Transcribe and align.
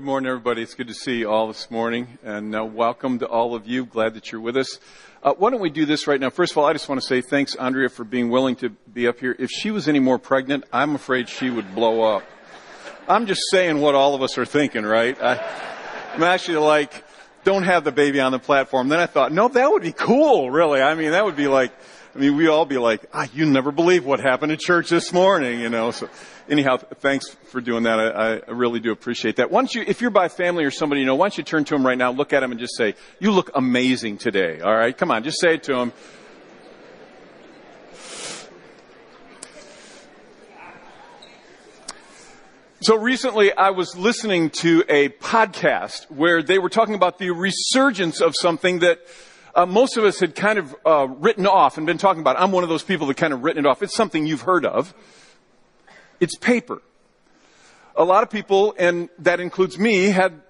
good 0.00 0.06
morning, 0.06 0.30
everybody. 0.30 0.62
It's 0.62 0.72
good 0.72 0.88
to 0.88 0.94
see 0.94 1.18
you 1.18 1.30
all 1.30 1.46
this 1.46 1.70
morning, 1.70 2.16
and 2.24 2.56
uh, 2.56 2.64
welcome 2.64 3.18
to 3.18 3.26
all 3.26 3.54
of 3.54 3.66
you. 3.66 3.84
Glad 3.84 4.14
that 4.14 4.32
you're 4.32 4.40
with 4.40 4.56
us. 4.56 4.78
Uh, 5.22 5.34
why 5.34 5.50
don't 5.50 5.60
we 5.60 5.68
do 5.68 5.84
this 5.84 6.06
right 6.06 6.18
now? 6.18 6.30
First 6.30 6.52
of 6.52 6.56
all, 6.58 6.64
I 6.64 6.72
just 6.72 6.88
want 6.88 7.02
to 7.02 7.06
say 7.06 7.20
thanks, 7.20 7.54
Andrea, 7.54 7.90
for 7.90 8.02
being 8.02 8.30
willing 8.30 8.56
to 8.56 8.70
be 8.70 9.06
up 9.06 9.20
here. 9.20 9.36
If 9.38 9.50
she 9.50 9.70
was 9.70 9.88
any 9.88 9.98
more 9.98 10.18
pregnant, 10.18 10.64
I'm 10.72 10.94
afraid 10.94 11.28
she 11.28 11.50
would 11.50 11.74
blow 11.74 12.16
up. 12.16 12.22
I'm 13.08 13.26
just 13.26 13.42
saying 13.50 13.78
what 13.78 13.94
all 13.94 14.14
of 14.14 14.22
us 14.22 14.38
are 14.38 14.46
thinking, 14.46 14.84
right? 14.84 15.20
I, 15.20 15.34
I'm 16.14 16.22
actually 16.22 16.56
like, 16.56 17.04
don't 17.44 17.64
have 17.64 17.84
the 17.84 17.92
baby 17.92 18.20
on 18.20 18.32
the 18.32 18.38
platform. 18.38 18.88
Then 18.88 19.00
I 19.00 19.06
thought, 19.06 19.32
no, 19.32 19.48
that 19.48 19.70
would 19.70 19.82
be 19.82 19.92
cool, 19.92 20.50
really. 20.50 20.80
I 20.80 20.94
mean, 20.94 21.10
that 21.10 21.26
would 21.26 21.36
be 21.36 21.46
like, 21.46 21.72
I 22.14 22.18
mean, 22.18 22.36
we 22.36 22.48
all 22.48 22.64
be 22.64 22.78
like, 22.78 23.04
ah, 23.12 23.28
you 23.34 23.44
never 23.44 23.70
believe 23.70 24.06
what 24.06 24.18
happened 24.18 24.50
at 24.50 24.60
church 24.60 24.88
this 24.88 25.12
morning, 25.12 25.60
you 25.60 25.68
know. 25.68 25.90
So, 25.90 26.08
anyhow, 26.48 26.76
thanks 26.76 27.28
for 27.28 27.60
doing 27.60 27.84
that. 27.84 27.98
I, 27.98 28.36
I 28.36 28.50
really 28.50 28.80
do 28.80 28.92
appreciate 28.92 29.36
that. 29.36 29.50
Once 29.50 29.74
you, 29.74 29.84
if 29.86 30.00
you're 30.00 30.10
by 30.10 30.28
family 30.28 30.64
or 30.64 30.70
somebody 30.70 31.00
you 31.00 31.06
know, 31.06 31.14
why 31.14 31.26
don't 31.26 31.38
you 31.38 31.44
turn 31.44 31.64
to 31.64 31.74
them 31.74 31.86
right 31.86 31.98
now, 31.98 32.10
look 32.10 32.32
at 32.32 32.40
them, 32.40 32.50
and 32.50 32.60
just 32.60 32.76
say, 32.76 32.94
"You 33.18 33.32
look 33.32 33.50
amazing 33.54 34.18
today." 34.18 34.60
All 34.60 34.74
right, 34.74 34.96
come 34.96 35.10
on, 35.10 35.22
just 35.24 35.40
say 35.40 35.54
it 35.54 35.62
to 35.64 35.74
them. 35.74 35.92
So 42.82 42.96
recently 42.96 43.52
I 43.52 43.70
was 43.70 43.94
listening 43.94 44.48
to 44.60 44.82
a 44.88 45.10
podcast 45.10 46.10
where 46.10 46.42
they 46.42 46.58
were 46.58 46.70
talking 46.70 46.94
about 46.94 47.18
the 47.18 47.30
resurgence 47.30 48.22
of 48.22 48.34
something 48.40 48.78
that 48.78 49.00
uh, 49.54 49.66
most 49.66 49.98
of 49.98 50.04
us 50.04 50.18
had 50.18 50.34
kind 50.34 50.58
of 50.58 50.74
uh, 50.86 51.06
written 51.06 51.46
off 51.46 51.76
and 51.76 51.86
been 51.86 51.98
talking 51.98 52.22
about. 52.22 52.40
I'm 52.40 52.52
one 52.52 52.62
of 52.62 52.70
those 52.70 52.82
people 52.82 53.06
that 53.08 53.18
kind 53.18 53.34
of 53.34 53.44
written 53.44 53.66
it 53.66 53.68
off. 53.68 53.82
It's 53.82 53.94
something 53.94 54.26
you've 54.26 54.40
heard 54.40 54.64
of. 54.64 54.94
It's 56.20 56.36
paper. 56.36 56.82
A 57.96 58.04
lot 58.04 58.22
of 58.22 58.30
people, 58.30 58.74
and 58.78 59.08
that 59.18 59.40
includes 59.40 59.78
me, 59.78 60.06
had 60.06 60.40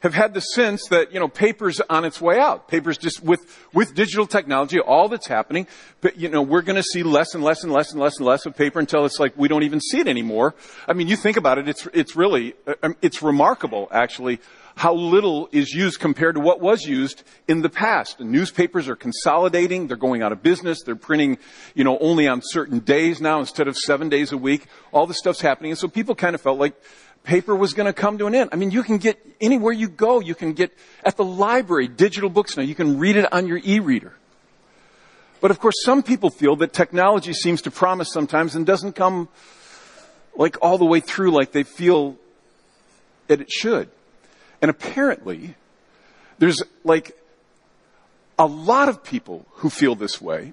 have 0.00 0.14
had 0.14 0.32
the 0.32 0.40
sense 0.40 0.86
that 0.88 1.12
you 1.12 1.18
know 1.18 1.28
paper's 1.28 1.80
on 1.90 2.04
its 2.04 2.20
way 2.20 2.38
out. 2.38 2.68
Paper's 2.68 2.98
just 2.98 3.22
with 3.22 3.40
with 3.72 3.94
digital 3.94 4.26
technology, 4.26 4.78
all 4.78 5.08
that's 5.08 5.26
happening. 5.26 5.66
But 6.00 6.18
you 6.18 6.28
know 6.28 6.42
we're 6.42 6.62
going 6.62 6.76
to 6.76 6.82
see 6.82 7.02
less 7.02 7.34
and 7.34 7.42
less 7.42 7.64
and 7.64 7.72
less 7.72 7.92
and 7.92 8.00
less 8.00 8.18
and 8.18 8.26
less 8.26 8.46
of 8.46 8.56
paper 8.56 8.78
until 8.78 9.04
it's 9.04 9.18
like 9.18 9.34
we 9.36 9.48
don't 9.48 9.64
even 9.64 9.80
see 9.80 9.98
it 9.98 10.08
anymore. 10.08 10.54
I 10.86 10.92
mean, 10.92 11.08
you 11.08 11.16
think 11.16 11.36
about 11.36 11.58
it; 11.58 11.68
it's 11.68 11.86
it's 11.92 12.16
really 12.16 12.54
uh, 12.66 12.74
um, 12.82 12.96
it's 13.02 13.22
remarkable 13.22 13.88
actually 13.90 14.40
how 14.78 14.94
little 14.94 15.48
is 15.50 15.74
used 15.74 15.98
compared 15.98 16.36
to 16.36 16.40
what 16.40 16.60
was 16.60 16.84
used 16.84 17.24
in 17.48 17.62
the 17.62 17.68
past. 17.68 18.20
Newspapers 18.20 18.88
are 18.88 18.94
consolidating. 18.94 19.88
They're 19.88 19.96
going 19.96 20.22
out 20.22 20.30
of 20.30 20.40
business. 20.40 20.84
They're 20.84 20.94
printing, 20.94 21.38
you 21.74 21.82
know, 21.82 21.98
only 21.98 22.28
on 22.28 22.42
certain 22.44 22.78
days 22.78 23.20
now 23.20 23.40
instead 23.40 23.66
of 23.66 23.76
seven 23.76 24.08
days 24.08 24.30
a 24.30 24.38
week. 24.38 24.66
All 24.92 25.08
this 25.08 25.18
stuff's 25.18 25.40
happening. 25.40 25.72
And 25.72 25.78
so 25.78 25.88
people 25.88 26.14
kind 26.14 26.36
of 26.36 26.40
felt 26.40 26.60
like 26.60 26.80
paper 27.24 27.56
was 27.56 27.74
going 27.74 27.86
to 27.86 27.92
come 27.92 28.18
to 28.18 28.26
an 28.28 28.36
end. 28.36 28.50
I 28.52 28.56
mean, 28.56 28.70
you 28.70 28.84
can 28.84 28.98
get 28.98 29.18
anywhere 29.40 29.72
you 29.72 29.88
go. 29.88 30.20
You 30.20 30.36
can 30.36 30.52
get 30.52 30.72
at 31.02 31.16
the 31.16 31.24
library 31.24 31.88
digital 31.88 32.30
books 32.30 32.56
now. 32.56 32.62
You 32.62 32.76
can 32.76 33.00
read 33.00 33.16
it 33.16 33.32
on 33.32 33.48
your 33.48 33.60
e-reader. 33.64 34.12
But 35.40 35.50
of 35.50 35.58
course, 35.58 35.74
some 35.82 36.04
people 36.04 36.30
feel 36.30 36.54
that 36.54 36.72
technology 36.72 37.32
seems 37.32 37.62
to 37.62 37.72
promise 37.72 38.12
sometimes 38.12 38.54
and 38.54 38.64
doesn't 38.64 38.92
come 38.92 39.28
like 40.36 40.56
all 40.62 40.78
the 40.78 40.86
way 40.86 41.00
through 41.00 41.32
like 41.32 41.50
they 41.50 41.64
feel 41.64 42.16
that 43.26 43.40
it 43.40 43.50
should. 43.50 43.90
And 44.60 44.70
apparently, 44.70 45.54
there's 46.38 46.62
like 46.84 47.16
a 48.38 48.46
lot 48.46 48.88
of 48.88 49.02
people 49.02 49.46
who 49.54 49.70
feel 49.70 49.94
this 49.94 50.20
way. 50.20 50.52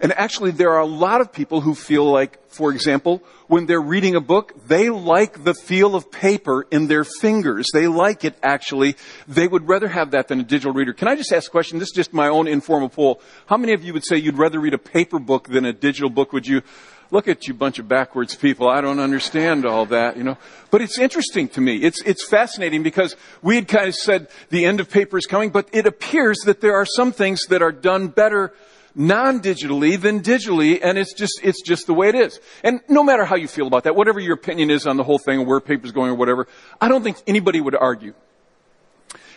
And 0.00 0.12
actually, 0.12 0.50
there 0.50 0.72
are 0.72 0.80
a 0.80 0.86
lot 0.86 1.20
of 1.20 1.32
people 1.32 1.60
who 1.60 1.74
feel 1.74 2.04
like, 2.04 2.50
for 2.50 2.72
example, 2.72 3.22
when 3.46 3.66
they're 3.66 3.80
reading 3.80 4.16
a 4.16 4.20
book, 4.20 4.52
they 4.66 4.90
like 4.90 5.44
the 5.44 5.54
feel 5.54 5.94
of 5.94 6.10
paper 6.10 6.66
in 6.70 6.88
their 6.88 7.04
fingers. 7.04 7.66
They 7.72 7.86
like 7.86 8.24
it 8.24 8.34
actually. 8.42 8.96
They 9.28 9.46
would 9.46 9.68
rather 9.68 9.88
have 9.88 10.10
that 10.10 10.28
than 10.28 10.40
a 10.40 10.42
digital 10.42 10.72
reader. 10.72 10.92
Can 10.92 11.08
I 11.08 11.14
just 11.14 11.32
ask 11.32 11.48
a 11.48 11.50
question? 11.50 11.78
This 11.78 11.88
is 11.88 11.94
just 11.94 12.12
my 12.12 12.28
own 12.28 12.48
informal 12.48 12.88
poll. 12.88 13.20
How 13.46 13.56
many 13.56 13.72
of 13.72 13.84
you 13.84 13.92
would 13.92 14.04
say 14.04 14.16
you'd 14.16 14.36
rather 14.36 14.58
read 14.58 14.74
a 14.74 14.78
paper 14.78 15.18
book 15.18 15.48
than 15.48 15.64
a 15.64 15.72
digital 15.72 16.10
book? 16.10 16.32
Would 16.32 16.46
you? 16.46 16.62
Look 17.10 17.28
at 17.28 17.46
you 17.46 17.54
bunch 17.54 17.78
of 17.78 17.88
backwards 17.88 18.34
people. 18.34 18.68
I 18.68 18.80
don't 18.80 19.00
understand 19.00 19.64
all 19.64 19.86
that, 19.86 20.16
you 20.16 20.24
know. 20.24 20.38
But 20.70 20.82
it's 20.82 20.98
interesting 20.98 21.48
to 21.50 21.60
me. 21.60 21.76
It's, 21.76 22.02
it's 22.02 22.26
fascinating 22.26 22.82
because 22.82 23.16
we 23.42 23.56
had 23.56 23.68
kind 23.68 23.88
of 23.88 23.94
said 23.94 24.28
the 24.50 24.64
end 24.64 24.80
of 24.80 24.90
paper 24.90 25.18
is 25.18 25.26
coming, 25.26 25.50
but 25.50 25.68
it 25.72 25.86
appears 25.86 26.38
that 26.44 26.60
there 26.60 26.74
are 26.74 26.86
some 26.86 27.12
things 27.12 27.40
that 27.48 27.62
are 27.62 27.72
done 27.72 28.08
better 28.08 28.52
non-digitally 28.94 30.00
than 30.00 30.20
digitally, 30.20 30.78
and 30.82 30.98
it's 30.98 31.12
just, 31.14 31.40
it's 31.42 31.62
just 31.62 31.86
the 31.86 31.94
way 31.94 32.08
it 32.08 32.14
is. 32.14 32.38
And 32.62 32.80
no 32.88 33.02
matter 33.02 33.24
how 33.24 33.36
you 33.36 33.48
feel 33.48 33.66
about 33.66 33.84
that, 33.84 33.96
whatever 33.96 34.20
your 34.20 34.34
opinion 34.34 34.70
is 34.70 34.86
on 34.86 34.96
the 34.96 35.04
whole 35.04 35.18
thing 35.18 35.40
or 35.40 35.44
where 35.44 35.60
paper's 35.60 35.92
going 35.92 36.10
or 36.10 36.14
whatever, 36.14 36.46
I 36.80 36.88
don't 36.88 37.02
think 37.02 37.16
anybody 37.26 37.60
would 37.60 37.74
argue 37.74 38.14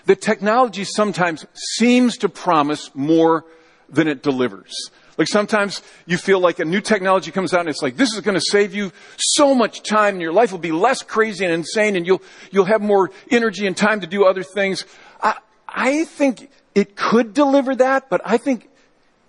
that 0.06 0.22
technology 0.22 0.84
sometimes 0.84 1.46
seems 1.54 2.18
to 2.18 2.30
promise 2.30 2.92
more 2.96 3.46
than 3.90 4.08
it 4.08 4.24
delivers. 4.24 4.74
Like 5.18 5.28
sometimes 5.28 5.82
you 6.06 6.18
feel 6.18 6.40
like 6.40 6.60
a 6.60 6.66
new 6.66 6.80
technology 6.80 7.32
comes 7.32 7.54
out 7.54 7.62
and 7.62 7.70
it's 7.70 7.82
like, 7.82 7.98
this 7.98 8.14
is 8.14 8.22
going 8.22 8.36
to 8.36 8.44
save 8.52 8.76
you 8.76 8.92
so 9.18 9.56
much 9.56 9.82
time 9.82 10.16
and 10.16 10.22
your 10.22 10.32
life 10.32 10.52
will 10.52 10.60
be 10.60 10.72
less 10.72 11.02
crazy 11.02 11.44
and 11.44 11.54
insane 11.54 11.96
and 11.96 12.06
you'll, 12.06 12.22
you'll 12.52 12.66
have 12.66 12.82
more 12.82 13.10
energy 13.32 13.66
and 13.66 13.76
time 13.76 14.02
to 14.02 14.08
do 14.08 14.26
other 14.26 14.44
things. 14.44 14.86
I, 15.22 15.38
I 15.68 16.04
think 16.06 16.52
it 16.76 16.96
could 16.96 17.34
deliver 17.34 17.76
that, 17.76 18.10
but 18.10 18.22
I 18.24 18.38
think 18.38 18.70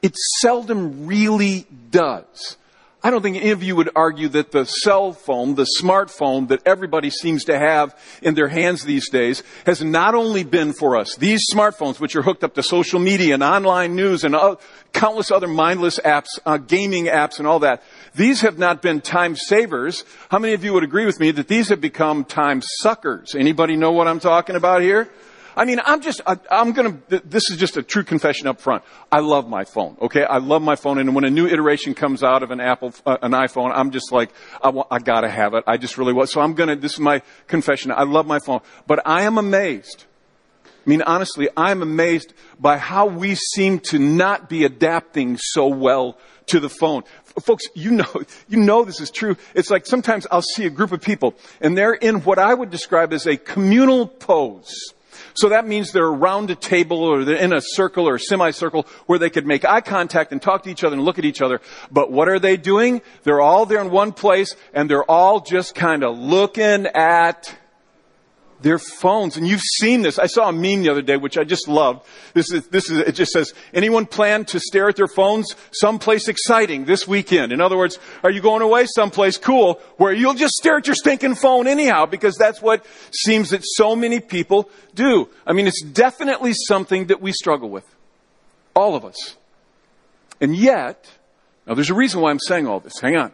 it 0.02 0.14
seldom 0.40 1.06
really 1.06 1.66
does. 1.90 2.58
I 3.00 3.10
don't 3.10 3.22
think 3.22 3.36
any 3.36 3.50
of 3.50 3.62
you 3.62 3.76
would 3.76 3.90
argue 3.94 4.28
that 4.30 4.50
the 4.50 4.64
cell 4.64 5.12
phone, 5.12 5.54
the 5.54 5.68
smartphone 5.80 6.48
that 6.48 6.66
everybody 6.66 7.10
seems 7.10 7.44
to 7.44 7.56
have 7.56 7.96
in 8.22 8.34
their 8.34 8.48
hands 8.48 8.82
these 8.82 9.08
days 9.08 9.44
has 9.66 9.80
not 9.80 10.16
only 10.16 10.42
been 10.42 10.72
for 10.72 10.96
us, 10.96 11.14
these 11.14 11.44
smartphones 11.54 12.00
which 12.00 12.16
are 12.16 12.22
hooked 12.22 12.42
up 12.42 12.54
to 12.54 12.62
social 12.62 12.98
media 12.98 13.34
and 13.34 13.42
online 13.44 13.94
news 13.94 14.24
and 14.24 14.34
countless 14.92 15.30
other 15.30 15.46
mindless 15.46 16.00
apps, 16.00 16.40
uh, 16.44 16.56
gaming 16.56 17.04
apps 17.04 17.38
and 17.38 17.46
all 17.46 17.60
that, 17.60 17.84
these 18.16 18.40
have 18.40 18.58
not 18.58 18.82
been 18.82 19.00
time 19.00 19.36
savers. 19.36 20.04
How 20.28 20.40
many 20.40 20.54
of 20.54 20.64
you 20.64 20.72
would 20.72 20.82
agree 20.82 21.06
with 21.06 21.20
me 21.20 21.30
that 21.30 21.46
these 21.46 21.68
have 21.68 21.80
become 21.80 22.24
time 22.24 22.62
suckers? 22.80 23.36
Anybody 23.36 23.76
know 23.76 23.92
what 23.92 24.08
I'm 24.08 24.20
talking 24.20 24.56
about 24.56 24.82
here? 24.82 25.08
I 25.58 25.64
mean, 25.64 25.80
I'm 25.84 26.00
just, 26.00 26.20
I, 26.24 26.38
am 26.50 26.72
gonna, 26.72 26.98
this 27.08 27.50
is 27.50 27.56
just 27.56 27.76
a 27.76 27.82
true 27.82 28.04
confession 28.04 28.46
up 28.46 28.60
front. 28.60 28.84
I 29.10 29.18
love 29.18 29.48
my 29.48 29.64
phone, 29.64 29.96
okay? 30.00 30.22
I 30.22 30.38
love 30.38 30.62
my 30.62 30.76
phone, 30.76 30.98
and 30.98 31.16
when 31.16 31.24
a 31.24 31.30
new 31.30 31.48
iteration 31.48 31.94
comes 31.94 32.22
out 32.22 32.44
of 32.44 32.52
an 32.52 32.60
Apple, 32.60 32.94
uh, 33.04 33.16
an 33.22 33.32
iPhone, 33.32 33.72
I'm 33.74 33.90
just 33.90 34.12
like, 34.12 34.30
I, 34.62 34.70
I 34.88 35.00
gotta 35.00 35.28
have 35.28 35.54
it. 35.54 35.64
I 35.66 35.76
just 35.76 35.98
really 35.98 36.12
want, 36.12 36.30
so 36.30 36.40
I'm 36.40 36.54
gonna, 36.54 36.76
this 36.76 36.92
is 36.92 37.00
my 37.00 37.22
confession. 37.48 37.90
I 37.90 38.04
love 38.04 38.24
my 38.24 38.38
phone. 38.38 38.60
But 38.86 39.04
I 39.04 39.22
am 39.22 39.36
amazed. 39.36 40.04
I 40.64 40.88
mean, 40.88 41.02
honestly, 41.02 41.48
I'm 41.56 41.82
amazed 41.82 42.34
by 42.60 42.78
how 42.78 43.06
we 43.06 43.34
seem 43.34 43.80
to 43.90 43.98
not 43.98 44.48
be 44.48 44.62
adapting 44.62 45.38
so 45.38 45.66
well 45.66 46.18
to 46.46 46.60
the 46.60 46.68
phone. 46.70 47.02
Folks, 47.42 47.64
you 47.74 47.90
know, 47.90 48.22
you 48.48 48.60
know 48.60 48.84
this 48.84 49.00
is 49.00 49.10
true. 49.10 49.36
It's 49.56 49.70
like 49.70 49.86
sometimes 49.86 50.28
I'll 50.30 50.40
see 50.40 50.66
a 50.66 50.70
group 50.70 50.92
of 50.92 51.02
people 51.02 51.34
and 51.60 51.76
they're 51.76 51.94
in 51.94 52.22
what 52.22 52.38
I 52.38 52.54
would 52.54 52.70
describe 52.70 53.12
as 53.12 53.26
a 53.26 53.36
communal 53.36 54.06
pose. 54.06 54.94
So 55.38 55.50
that 55.50 55.68
means 55.68 55.92
they're 55.92 56.04
around 56.04 56.50
a 56.50 56.56
table 56.56 57.04
or 57.04 57.24
they're 57.24 57.36
in 57.36 57.52
a 57.52 57.60
circle 57.60 58.08
or 58.08 58.16
a 58.16 58.20
semicircle 58.20 58.88
where 59.06 59.20
they 59.20 59.30
could 59.30 59.46
make 59.46 59.64
eye 59.64 59.80
contact 59.80 60.32
and 60.32 60.42
talk 60.42 60.64
to 60.64 60.70
each 60.70 60.82
other 60.82 60.96
and 60.96 61.04
look 61.04 61.16
at 61.16 61.24
each 61.24 61.40
other. 61.40 61.60
But 61.92 62.10
what 62.10 62.28
are 62.28 62.40
they 62.40 62.56
doing? 62.56 63.02
They're 63.22 63.40
all 63.40 63.64
there 63.64 63.80
in 63.80 63.92
one 63.92 64.10
place 64.10 64.56
and 64.74 64.90
they're 64.90 65.08
all 65.08 65.38
just 65.38 65.76
kind 65.76 66.02
of 66.02 66.18
looking 66.18 66.86
at 66.86 67.56
their 68.60 68.78
phones. 68.78 69.36
And 69.36 69.46
you've 69.46 69.60
seen 69.60 70.02
this. 70.02 70.18
I 70.18 70.26
saw 70.26 70.48
a 70.48 70.52
meme 70.52 70.82
the 70.82 70.90
other 70.90 71.02
day, 71.02 71.16
which 71.16 71.38
I 71.38 71.44
just 71.44 71.68
loved. 71.68 72.06
This 72.34 72.50
is, 72.52 72.66
this 72.68 72.90
is, 72.90 72.98
it 72.98 73.12
just 73.12 73.32
says, 73.32 73.54
anyone 73.72 74.06
plan 74.06 74.44
to 74.46 74.60
stare 74.60 74.88
at 74.88 74.96
their 74.96 75.06
phones 75.06 75.54
someplace 75.70 76.28
exciting 76.28 76.84
this 76.84 77.06
weekend? 77.06 77.52
In 77.52 77.60
other 77.60 77.76
words, 77.76 77.98
are 78.22 78.30
you 78.30 78.40
going 78.40 78.62
away 78.62 78.86
someplace 78.86 79.38
cool 79.38 79.80
where 79.96 80.12
you'll 80.12 80.34
just 80.34 80.54
stare 80.54 80.78
at 80.78 80.86
your 80.86 80.96
stinking 80.96 81.34
phone 81.34 81.66
anyhow? 81.66 82.06
Because 82.06 82.36
that's 82.36 82.60
what 82.60 82.84
seems 83.12 83.50
that 83.50 83.62
so 83.64 83.94
many 83.94 84.20
people 84.20 84.68
do. 84.94 85.28
I 85.46 85.52
mean, 85.52 85.66
it's 85.66 85.82
definitely 85.82 86.54
something 86.54 87.06
that 87.06 87.20
we 87.20 87.32
struggle 87.32 87.70
with. 87.70 87.84
All 88.74 88.94
of 88.94 89.04
us. 89.04 89.36
And 90.40 90.54
yet, 90.54 91.08
now 91.66 91.74
there's 91.74 91.90
a 91.90 91.94
reason 91.94 92.20
why 92.20 92.30
I'm 92.30 92.38
saying 92.38 92.66
all 92.66 92.80
this. 92.80 93.00
Hang 93.00 93.16
on. 93.16 93.32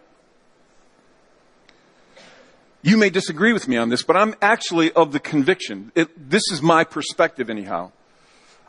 You 2.84 2.98
may 2.98 3.08
disagree 3.08 3.54
with 3.54 3.66
me 3.66 3.78
on 3.78 3.88
this, 3.88 4.02
but 4.02 4.14
I'm 4.14 4.34
actually 4.42 4.92
of 4.92 5.12
the 5.12 5.18
conviction. 5.18 5.90
It, 5.94 6.28
this 6.28 6.42
is 6.52 6.60
my 6.60 6.84
perspective, 6.84 7.48
anyhow. 7.48 7.92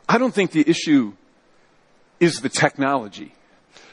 I 0.08 0.16
don't 0.16 0.32
think 0.32 0.52
the 0.52 0.66
issue 0.66 1.12
is 2.18 2.40
the 2.40 2.48
technology. 2.48 3.34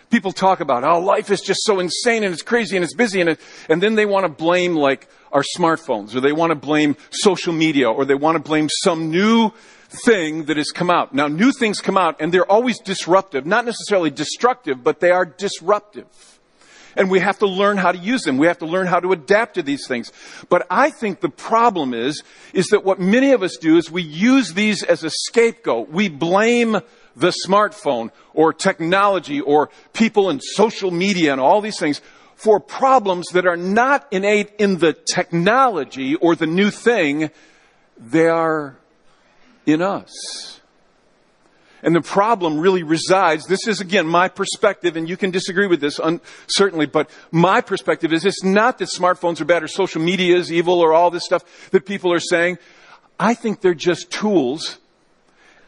People 0.10 0.32
talk 0.32 0.62
about, 0.62 0.86
oh, 0.86 1.02
life 1.02 1.30
is 1.30 1.42
just 1.42 1.60
so 1.66 1.82
insane 1.82 2.24
and 2.24 2.32
it's 2.34 2.42
crazy 2.42 2.78
and 2.78 2.86
it's 2.86 2.96
busy 2.96 3.20
and, 3.20 3.32
it, 3.32 3.40
and 3.68 3.84
then 3.84 3.96
they 3.96 4.06
want 4.06 4.24
to 4.24 4.30
blame 4.30 4.76
like 4.76 5.10
our 5.34 5.44
smartphones 5.58 6.16
or 6.16 6.22
they 6.22 6.32
want 6.32 6.52
to 6.52 6.56
blame 6.56 6.96
social 7.12 7.52
media 7.52 7.92
or 7.92 8.06
they 8.06 8.16
want 8.16 8.38
to 8.38 8.42
blame 8.42 8.70
some 8.82 9.12
new 9.12 9.52
thing 10.06 10.46
that 10.46 10.56
has 10.56 10.72
come 10.72 10.90
out. 10.90 11.14
Now, 11.14 11.28
new 11.28 11.52
things 11.52 11.82
come 11.82 11.98
out 11.98 12.22
and 12.22 12.34
they're 12.34 12.50
always 12.50 12.80
disruptive, 12.80 13.46
not 13.46 13.66
necessarily 13.66 14.10
destructive, 14.10 14.86
but 14.86 15.02
they 15.02 15.12
are 15.12 15.26
disruptive. 15.26 16.33
And 16.96 17.10
we 17.10 17.20
have 17.20 17.40
to 17.40 17.48
learn 17.48 17.78
how 17.78 17.92
to 17.92 17.98
use 17.98 18.24
them. 18.24 18.38
We 18.38 18.48
have 18.48 18.60
to 18.60 18.66
learn 18.66 18.88
how 18.88 19.00
to 19.00 19.12
adapt 19.12 19.56
to 19.56 19.64
these 19.64 19.88
things. 19.88 20.12
But 20.50 20.68
I 20.70 20.90
think 20.90 21.22
the 21.22 21.30
problem 21.30 21.94
is, 21.94 22.24
is 22.54 22.68
that 22.68 22.84
what 22.84 23.00
many 23.00 23.32
of 23.32 23.44
us 23.44 23.58
do 23.58 23.78
is 23.78 23.90
we 23.90 24.04
use 24.04 24.54
these 24.54 24.84
as 24.84 25.04
a 25.04 25.10
scapegoat. 25.10 25.90
We 25.90 26.10
blame 26.10 26.80
the 27.16 27.34
smartphone 27.46 28.12
or 28.34 28.54
technology 28.54 29.42
or 29.42 29.70
people 29.94 30.30
in 30.30 30.40
social 30.40 30.92
media 30.92 31.32
and 31.32 31.42
all 31.42 31.62
these 31.62 31.80
things 31.80 32.02
for 32.36 32.60
problems 32.60 33.28
that 33.34 33.46
are 33.46 33.58
not 33.58 34.08
innate 34.12 34.54
in 34.58 34.80
the 34.80 34.94
technology 34.94 36.16
or 36.16 36.36
the 36.36 36.48
new 36.48 36.72
thing. 36.72 37.30
They 37.98 38.28
are 38.28 38.76
in 39.66 39.82
us. 39.82 40.60
And 41.84 41.94
the 41.94 42.02
problem 42.02 42.60
really 42.60 42.82
resides, 42.82 43.46
this 43.46 43.68
is 43.68 43.82
again 43.82 44.08
my 44.08 44.30
perspective, 44.30 44.96
and 44.96 45.08
you 45.08 45.18
can 45.18 45.32
disagree 45.32 45.68
with 45.68 45.82
this, 45.82 46.00
un- 46.00 46.22
certainly, 46.48 46.86
but 46.86 47.10
my 47.32 47.62
perspective 47.62 48.14
is 48.14 48.26
it's 48.26 48.44
not 48.44 48.78
that 48.80 48.88
smartphones 48.88 49.42
are 49.42 49.46
bad 49.46 49.64
or 49.64 49.68
social 49.68 50.02
media 50.02 50.38
is 50.38 50.52
evil 50.52 50.80
or 50.80 50.94
all 50.94 51.12
this 51.12 51.26
stuff 51.26 51.44
that 51.72 51.86
people 51.86 52.12
are 52.14 52.22
saying. 52.22 52.58
I 53.20 53.34
think 53.34 53.62
they're 53.62 53.74
just 53.74 54.10
tools 54.10 54.80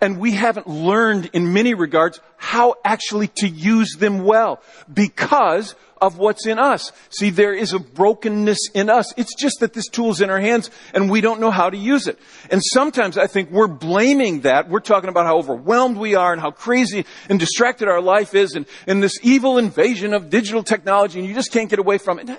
and 0.01 0.19
we 0.19 0.31
haven't 0.31 0.67
learned 0.67 1.29
in 1.33 1.53
many 1.53 1.73
regards 1.73 2.19
how 2.37 2.75
actually 2.83 3.27
to 3.27 3.47
use 3.47 3.95
them 3.97 4.23
well 4.23 4.61
because 4.91 5.75
of 6.05 6.17
what's 6.17 6.45
in 6.45 6.59
us. 6.59 6.91
See, 7.09 7.31
there 7.31 7.53
is 7.53 7.73
a 7.73 7.79
brokenness 7.79 8.69
in 8.73 8.89
us. 8.89 9.13
It's 9.17 9.35
just 9.35 9.59
that 9.59 9.73
this 9.73 9.87
tool's 9.87 10.21
in 10.21 10.29
our 10.29 10.39
hands 10.39 10.69
and 10.93 11.09
we 11.09 11.21
don't 11.21 11.39
know 11.39 11.51
how 11.51 11.69
to 11.69 11.77
use 11.77 12.07
it. 12.07 12.19
And 12.49 12.61
sometimes 12.63 13.17
I 13.17 13.27
think 13.27 13.49
we're 13.49 13.67
blaming 13.67 14.41
that. 14.41 14.69
We're 14.69 14.79
talking 14.79 15.09
about 15.09 15.25
how 15.25 15.37
overwhelmed 15.37 15.97
we 15.97 16.15
are 16.15 16.31
and 16.31 16.41
how 16.41 16.51
crazy 16.51 17.05
and 17.29 17.39
distracted 17.39 17.87
our 17.87 18.01
life 18.01 18.35
is 18.35 18.53
and, 18.53 18.65
and 18.87 19.01
this 19.01 19.17
evil 19.23 19.57
invasion 19.57 20.13
of 20.13 20.29
digital 20.29 20.63
technology 20.63 21.19
and 21.19 21.27
you 21.27 21.33
just 21.33 21.51
can't 21.51 21.69
get 21.69 21.79
away 21.79 21.97
from 21.97 22.19
it. 22.19 22.29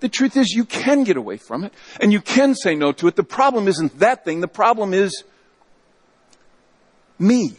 The 0.00 0.08
truth 0.08 0.36
is 0.36 0.52
you 0.52 0.64
can 0.64 1.04
get 1.04 1.16
away 1.16 1.36
from 1.36 1.64
it 1.64 1.72
and 2.00 2.12
you 2.12 2.20
can 2.20 2.54
say 2.54 2.74
no 2.74 2.92
to 2.92 3.08
it. 3.08 3.16
The 3.16 3.24
problem 3.24 3.68
isn't 3.68 3.98
that 3.98 4.24
thing. 4.24 4.40
The 4.40 4.48
problem 4.48 4.94
is 4.94 5.24
me. 7.18 7.56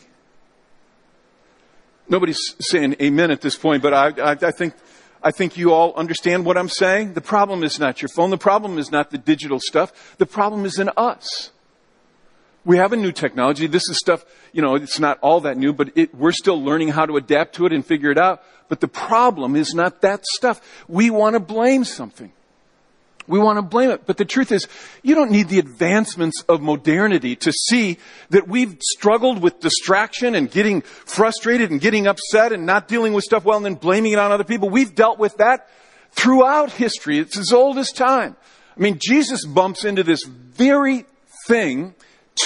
Nobody's 2.10 2.56
saying 2.60 2.96
amen 3.00 3.30
at 3.30 3.42
this 3.42 3.56
point, 3.56 3.84
but 3.84 3.94
I, 3.94 4.08
I, 4.08 4.32
I, 4.32 4.52
think, 4.52 4.74
I 5.22 5.32
think 5.32 5.58
you 5.58 5.74
all 5.74 5.94
understand 5.96 6.46
what 6.46 6.58
I'm 6.58 6.70
saying. 6.70 7.14
The 7.14 7.22
problem 7.22 7.64
is 7.64 7.80
not 7.80 8.02
your 8.02 8.10
phone. 8.10 8.30
The 8.30 8.38
problem 8.38 8.78
is 8.78 8.92
not 8.92 9.12
the 9.12 9.18
digital 9.18 9.60
stuff. 9.62 10.18
The 10.18 10.26
problem 10.26 10.66
is 10.66 10.80
in 10.80 10.90
us. 10.96 11.52
We 12.66 12.78
have 12.78 12.94
a 12.94 12.98
new 12.98 13.12
technology. 13.12 13.68
This 13.68 13.88
is 13.90 13.98
stuff, 13.98 14.26
you 14.54 14.62
know, 14.62 14.76
it's 14.76 15.00
not 15.00 15.18
all 15.22 15.42
that 15.42 15.58
new, 15.58 15.74
but 15.74 15.92
it, 15.96 16.14
we're 16.14 16.32
still 16.32 16.62
learning 16.62 16.90
how 16.90 17.06
to 17.06 17.18
adapt 17.18 17.56
to 17.56 17.66
it 17.66 17.74
and 17.74 17.86
figure 17.86 18.12
it 18.12 18.18
out. 18.18 18.44
But 18.68 18.80
the 18.80 18.88
problem 18.88 19.56
is 19.56 19.74
not 19.74 20.02
that 20.02 20.26
stuff. 20.26 20.62
We 20.88 21.10
want 21.10 21.34
to 21.34 21.40
blame 21.40 21.84
something. 21.84 22.32
We 23.30 23.38
want 23.38 23.58
to 23.58 23.62
blame 23.62 23.92
it. 23.92 24.08
But 24.08 24.18
the 24.18 24.26
truth 24.26 24.52
is, 24.52 24.68
you 25.04 25.14
don't 25.14 25.30
need 25.30 25.50
the 25.50 25.60
advancements 25.60 26.44
of 26.50 26.62
modernity 26.62 27.36
to 27.38 27.52
see 27.52 28.00
that 28.32 28.48
we've 28.48 28.76
struggled 28.82 29.42
with 29.42 29.60
distraction 29.60 30.34
and 30.34 30.50
getting 30.50 30.82
frustrated 30.82 31.70
and 31.70 31.80
getting 31.80 32.08
upset 32.08 32.52
and 32.52 32.66
not 32.66 32.88
dealing 32.88 33.14
with 33.14 33.24
stuff 33.24 33.46
well 33.46 33.58
and 33.58 33.66
then 33.66 33.76
blaming 33.76 34.14
it 34.14 34.20
on 34.20 34.32
other 34.32 34.44
people. 34.44 34.68
We've 34.68 34.94
dealt 34.94 35.20
with 35.20 35.38
that 35.38 35.70
throughout 36.12 36.72
history. 36.72 37.20
It's 37.20 37.38
as 37.38 37.54
old 37.54 37.78
as 37.78 37.92
time. 37.92 38.36
I 38.76 38.80
mean, 38.80 38.98
Jesus 39.00 39.46
bumps 39.46 39.86
into 39.86 40.04
this 40.04 40.24
very 40.26 41.06
thing 41.48 41.94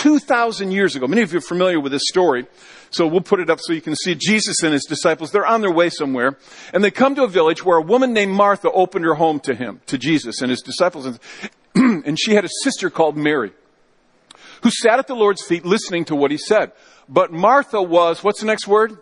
2,000 0.01 0.71
years 0.71 0.95
ago. 0.97 1.07
Many 1.07 1.21
of 1.21 1.31
you 1.31 1.37
are 1.37 1.41
familiar 1.41 1.79
with 1.79 1.93
this 1.93 2.03
story. 2.09 2.45
So 2.93 3.07
we'll 3.07 3.21
put 3.21 3.39
it 3.39 3.49
up 3.49 3.59
so 3.59 3.73
you 3.73 3.81
can 3.81 3.95
see 3.95 4.15
Jesus 4.15 4.61
and 4.61 4.71
his 4.71 4.85
disciples. 4.85 5.31
They're 5.31 5.45
on 5.45 5.61
their 5.61 5.71
way 5.71 5.89
somewhere 5.89 6.37
and 6.73 6.83
they 6.83 6.91
come 6.91 7.15
to 7.15 7.23
a 7.23 7.27
village 7.27 7.65
where 7.65 7.77
a 7.77 7.81
woman 7.81 8.13
named 8.13 8.33
Martha 8.33 8.71
opened 8.71 9.03
her 9.05 9.15
home 9.15 9.39
to 9.41 9.55
him, 9.55 9.81
to 9.87 9.97
Jesus 9.97 10.41
and 10.41 10.51
his 10.51 10.61
disciples. 10.61 11.19
And 11.75 12.19
she 12.19 12.35
had 12.35 12.45
a 12.45 12.49
sister 12.61 12.89
called 12.91 13.17
Mary 13.17 13.51
who 14.61 14.69
sat 14.69 14.99
at 14.99 15.07
the 15.07 15.15
Lord's 15.15 15.43
feet 15.43 15.65
listening 15.65 16.05
to 16.05 16.15
what 16.15 16.31
he 16.31 16.37
said. 16.37 16.71
But 17.09 17.33
Martha 17.33 17.81
was, 17.81 18.23
what's 18.23 18.39
the 18.39 18.45
next 18.45 18.67
word? 18.67 18.97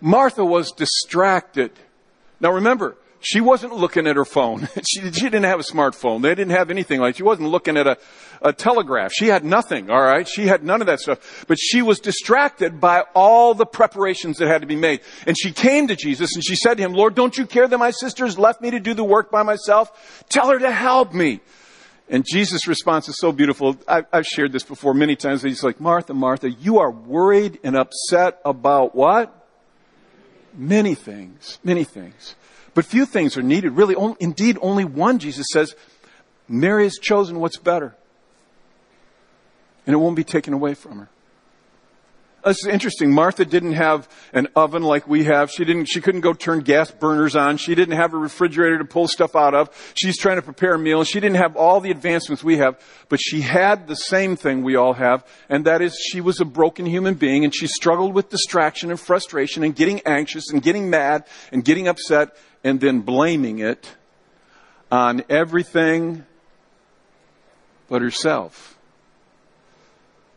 Martha 0.00 0.44
was 0.44 0.70
distracted. 0.72 1.72
Now 2.40 2.52
remember, 2.52 2.96
she 3.20 3.40
wasn't 3.40 3.74
looking 3.74 4.06
at 4.06 4.16
her 4.16 4.24
phone. 4.24 4.68
She, 4.90 5.12
she, 5.12 5.24
didn't 5.24 5.44
have 5.44 5.60
a 5.60 5.62
smartphone. 5.62 6.22
They 6.22 6.30
didn't 6.30 6.50
have 6.50 6.70
anything 6.70 7.00
like, 7.00 7.16
she 7.16 7.22
wasn't 7.22 7.48
looking 7.48 7.76
at 7.76 7.86
a, 7.86 7.98
a 8.42 8.52
telegraph. 8.52 9.12
She 9.12 9.26
had 9.26 9.44
nothing, 9.44 9.90
alright? 9.90 10.26
She 10.26 10.46
had 10.46 10.64
none 10.64 10.80
of 10.80 10.86
that 10.86 11.00
stuff. 11.00 11.44
But 11.46 11.58
she 11.60 11.82
was 11.82 12.00
distracted 12.00 12.80
by 12.80 13.04
all 13.14 13.54
the 13.54 13.66
preparations 13.66 14.38
that 14.38 14.48
had 14.48 14.62
to 14.62 14.66
be 14.66 14.76
made. 14.76 15.00
And 15.26 15.36
she 15.38 15.52
came 15.52 15.86
to 15.88 15.96
Jesus 15.96 16.34
and 16.34 16.44
she 16.44 16.56
said 16.56 16.78
to 16.78 16.82
him, 16.82 16.92
Lord, 16.92 17.14
don't 17.14 17.36
you 17.36 17.46
care 17.46 17.68
that 17.68 17.78
my 17.78 17.90
sister's 17.90 18.38
left 18.38 18.62
me 18.62 18.70
to 18.70 18.80
do 18.80 18.94
the 18.94 19.04
work 19.04 19.30
by 19.30 19.42
myself? 19.42 20.24
Tell 20.28 20.48
her 20.48 20.58
to 20.58 20.70
help 20.72 21.12
me. 21.12 21.40
And 22.08 22.24
Jesus' 22.26 22.66
response 22.66 23.08
is 23.08 23.16
so 23.18 23.30
beautiful. 23.30 23.76
I, 23.86 24.04
have 24.12 24.26
shared 24.26 24.52
this 24.52 24.64
before 24.64 24.94
many 24.94 25.14
times. 25.14 25.42
He's 25.42 25.62
like, 25.62 25.80
Martha, 25.80 26.14
Martha, 26.14 26.50
you 26.50 26.80
are 26.80 26.90
worried 26.90 27.60
and 27.62 27.76
upset 27.76 28.40
about 28.44 28.96
what? 28.96 29.36
Many 30.52 30.96
things, 30.96 31.60
many 31.62 31.84
things. 31.84 32.34
But 32.74 32.84
few 32.84 33.06
things 33.06 33.36
are 33.36 33.42
needed. 33.42 33.72
Really, 33.72 33.94
only, 33.94 34.16
indeed, 34.20 34.58
only 34.60 34.84
one, 34.84 35.18
Jesus 35.18 35.46
says, 35.52 35.74
Mary 36.48 36.84
has 36.84 36.98
chosen 36.98 37.40
what's 37.40 37.56
better. 37.56 37.94
And 39.86 39.94
it 39.94 39.98
won't 39.98 40.16
be 40.16 40.24
taken 40.24 40.52
away 40.52 40.74
from 40.74 40.98
her. 40.98 41.08
This 42.44 42.64
is 42.64 42.66
interesting. 42.66 43.12
Martha 43.12 43.44
didn't 43.44 43.74
have 43.74 44.08
an 44.32 44.48
oven 44.56 44.82
like 44.82 45.06
we 45.06 45.24
have. 45.24 45.50
She 45.50 45.64
didn't, 45.64 45.86
she 45.86 46.00
couldn't 46.00 46.22
go 46.22 46.32
turn 46.32 46.60
gas 46.60 46.90
burners 46.90 47.36
on. 47.36 47.58
She 47.58 47.74
didn't 47.74 47.96
have 47.96 48.14
a 48.14 48.16
refrigerator 48.16 48.78
to 48.78 48.84
pull 48.84 49.08
stuff 49.08 49.36
out 49.36 49.54
of. 49.54 49.92
She's 49.94 50.18
trying 50.18 50.36
to 50.36 50.42
prepare 50.42 50.74
a 50.74 50.78
meal. 50.78 51.04
She 51.04 51.20
didn't 51.20 51.36
have 51.36 51.56
all 51.56 51.80
the 51.80 51.90
advancements 51.90 52.42
we 52.42 52.56
have, 52.56 52.80
but 53.10 53.20
she 53.20 53.42
had 53.42 53.88
the 53.88 53.94
same 53.94 54.36
thing 54.36 54.62
we 54.62 54.76
all 54.76 54.94
have, 54.94 55.26
and 55.50 55.66
that 55.66 55.82
is 55.82 55.94
she 56.10 56.20
was 56.22 56.40
a 56.40 56.46
broken 56.46 56.86
human 56.86 57.14
being 57.14 57.44
and 57.44 57.54
she 57.54 57.66
struggled 57.66 58.14
with 58.14 58.30
distraction 58.30 58.90
and 58.90 58.98
frustration 58.98 59.62
and 59.62 59.76
getting 59.76 60.00
anxious 60.06 60.50
and 60.50 60.62
getting 60.62 60.88
mad 60.88 61.24
and 61.52 61.64
getting 61.64 61.88
upset 61.88 62.36
and 62.64 62.80
then 62.80 63.00
blaming 63.00 63.58
it 63.58 63.96
on 64.90 65.22
everything 65.28 66.24
but 67.88 68.00
herself. 68.00 68.78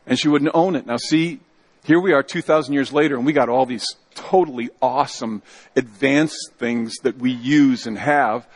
And 0.05 0.19
she 0.19 0.27
wouldn't 0.27 0.51
own 0.53 0.75
it. 0.75 0.85
Now 0.85 0.97
see, 0.97 1.39
here 1.83 1.99
we 1.99 2.13
are 2.13 2.23
2,000 2.23 2.73
years 2.73 2.93
later 2.93 3.15
and 3.15 3.25
we 3.25 3.33
got 3.33 3.49
all 3.49 3.65
these 3.65 3.85
totally 4.15 4.69
awesome 4.81 5.43
advanced 5.75 6.53
things 6.57 6.95
that 7.03 7.17
we 7.17 7.31
use 7.31 7.85
and 7.85 7.97
have, 7.97 8.47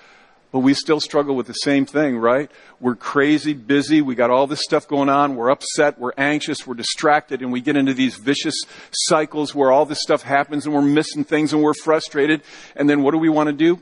but 0.52 0.60
we 0.60 0.74
still 0.74 1.02
struggle 1.02 1.36
with 1.36 1.48
the 1.48 1.54
same 1.54 1.86
thing, 1.86 2.18
right? 2.18 2.50
We're 2.80 2.96
crazy, 2.96 3.54
busy, 3.54 4.02
we 4.02 4.16
got 4.16 4.30
all 4.30 4.48
this 4.48 4.62
stuff 4.64 4.88
going 4.88 5.10
on, 5.10 5.36
we're 5.36 5.50
upset, 5.50 6.00
we're 6.00 6.14
anxious, 6.18 6.66
we're 6.66 6.76
distracted, 6.76 7.42
and 7.42 7.52
we 7.52 7.60
get 7.60 7.76
into 7.76 7.94
these 7.94 8.16
vicious 8.16 8.56
cycles 8.92 9.54
where 9.54 9.72
all 9.72 9.86
this 9.86 10.02
stuff 10.02 10.22
happens 10.22 10.66
and 10.66 10.74
we're 10.74 10.82
missing 10.82 11.26
things 11.26 11.52
and 11.52 11.62
we're 11.62 11.74
frustrated. 11.84 12.44
And 12.76 12.90
then 12.90 13.04
what 13.04 13.12
do 13.12 13.18
we 13.18 13.30
want 13.30 13.48
to 13.48 13.54
do? 13.54 13.82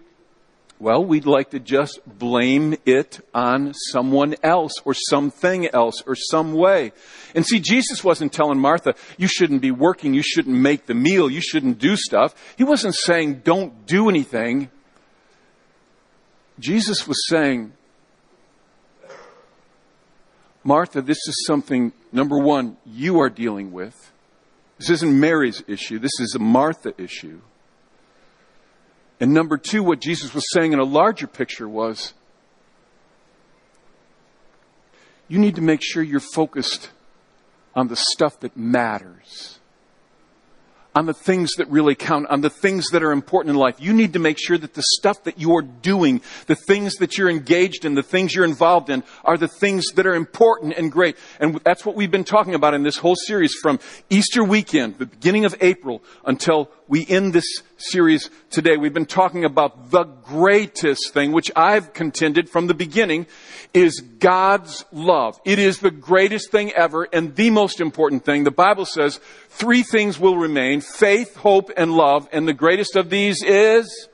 Well, 0.78 1.06
we'd 1.06 1.26
like 1.26 1.52
to 1.52 1.60
just 1.60 2.02
blame 2.06 2.76
it 2.86 3.26
on 3.34 3.74
someone 3.74 4.36
else 4.44 4.74
or 4.84 4.94
something 4.94 5.70
else 5.70 6.04
or 6.06 6.16
some 6.16 6.54
way. 6.54 6.92
And 7.34 7.46
see, 7.46 7.62
Jesus 7.62 8.04
wasn't 8.04 8.34
telling 8.34 8.60
Martha, 8.60 8.94
you 9.18 9.28
shouldn't 9.28 9.62
be 9.62 9.72
working, 9.72 10.14
you 10.14 10.22
shouldn't 10.22 10.58
make 10.58 10.86
the 10.86 10.94
meal, 10.94 11.30
you 11.30 11.40
shouldn't 11.40 11.80
do 11.80 11.96
stuff. 11.96 12.36
He 12.58 12.66
wasn't 12.66 12.96
saying 12.96 13.42
don't 13.46 13.86
do 13.86 14.10
anything. 14.10 14.70
Jesus 16.60 17.08
was 17.08 17.26
saying, 17.30 17.72
Martha, 20.64 21.02
this 21.02 21.20
is 21.28 21.46
something, 21.48 21.94
number 22.12 22.38
one, 22.38 22.76
you 22.86 23.20
are 23.22 23.30
dealing 23.30 23.72
with. 23.72 24.12
This 24.78 24.90
isn't 24.90 25.20
Mary's 25.20 25.64
issue. 25.68 26.00
This 26.00 26.20
is 26.20 26.36
a 26.36 26.40
Martha 26.40 26.94
issue. 27.02 27.40
And 29.20 29.34
number 29.34 29.58
two, 29.58 29.84
what 29.84 30.00
Jesus 30.02 30.34
was 30.34 30.44
saying 30.52 30.74
in 30.74 30.80
a 30.80 30.84
larger 30.84 31.28
picture 31.28 31.68
was, 31.68 32.14
you 35.28 35.40
need 35.40 35.56
to 35.56 35.62
make 35.62 35.82
sure 35.82 36.04
you're 36.04 36.20
focused 36.20 36.90
on 37.74 37.88
the 37.88 37.96
stuff 37.96 38.40
that 38.42 38.56
matters 38.56 39.60
on 40.96 41.06
the 41.06 41.14
things 41.14 41.52
that 41.58 41.70
really 41.70 41.94
count, 41.94 42.26
on 42.30 42.40
the 42.40 42.50
things 42.50 42.88
that 42.92 43.04
are 43.04 43.12
important 43.12 43.54
in 43.54 43.60
life. 43.60 43.76
You 43.80 43.92
need 43.92 44.14
to 44.14 44.20
make 44.20 44.38
sure 44.40 44.58
that 44.58 44.74
the 44.74 44.84
stuff 44.98 45.26
that 45.26 45.38
you're 45.38 45.62
doing, 45.62 46.22
the 46.48 46.56
things 46.56 46.96
that 46.96 47.18
you're 47.18 47.30
engaged 47.30 47.84
in, 47.84 47.96
the 47.96 48.04
things 48.04 48.34
you're 48.34 48.46
involved 48.46 48.90
in, 48.90 49.04
are 49.26 49.38
the 49.38 49.50
things 49.50 49.84
that 49.96 50.08
are 50.08 50.16
important 50.16 50.74
and 50.78 50.90
great. 50.90 51.18
And 51.40 51.60
that's 51.66 51.86
what 51.86 51.96
we've 51.96 52.10
been 52.10 52.24
talking 52.24 52.56
about 52.56 52.74
in 52.74 52.84
this 52.84 52.98
whole 52.98 53.16
series 53.28 53.54
from 53.62 53.80
Easter 54.10 54.44
weekend, 54.44 54.98
the 54.98 55.06
beginning 55.06 55.44
of 55.44 55.54
April, 55.60 56.02
until 56.26 56.72
we 56.88 57.06
end 57.08 57.34
this 57.34 57.62
series 57.78 58.30
today. 58.50 58.78
We've 58.78 58.94
been 58.94 59.06
talking 59.06 59.44
about 59.44 59.92
the 59.92 60.04
greatest 60.04 61.14
thing, 61.14 61.32
which 61.32 61.52
I've 61.56 61.94
contended 61.94 62.50
from 62.50 62.68
the 62.68 62.74
beginning, 62.74 63.28
is 63.74 64.02
God's 64.20 64.86
love. 64.92 65.40
It 65.46 65.60
is 65.60 65.80
the 65.80 65.92
greatest 65.92 66.52
thing 66.52 66.72
ever 66.74 67.08
and 67.12 67.36
the 67.36 67.50
most 67.50 67.82
important 67.82 68.24
thing. 68.24 68.44
The 68.44 68.52
Bible 68.52 68.86
says 68.86 69.20
three 69.50 69.84
things 69.84 70.20
will 70.20 70.38
remain, 70.38 70.82
faith, 70.82 71.36
hope, 71.36 71.72
and 71.76 71.94
love, 71.94 72.30
and 72.32 72.48
the 72.48 72.54
greatest 72.54 72.96
of 72.96 73.10
these 73.10 73.44
is 73.44 74.08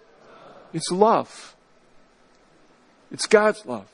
It's 0.74 0.92
love. 0.92 1.56
It's 3.12 3.28
God's 3.28 3.66
love. 3.66 3.88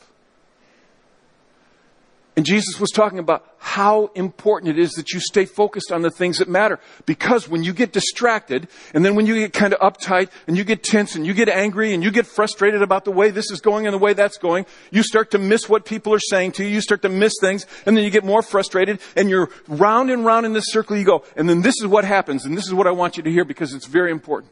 And 2.38 2.46
Jesus 2.46 2.80
was 2.80 2.92
talking 2.92 3.18
about 3.18 3.44
how 3.58 4.12
important 4.14 4.78
it 4.78 4.80
is 4.80 4.92
that 4.92 5.12
you 5.12 5.20
stay 5.20 5.46
focused 5.46 5.92
on 5.92 6.04
the 6.04 6.12
things 6.12 6.38
that 6.38 6.48
matter. 6.48 6.80
Because 7.08 7.50
when 7.50 7.64
you 7.64 7.74
get 7.74 7.92
distracted, 7.92 8.68
and 8.94 9.04
then 9.04 9.16
when 9.16 9.26
you 9.26 9.34
get 9.34 9.54
kind 9.54 9.74
of 9.74 9.80
uptight, 9.80 10.30
and 10.46 10.56
you 10.56 10.64
get 10.64 10.84
tense, 10.84 11.16
and 11.16 11.26
you 11.26 11.34
get 11.34 11.50
angry, 11.50 11.96
and 11.96 12.04
you 12.04 12.12
get 12.12 12.28
frustrated 12.28 12.84
about 12.84 13.06
the 13.06 13.12
way 13.12 13.32
this 13.32 13.50
is 13.50 13.60
going 13.60 13.88
and 13.88 13.94
the 13.94 13.98
way 13.98 14.14
that's 14.14 14.38
going, 14.38 14.68
you 14.92 15.02
start 15.02 15.32
to 15.32 15.40
miss 15.40 15.68
what 15.68 15.84
people 15.84 16.14
are 16.14 16.20
saying 16.20 16.52
to 16.52 16.64
you, 16.64 16.70
you 16.70 16.80
start 16.80 17.02
to 17.02 17.10
miss 17.10 17.34
things, 17.42 17.66
and 17.88 17.98
then 17.98 18.04
you 18.04 18.12
get 18.12 18.24
more 18.24 18.44
frustrated, 18.44 19.00
and 19.16 19.32
you're 19.32 19.50
round 19.68 20.12
and 20.12 20.24
round 20.24 20.46
in 20.46 20.54
this 20.54 20.66
circle 20.68 20.96
you 20.96 21.06
go. 21.06 21.26
And 21.36 21.50
then 21.50 21.64
this 21.64 21.74
is 21.82 21.88
what 21.88 22.06
happens, 22.06 22.46
and 22.46 22.56
this 22.56 22.68
is 22.68 22.74
what 22.74 22.86
I 22.86 22.92
want 22.92 23.18
you 23.18 23.24
to 23.24 23.32
hear 23.32 23.46
because 23.46 23.74
it's 23.74 23.88
very 23.88 24.12
important. 24.12 24.52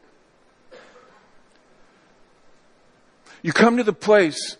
You 3.44 3.54
come 3.54 3.78
to 3.78 3.84
the 3.84 3.94
place 3.94 4.58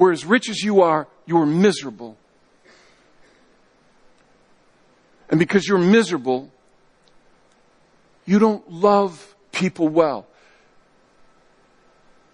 where 0.00 0.12
as 0.12 0.24
rich 0.24 0.48
as 0.48 0.62
you 0.62 0.80
are, 0.80 1.06
you 1.26 1.36
are 1.36 1.44
miserable. 1.44 2.16
And 5.28 5.38
because 5.38 5.68
you're 5.68 5.76
miserable, 5.76 6.50
you 8.24 8.38
don't 8.38 8.72
love 8.72 9.36
people 9.52 9.88
well. 9.88 10.26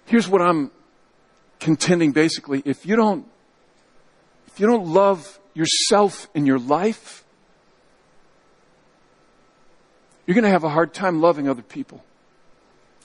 Here's 0.04 0.28
what 0.28 0.40
I'm 0.40 0.70
contending 1.58 2.12
basically. 2.12 2.62
If 2.64 2.86
you 2.86 2.94
don't, 2.94 3.26
if 4.46 4.60
you 4.60 4.68
don't 4.68 4.86
love 4.86 5.40
yourself 5.52 6.28
in 6.34 6.46
your 6.46 6.60
life, 6.60 7.24
you're 10.24 10.36
going 10.36 10.44
to 10.44 10.50
have 10.50 10.62
a 10.62 10.70
hard 10.70 10.94
time 10.94 11.20
loving 11.20 11.48
other 11.48 11.62
people. 11.62 12.04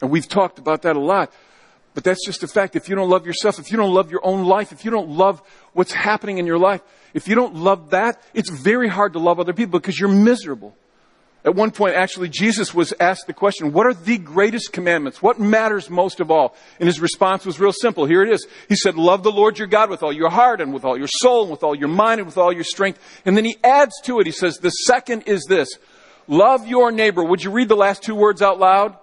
And 0.04 0.12
we've 0.12 0.28
talked 0.28 0.60
about 0.60 0.84
that 0.84 0.96
a 0.96 1.00
lot. 1.00 1.34
But 1.94 2.06
that's 2.06 2.26
just 2.26 2.42
a 2.44 2.48
fact. 2.48 2.76
If 2.76 2.88
you 2.88 2.96
don't 2.96 3.10
love 3.10 3.26
yourself, 3.26 3.60
if 3.60 3.72
you 3.72 3.78
don't 3.78 3.94
love 3.94 4.12
your 4.12 4.26
own 4.26 4.46
life, 4.46 4.72
if 4.72 4.86
you 4.86 4.92
don't 4.92 5.10
love 5.10 5.42
what's 5.74 5.92
happening 5.92 6.38
in 6.38 6.46
your 6.46 6.58
life, 6.58 6.82
if 7.14 7.28
you 7.28 7.36
don't 7.36 7.56
love 7.56 7.90
that, 7.90 8.22
it's 8.34 8.50
very 8.50 8.88
hard 8.88 9.14
to 9.14 9.20
love 9.20 9.40
other 9.40 9.54
people 9.54 9.80
because 9.80 10.00
you're 10.00 10.10
miserable. 10.10 10.74
At 11.44 11.56
one 11.56 11.72
point, 11.72 11.96
actually, 11.96 12.30
Jesus 12.30 12.72
was 12.74 12.94
asked 13.00 13.26
the 13.26 13.34
question, 13.34 13.74
what 13.74 13.88
are 13.88 13.96
the 13.96 14.20
greatest 14.20 14.72
commandments? 14.72 15.24
What 15.24 15.40
matters 15.40 15.90
most 15.90 16.20
of 16.20 16.30
all? 16.30 16.56
And 16.80 16.86
his 16.86 17.00
response 17.00 17.48
was 17.48 17.60
real 17.60 17.74
simple. 17.74 18.06
Here 18.06 18.22
it 18.22 18.32
is. 18.32 18.46
He 18.70 18.76
said, 18.76 18.96
love 18.96 19.24
the 19.24 19.32
Lord 19.32 19.58
your 19.58 19.68
God 19.68 19.90
with 19.90 20.04
all 20.04 20.14
your 20.14 20.30
heart 20.30 20.62
and 20.62 20.72
with 20.72 20.86
all 20.86 20.98
your 20.98 21.08
soul 21.08 21.42
and 21.42 21.52
with 21.52 21.64
all 21.64 21.74
your 21.74 21.88
mind 21.88 22.20
and 22.20 22.28
with 22.28 22.38
all 22.38 22.54
your 22.54 22.64
strength. 22.64 23.00
And 23.26 23.36
then 23.36 23.44
he 23.44 23.58
adds 23.64 23.94
to 24.04 24.20
it, 24.20 24.28
he 24.28 24.32
says, 24.32 24.58
the 24.58 24.70
second 24.70 25.24
is 25.24 25.44
this. 25.50 25.68
Love 26.28 26.68
your 26.68 26.92
neighbor. 26.92 27.24
Would 27.24 27.44
you 27.44 27.50
read 27.50 27.70
the 27.70 27.76
last 27.76 28.04
two 28.04 28.16
words 28.16 28.44
out 28.44 28.60
loud? 28.60 28.96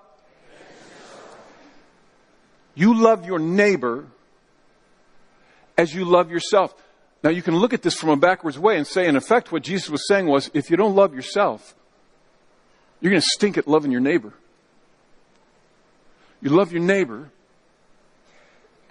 You 2.78 2.94
love 2.94 3.26
your 3.26 3.40
neighbor 3.40 4.06
as 5.76 5.92
you 5.92 6.04
love 6.04 6.30
yourself. 6.30 6.72
Now 7.24 7.30
you 7.30 7.42
can 7.42 7.56
look 7.56 7.74
at 7.74 7.82
this 7.82 7.96
from 7.96 8.10
a 8.10 8.16
backwards 8.16 8.56
way 8.56 8.76
and 8.76 8.86
say, 8.86 9.08
in 9.08 9.16
effect, 9.16 9.50
what 9.50 9.64
Jesus 9.64 9.90
was 9.90 10.06
saying 10.06 10.28
was, 10.28 10.48
if 10.54 10.70
you 10.70 10.76
don't 10.76 10.94
love 10.94 11.12
yourself, 11.12 11.74
you're 13.00 13.10
going 13.10 13.20
to 13.20 13.28
stink 13.32 13.58
at 13.58 13.66
loving 13.66 13.90
your 13.90 14.00
neighbor. 14.00 14.32
You 16.40 16.50
love 16.50 16.70
your 16.70 16.80
neighbor 16.80 17.30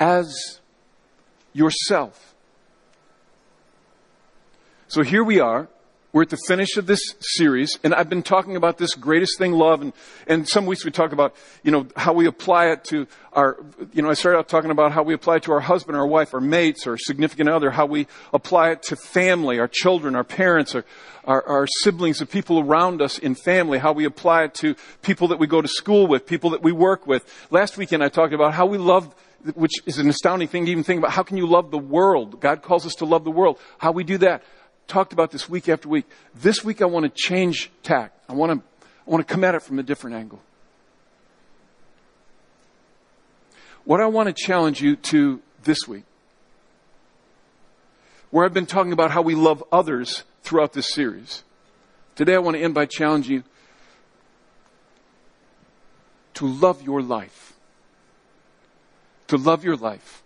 as 0.02 0.60
yourself. 1.54 2.36
So 4.90 5.02
here 5.02 5.24
we 5.24 5.40
are 5.40 5.70
we're 6.14 6.22
at 6.22 6.30
the 6.30 6.38
finish 6.48 6.78
of 6.78 6.86
this 6.88 7.02
series, 7.20 7.78
and 7.84 7.94
I've 7.94 8.10
been 8.10 8.24
talking 8.24 8.56
about 8.56 8.78
this 8.78 8.96
greatest 8.96 9.38
thing, 9.38 9.52
love, 9.52 9.82
and, 9.82 9.92
and 10.26 10.48
some 10.48 10.66
weeks 10.66 10.86
we 10.86 10.92
talk 10.92 11.12
about, 11.12 11.36
you 11.64 11.72
know, 11.72 11.86
how 11.98 12.14
we 12.14 12.28
apply 12.28 12.68
it 12.68 12.86
to 12.86 13.08
our, 13.34 13.58
you 13.94 14.02
know, 14.02 14.10
I 14.10 14.14
started 14.14 14.40
out 14.40 14.48
talking 14.48 14.72
about 14.72 14.94
how 14.94 15.04
we 15.04 15.14
apply 15.14 15.36
it 15.36 15.44
to 15.44 15.52
our 15.52 15.60
husband, 15.60 15.98
our 15.98 16.08
wife, 16.08 16.34
our 16.34 16.40
mates, 16.40 16.88
our 16.88 16.98
significant 16.98 17.50
other, 17.50 17.72
how 17.72 17.86
we 17.86 18.08
apply 18.34 18.72
it 18.72 18.84
to 18.84 18.96
family, 18.96 19.60
our 19.60 19.68
children, 19.68 20.16
our 20.16 20.24
parents, 20.24 20.76
our, 20.76 20.86
our, 21.26 21.44
our 21.44 21.68
siblings, 21.82 22.20
the 22.20 22.26
people 22.26 22.60
around 22.60 23.02
us 23.02 23.20
in 23.20 23.36
family, 23.36 23.78
how 23.78 23.92
we 23.92 24.06
apply 24.06 24.46
it 24.46 24.54
to 24.56 24.76
people 25.02 25.28
that 25.28 25.40
we 25.40 25.46
go 25.46 25.62
to 25.62 25.68
school 25.68 26.08
with, 26.08 26.26
people 26.26 26.52
that 26.52 26.64
we 26.64 26.72
work 26.72 27.06
with. 27.06 27.30
Last 27.52 27.78
weekend 27.78 28.02
I 28.02 28.08
talked 28.08 28.34
about 28.34 28.54
how 28.54 28.66
we 28.66 28.78
love 28.78 29.14
which 29.54 29.74
is 29.86 30.00
an 30.00 30.10
astounding 30.10 30.48
thing 30.48 30.66
to 30.66 30.72
even 30.72 30.84
think 30.84 31.00
about. 31.00 31.12
How 31.12 31.24
can 31.24 31.38
you 31.38 31.48
love 31.48 31.70
the 31.70 31.78
world? 31.78 32.40
God 32.40 32.64
calls 32.64 32.86
us 32.86 32.96
to 32.96 33.06
love 33.06 33.24
the 33.24 33.32
world. 33.32 33.60
How 33.78 33.92
we 33.92 34.04
do 34.04 34.18
that 34.18 34.44
talked 34.88 35.14
about 35.14 35.32
this 35.32 35.50
week 35.50 35.70
after 35.70 35.88
week. 35.90 36.06
This 36.34 36.64
week 36.64 36.82
I 36.82 36.86
want 36.86 37.04
to 37.04 37.10
change 37.10 37.70
tack. 37.84 38.14
I 38.28 38.34
want 38.34 38.60
to, 38.60 38.68
I 39.06 39.10
want 39.10 39.28
to 39.28 39.32
come 39.32 39.44
at 39.44 39.56
it 39.56 39.62
from 39.62 39.80
a 39.80 39.84
different 39.84 40.16
angle. 40.16 40.42
What 43.84 44.02
I 44.02 44.08
want 44.08 44.28
to 44.28 44.34
challenge 44.34 44.82
you 44.82 44.96
to 44.98 45.42
this 45.64 45.88
week, 45.88 46.04
where 48.32 48.46
I've 48.46 48.54
been 48.54 48.66
talking 48.66 48.92
about 48.92 49.12
how 49.12 49.22
we 49.22 49.36
love 49.36 49.64
others 49.72 50.24
throughout 50.42 50.74
this 50.74 50.94
series. 50.94 51.44
Today 52.16 52.36
I 52.36 52.40
want 52.40 52.58
to 52.58 52.64
end 52.64 52.74
by 52.74 52.86
challenging 52.86 53.36
you 53.36 53.44
to 56.34 56.48
love 56.48 56.82
your 56.82 57.02
life. 57.02 57.54
To 59.28 59.38
love 59.38 59.64
your 59.64 59.76
life. 59.76 60.24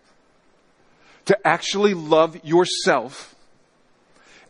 To 1.25 1.48
actually 1.48 1.94
love 1.94 2.44
yourself 2.44 3.36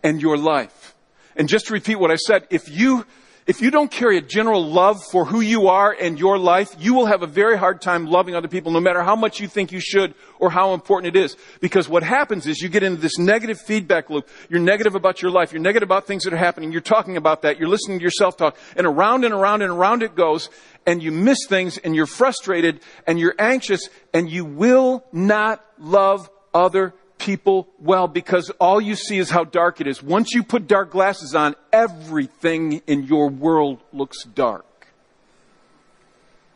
and 0.04 0.22
your 0.22 0.38
life. 0.38 0.96
And 1.36 1.48
just 1.48 1.68
to 1.68 1.74
repeat 1.74 1.96
what 1.96 2.12
I 2.12 2.16
said, 2.16 2.48
if 2.50 2.70
you, 2.70 3.06
if 3.48 3.62
you 3.62 3.72
don't 3.72 3.90
carry 3.90 4.18
a 4.18 4.22
general 4.22 4.66
love 4.66 5.02
for 5.12 5.26
who 5.26 5.40
you 5.40 5.68
are 5.68 5.92
and 5.92 6.20
your 6.20 6.38
life, 6.38 6.76
you 6.78 6.94
will 6.94 7.06
have 7.06 7.24
a 7.24 7.28
very 7.28 7.58
hard 7.58 7.82
time 7.82 8.06
loving 8.06 8.36
other 8.36 8.48
people 8.48 8.72
no 8.72 8.80
matter 8.80 9.02
how 9.02 9.16
much 9.16 9.40
you 9.40 9.48
think 9.48 9.72
you 9.72 9.80
should 9.80 10.14
or 10.40 10.50
how 10.50 10.74
important 10.74 11.16
it 11.16 11.20
is. 11.20 11.38
Because 11.62 11.88
what 11.88 12.04
happens 12.04 12.48
is 12.48 12.62
you 12.62 12.70
get 12.70 12.84
into 12.84 13.00
this 13.00 13.18
negative 13.18 13.60
feedback 13.60 14.10
loop. 14.10 14.28
You're 14.50 14.60
negative 14.60 14.96
about 14.96 15.22
your 15.22 15.32
life. 15.32 15.54
You're 15.54 15.62
negative 15.62 15.88
about 15.88 16.06
things 16.06 16.24
that 16.24 16.34
are 16.34 16.38
happening. 16.38 16.72
You're 16.72 16.82
talking 16.82 17.18
about 17.18 17.44
that. 17.44 17.58
You're 17.58 17.70
listening 17.70 18.00
to 18.00 18.04
yourself 18.04 18.38
talk. 18.38 18.58
And 18.76 18.86
around 18.86 19.24
and 19.24 19.34
around 19.34 19.62
and 19.62 19.72
around 19.72 20.04
it 20.04 20.16
goes. 20.16 20.50
And 20.86 21.02
you 21.02 21.12
miss 21.12 21.38
things 21.48 21.78
and 21.78 21.96
you're 21.96 22.06
frustrated 22.08 22.82
and 23.08 23.20
you're 23.20 23.36
anxious 23.40 23.88
and 24.14 24.30
you 24.30 24.46
will 24.46 25.06
not 25.12 25.64
love 25.80 26.30
other 26.54 26.94
people 27.22 27.68
well 27.80 28.08
because 28.08 28.50
all 28.60 28.82
you 28.82 28.96
see 28.96 29.20
is 29.20 29.30
how 29.30 29.44
dark 29.44 29.80
it 29.80 29.88
is. 29.88 30.02
Once 30.02 30.34
you 30.34 30.44
put 30.44 30.68
dark 30.68 30.90
glasses 30.90 31.36
on, 31.36 31.56
everything 31.72 32.82
in 32.88 33.04
your 33.04 33.30
world 33.30 33.80
looks 33.94 34.24
dark. 34.24 34.66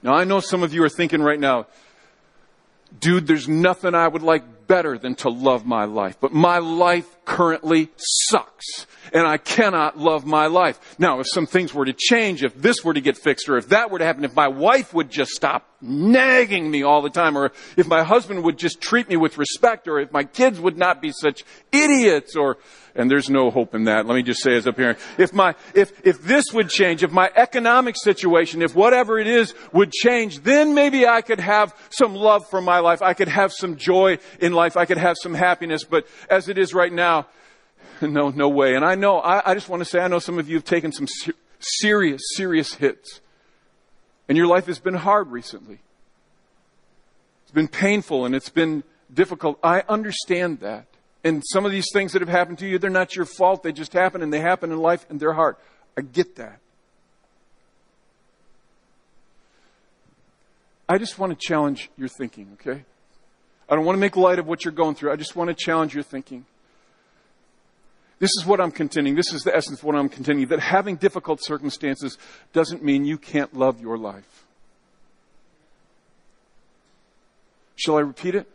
Now, 0.01 0.15
I 0.15 0.23
know 0.23 0.39
some 0.39 0.63
of 0.63 0.73
you 0.73 0.83
are 0.83 0.89
thinking 0.89 1.21
right 1.21 1.39
now, 1.39 1.67
dude, 2.99 3.27
there's 3.27 3.47
nothing 3.47 3.93
I 3.93 4.07
would 4.07 4.23
like 4.23 4.67
better 4.67 4.97
than 4.97 5.15
to 5.15 5.29
love 5.29 5.65
my 5.65 5.85
life. 5.85 6.17
But 6.19 6.33
my 6.33 6.57
life 6.57 7.14
currently 7.25 7.89
sucks. 7.97 8.87
And 9.13 9.27
I 9.27 9.37
cannot 9.37 9.97
love 9.97 10.25
my 10.25 10.47
life. 10.47 10.79
Now, 10.99 11.19
if 11.19 11.27
some 11.29 11.45
things 11.45 11.73
were 11.73 11.85
to 11.85 11.93
change, 11.93 12.43
if 12.43 12.55
this 12.55 12.83
were 12.83 12.93
to 12.93 13.01
get 13.01 13.17
fixed, 13.17 13.47
or 13.47 13.57
if 13.57 13.69
that 13.69 13.91
were 13.91 13.99
to 13.99 14.05
happen, 14.05 14.25
if 14.25 14.35
my 14.35 14.47
wife 14.47 14.93
would 14.93 15.11
just 15.11 15.31
stop 15.31 15.69
nagging 15.79 16.69
me 16.69 16.81
all 16.81 17.03
the 17.03 17.09
time, 17.09 17.37
or 17.37 17.51
if 17.77 17.87
my 17.87 18.03
husband 18.03 18.43
would 18.43 18.57
just 18.57 18.81
treat 18.81 19.07
me 19.07 19.15
with 19.15 19.37
respect, 19.37 19.87
or 19.87 19.99
if 19.99 20.11
my 20.11 20.23
kids 20.23 20.59
would 20.59 20.77
not 20.77 21.01
be 21.01 21.11
such 21.11 21.43
idiots, 21.71 22.35
or, 22.35 22.57
and 22.95 23.09
there's 23.09 23.29
no 23.29 23.51
hope 23.51 23.75
in 23.75 23.83
that. 23.83 24.07
Let 24.07 24.15
me 24.15 24.23
just 24.23 24.41
say 24.41 24.55
as 24.55 24.65
a 24.65 24.73
parent. 24.73 24.97
If 25.19 25.31
my, 25.33 25.53
if, 25.75 25.93
if 26.05 26.23
this 26.23 26.45
would 26.53 26.69
change, 26.69 27.03
if 27.03 27.11
my 27.11 27.31
economic 27.35 27.95
situation, 27.97 28.63
if 28.63 28.73
whatever 28.73 29.19
it 29.19 29.27
is 29.27 29.53
would 29.71 29.91
change, 29.91 30.39
then 30.39 30.73
maybe 30.73 31.05
I 31.05 31.21
could 31.21 31.39
have 31.39 31.75
some 31.91 32.15
love 32.15 32.49
for 32.49 32.59
my 32.59 32.79
life. 32.79 33.03
I 33.03 33.13
could 33.13 33.27
have 33.27 33.53
some 33.53 33.77
joy 33.77 34.17
in 34.39 34.51
life. 34.51 34.75
I 34.75 34.85
could 34.85 34.97
have 34.97 35.15
some 35.21 35.35
happiness. 35.35 35.83
But 35.83 36.07
as 36.29 36.49
it 36.49 36.57
is 36.57 36.73
right 36.73 36.91
now, 36.91 37.14
no, 38.01 38.29
no 38.29 38.49
way. 38.49 38.75
And 38.75 38.83
I 38.83 38.95
know, 38.95 39.19
I, 39.19 39.51
I 39.51 39.53
just 39.53 39.69
want 39.69 39.81
to 39.81 39.85
say, 39.85 39.99
I 39.99 40.07
know 40.07 40.19
some 40.19 40.39
of 40.39 40.49
you 40.49 40.55
have 40.55 40.65
taken 40.65 40.91
some 40.91 41.07
ser- 41.07 41.33
serious, 41.59 42.21
serious 42.35 42.75
hits. 42.75 43.21
And 44.27 44.37
your 44.37 44.47
life 44.47 44.65
has 44.65 44.79
been 44.79 44.95
hard 44.95 45.31
recently. 45.31 45.79
It's 47.43 47.51
been 47.51 47.67
painful 47.67 48.25
and 48.25 48.33
it's 48.33 48.49
been 48.49 48.83
difficult. 49.13 49.59
I 49.63 49.83
understand 49.87 50.59
that. 50.61 50.87
And 51.23 51.43
some 51.45 51.65
of 51.65 51.71
these 51.71 51.87
things 51.91 52.13
that 52.13 52.21
have 52.21 52.29
happened 52.29 52.59
to 52.59 52.67
you, 52.67 52.77
they're 52.77 52.89
not 52.89 53.15
your 53.15 53.25
fault. 53.25 53.63
They 53.63 53.71
just 53.71 53.93
happen 53.93 54.21
and 54.21 54.31
they 54.31 54.39
happen 54.39 54.71
in 54.71 54.77
life 54.77 55.05
and 55.09 55.19
they're 55.19 55.33
hard. 55.33 55.55
I 55.97 56.01
get 56.01 56.35
that. 56.35 56.59
I 60.87 60.97
just 60.97 61.17
want 61.17 61.37
to 61.37 61.47
challenge 61.47 61.89
your 61.97 62.07
thinking, 62.07 62.57
okay? 62.61 62.83
I 63.67 63.75
don't 63.75 63.85
want 63.85 63.95
to 63.95 63.99
make 63.99 64.15
light 64.15 64.37
of 64.37 64.45
what 64.45 64.63
you're 64.63 64.71
going 64.71 64.93
through. 64.93 65.11
I 65.11 65.15
just 65.15 65.35
want 65.35 65.49
to 65.49 65.55
challenge 65.55 65.95
your 65.95 66.03
thinking. 66.03 66.45
This 68.19 68.31
is 68.39 68.45
what 68.45 68.61
I'm 68.61 68.71
contending. 68.71 69.15
This 69.15 69.33
is 69.33 69.43
the 69.43 69.55
essence 69.55 69.79
of 69.79 69.83
what 69.83 69.95
I'm 69.95 70.09
contending 70.09 70.47
that 70.47 70.59
having 70.59 70.95
difficult 70.95 71.43
circumstances 71.43 72.17
doesn't 72.53 72.83
mean 72.83 73.05
you 73.05 73.17
can't 73.17 73.53
love 73.53 73.81
your 73.81 73.97
life. 73.97 74.45
Shall 77.75 77.97
I 77.97 78.01
repeat 78.01 78.35
it? 78.35 78.47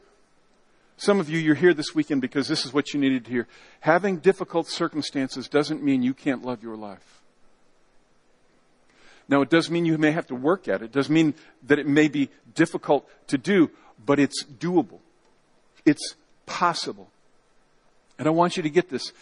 Some 0.97 1.21
of 1.21 1.31
you, 1.31 1.39
you're 1.39 1.55
here 1.55 1.75
this 1.75 1.95
weekend 1.95 2.21
because 2.21 2.49
this 2.49 2.65
is 2.65 2.73
what 2.73 2.93
you 2.93 3.01
needed 3.01 3.25
to 3.27 3.31
hear. 3.31 3.49
Having 3.81 4.19
difficult 4.19 4.69
circumstances 4.69 5.49
doesn't 5.49 5.83
mean 5.83 6.03
you 6.03 6.15
can't 6.15 6.45
love 6.45 6.63
your 6.63 6.77
life. 6.77 7.23
Now, 9.29 9.43
it 9.43 9.49
does 9.49 9.71
mean 9.71 9.85
you 9.85 9.97
may 9.97 10.11
have 10.11 10.27
to 10.27 10.35
work 10.35 10.69
at 10.69 10.83
it. 10.83 10.87
It 10.87 10.93
does 10.93 11.09
mean 11.09 11.35
that 11.63 11.79
it 11.79 11.87
may 11.87 12.09
be 12.09 12.31
difficult 12.55 13.09
to 13.29 13.39
do, 13.39 13.71
but 14.05 14.19
it's 14.19 14.45
doable. 14.45 14.99
It's 15.87 16.17
possible. 16.47 17.09
And 18.19 18.27
I 18.27 18.33
want 18.33 18.57
you 18.57 18.63
to 18.63 18.71
get 18.71 18.91
this 18.91 19.13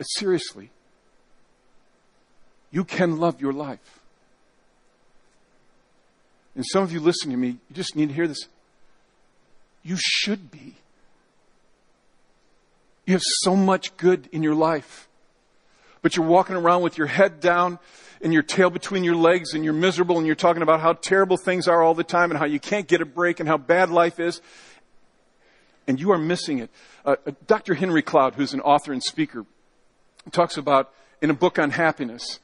seriously. 0.00 0.70
You 2.70 2.84
can 2.84 3.18
love 3.18 3.40
your 3.40 3.52
life. 3.52 4.00
And 6.54 6.64
some 6.66 6.82
of 6.82 6.92
you 6.92 7.00
listen 7.00 7.30
to 7.30 7.36
me, 7.36 7.48
you 7.48 7.74
just 7.74 7.96
need 7.96 8.08
to 8.08 8.14
hear 8.14 8.26
this. 8.26 8.48
You 9.82 9.96
should 9.96 10.50
be. 10.50 10.74
You 13.06 13.14
have 13.14 13.22
so 13.24 13.56
much 13.56 13.96
good 13.96 14.28
in 14.32 14.42
your 14.42 14.54
life. 14.54 15.08
But 16.02 16.16
you're 16.16 16.26
walking 16.26 16.56
around 16.56 16.82
with 16.82 16.98
your 16.98 17.06
head 17.06 17.40
down 17.40 17.78
and 18.20 18.32
your 18.32 18.42
tail 18.42 18.70
between 18.70 19.04
your 19.04 19.14
legs 19.14 19.54
and 19.54 19.64
you're 19.64 19.72
miserable 19.72 20.18
and 20.18 20.26
you're 20.26 20.36
talking 20.36 20.62
about 20.62 20.80
how 20.80 20.92
terrible 20.92 21.36
things 21.36 21.68
are 21.68 21.82
all 21.82 21.94
the 21.94 22.04
time 22.04 22.30
and 22.30 22.38
how 22.38 22.44
you 22.44 22.60
can't 22.60 22.86
get 22.86 23.00
a 23.00 23.06
break 23.06 23.40
and 23.40 23.48
how 23.48 23.56
bad 23.56 23.90
life 23.90 24.20
is. 24.20 24.40
And 25.86 25.98
you 25.98 26.10
are 26.10 26.18
missing 26.18 26.58
it. 26.58 26.70
Uh, 27.04 27.16
uh 27.26 27.32
Dr. 27.46 27.74
Henry 27.74 28.02
Cloud, 28.02 28.34
who's 28.34 28.52
an 28.52 28.60
author 28.60 28.92
and 28.92 29.02
speaker, 29.02 29.46
talks 30.30 30.56
about 30.56 30.92
in 31.20 31.30
a 31.30 31.34
book 31.34 31.58
on 31.58 31.70
happiness 31.70 32.38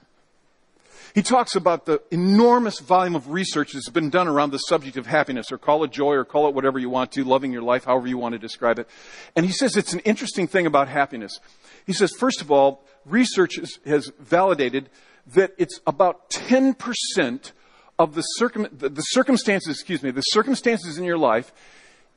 he 1.14 1.22
talks 1.22 1.54
about 1.54 1.86
the 1.86 2.02
enormous 2.10 2.80
volume 2.80 3.14
of 3.14 3.30
research 3.30 3.72
that's 3.72 3.88
been 3.88 4.10
done 4.10 4.26
around 4.26 4.50
the 4.50 4.58
subject 4.58 4.96
of 4.96 5.06
happiness, 5.06 5.52
or 5.52 5.58
call 5.58 5.84
it 5.84 5.92
joy, 5.92 6.14
or 6.14 6.24
call 6.24 6.48
it 6.48 6.54
whatever 6.56 6.76
you 6.76 6.90
want 6.90 7.12
to, 7.12 7.22
loving 7.22 7.52
your 7.52 7.62
life, 7.62 7.84
however 7.84 8.08
you 8.08 8.18
want 8.18 8.32
to 8.32 8.38
describe 8.38 8.80
it. 8.80 8.88
And 9.36 9.46
he 9.46 9.52
says 9.52 9.76
it's 9.76 9.92
an 9.92 10.00
interesting 10.00 10.48
thing 10.48 10.66
about 10.66 10.88
happiness. 10.88 11.38
He 11.86 11.92
says, 11.92 12.12
first 12.18 12.40
of 12.40 12.50
all, 12.50 12.82
research 13.04 13.60
has, 13.86 14.10
validated 14.18 14.90
that 15.34 15.52
it's 15.56 15.80
about 15.86 16.30
10% 16.30 17.52
of 17.96 18.16
the, 18.16 18.22
circum, 18.22 18.66
the 18.72 19.00
circumstances, 19.00 19.76
excuse 19.76 20.02
me, 20.02 20.10
the 20.10 20.20
circumstances 20.20 20.98
in 20.98 21.04
your 21.04 21.16
life 21.16 21.52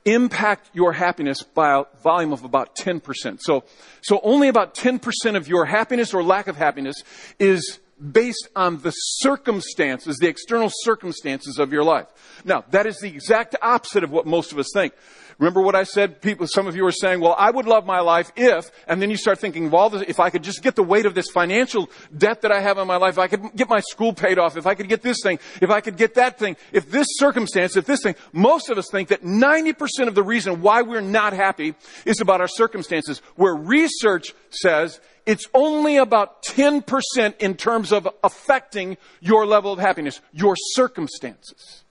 impact 0.07 0.69
your 0.73 0.93
happiness 0.93 1.43
by 1.43 1.79
a 1.79 1.83
volume 2.01 2.31
of 2.31 2.43
about 2.43 2.75
10%. 2.75 3.39
So, 3.41 3.63
so 4.01 4.19
only 4.23 4.47
about 4.47 4.73
10% 4.73 5.35
of 5.35 5.47
your 5.47 5.65
happiness 5.65 6.13
or 6.13 6.23
lack 6.23 6.47
of 6.47 6.55
happiness 6.55 7.03
is 7.39 7.79
based 7.99 8.47
on 8.55 8.81
the 8.81 8.91
circumstances, 8.91 10.17
the 10.17 10.27
external 10.27 10.69
circumstances 10.71 11.57
of 11.59 11.73
your 11.73 11.83
life. 11.83 12.07
Now, 12.45 12.63
that 12.69 12.85
is 12.85 12.99
the 12.99 13.09
exact 13.09 13.55
opposite 13.61 14.03
of 14.03 14.11
what 14.11 14.25
most 14.25 14.51
of 14.51 14.59
us 14.59 14.69
think. 14.73 14.93
Remember 15.39 15.61
what 15.61 15.75
I 15.75 15.83
said? 15.83 16.19
People, 16.19 16.47
some 16.47 16.65
of 16.65 16.75
you 16.75 16.83
are 16.87 16.91
saying, 16.91 17.19
well, 17.19 17.35
I 17.37 17.51
would 17.51 17.67
love 17.67 17.85
my 17.85 17.99
life 17.99 18.31
if, 18.35 18.71
and 18.87 18.99
then 18.99 19.11
you 19.11 19.17
start 19.17 19.37
thinking, 19.37 19.67
of 19.67 19.73
all 19.73 19.91
well, 19.91 20.01
if 20.07 20.19
I 20.19 20.31
could 20.31 20.43
just 20.43 20.63
get 20.63 20.75
the 20.75 20.81
weight 20.81 21.05
of 21.05 21.13
this 21.13 21.29
financial 21.29 21.91
debt 22.15 22.41
that 22.41 22.51
I 22.51 22.59
have 22.59 22.79
in 22.79 22.87
my 22.87 22.97
life, 22.97 23.13
if 23.13 23.19
I 23.19 23.27
could 23.27 23.55
get 23.55 23.69
my 23.69 23.79
school 23.81 24.13
paid 24.13 24.39
off, 24.39 24.57
if 24.57 24.65
I 24.65 24.73
could 24.73 24.89
get 24.89 25.03
this 25.03 25.17
thing, 25.21 25.37
if 25.61 25.69
I 25.69 25.79
could 25.81 25.95
get 25.95 26.15
that 26.15 26.39
thing, 26.39 26.57
if 26.71 26.89
this 26.89 27.05
circumstance, 27.11 27.77
if 27.77 27.85
this 27.85 28.01
thing, 28.01 28.15
most 28.33 28.71
of 28.71 28.79
us 28.79 28.89
think 28.89 29.09
that 29.09 29.23
90% 29.23 30.07
of 30.07 30.15
the 30.15 30.23
reason 30.23 30.61
why 30.61 30.81
we're 30.81 31.01
not 31.01 31.33
happy 31.33 31.75
is 32.03 32.19
about 32.19 32.41
our 32.41 32.47
circumstances, 32.47 33.21
where 33.35 33.53
research 33.53 34.33
says 34.49 34.99
it's 35.27 35.45
only 35.53 35.97
about 35.97 36.41
10% 36.43 37.37
in 37.37 37.55
terms 37.55 37.91
of 37.91 38.07
affecting 38.23 38.97
your 39.19 39.45
level 39.45 39.71
of 39.71 39.77
happiness, 39.77 40.19
your 40.33 40.55
circumstances. 40.55 41.83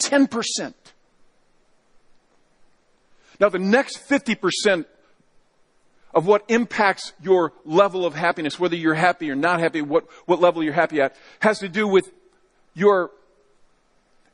10%. 0.00 0.74
Now, 3.40 3.48
the 3.48 3.58
next 3.58 4.06
50% 4.08 4.84
of 6.14 6.26
what 6.26 6.44
impacts 6.48 7.12
your 7.22 7.52
level 7.64 8.04
of 8.04 8.14
happiness, 8.14 8.58
whether 8.58 8.76
you're 8.76 8.94
happy 8.94 9.30
or 9.30 9.36
not 9.36 9.60
happy, 9.60 9.80
what, 9.80 10.06
what 10.26 10.40
level 10.40 10.62
you're 10.62 10.72
happy 10.72 11.00
at, 11.00 11.16
has 11.40 11.60
to 11.60 11.68
do 11.68 11.88
with 11.88 12.10
your 12.74 13.10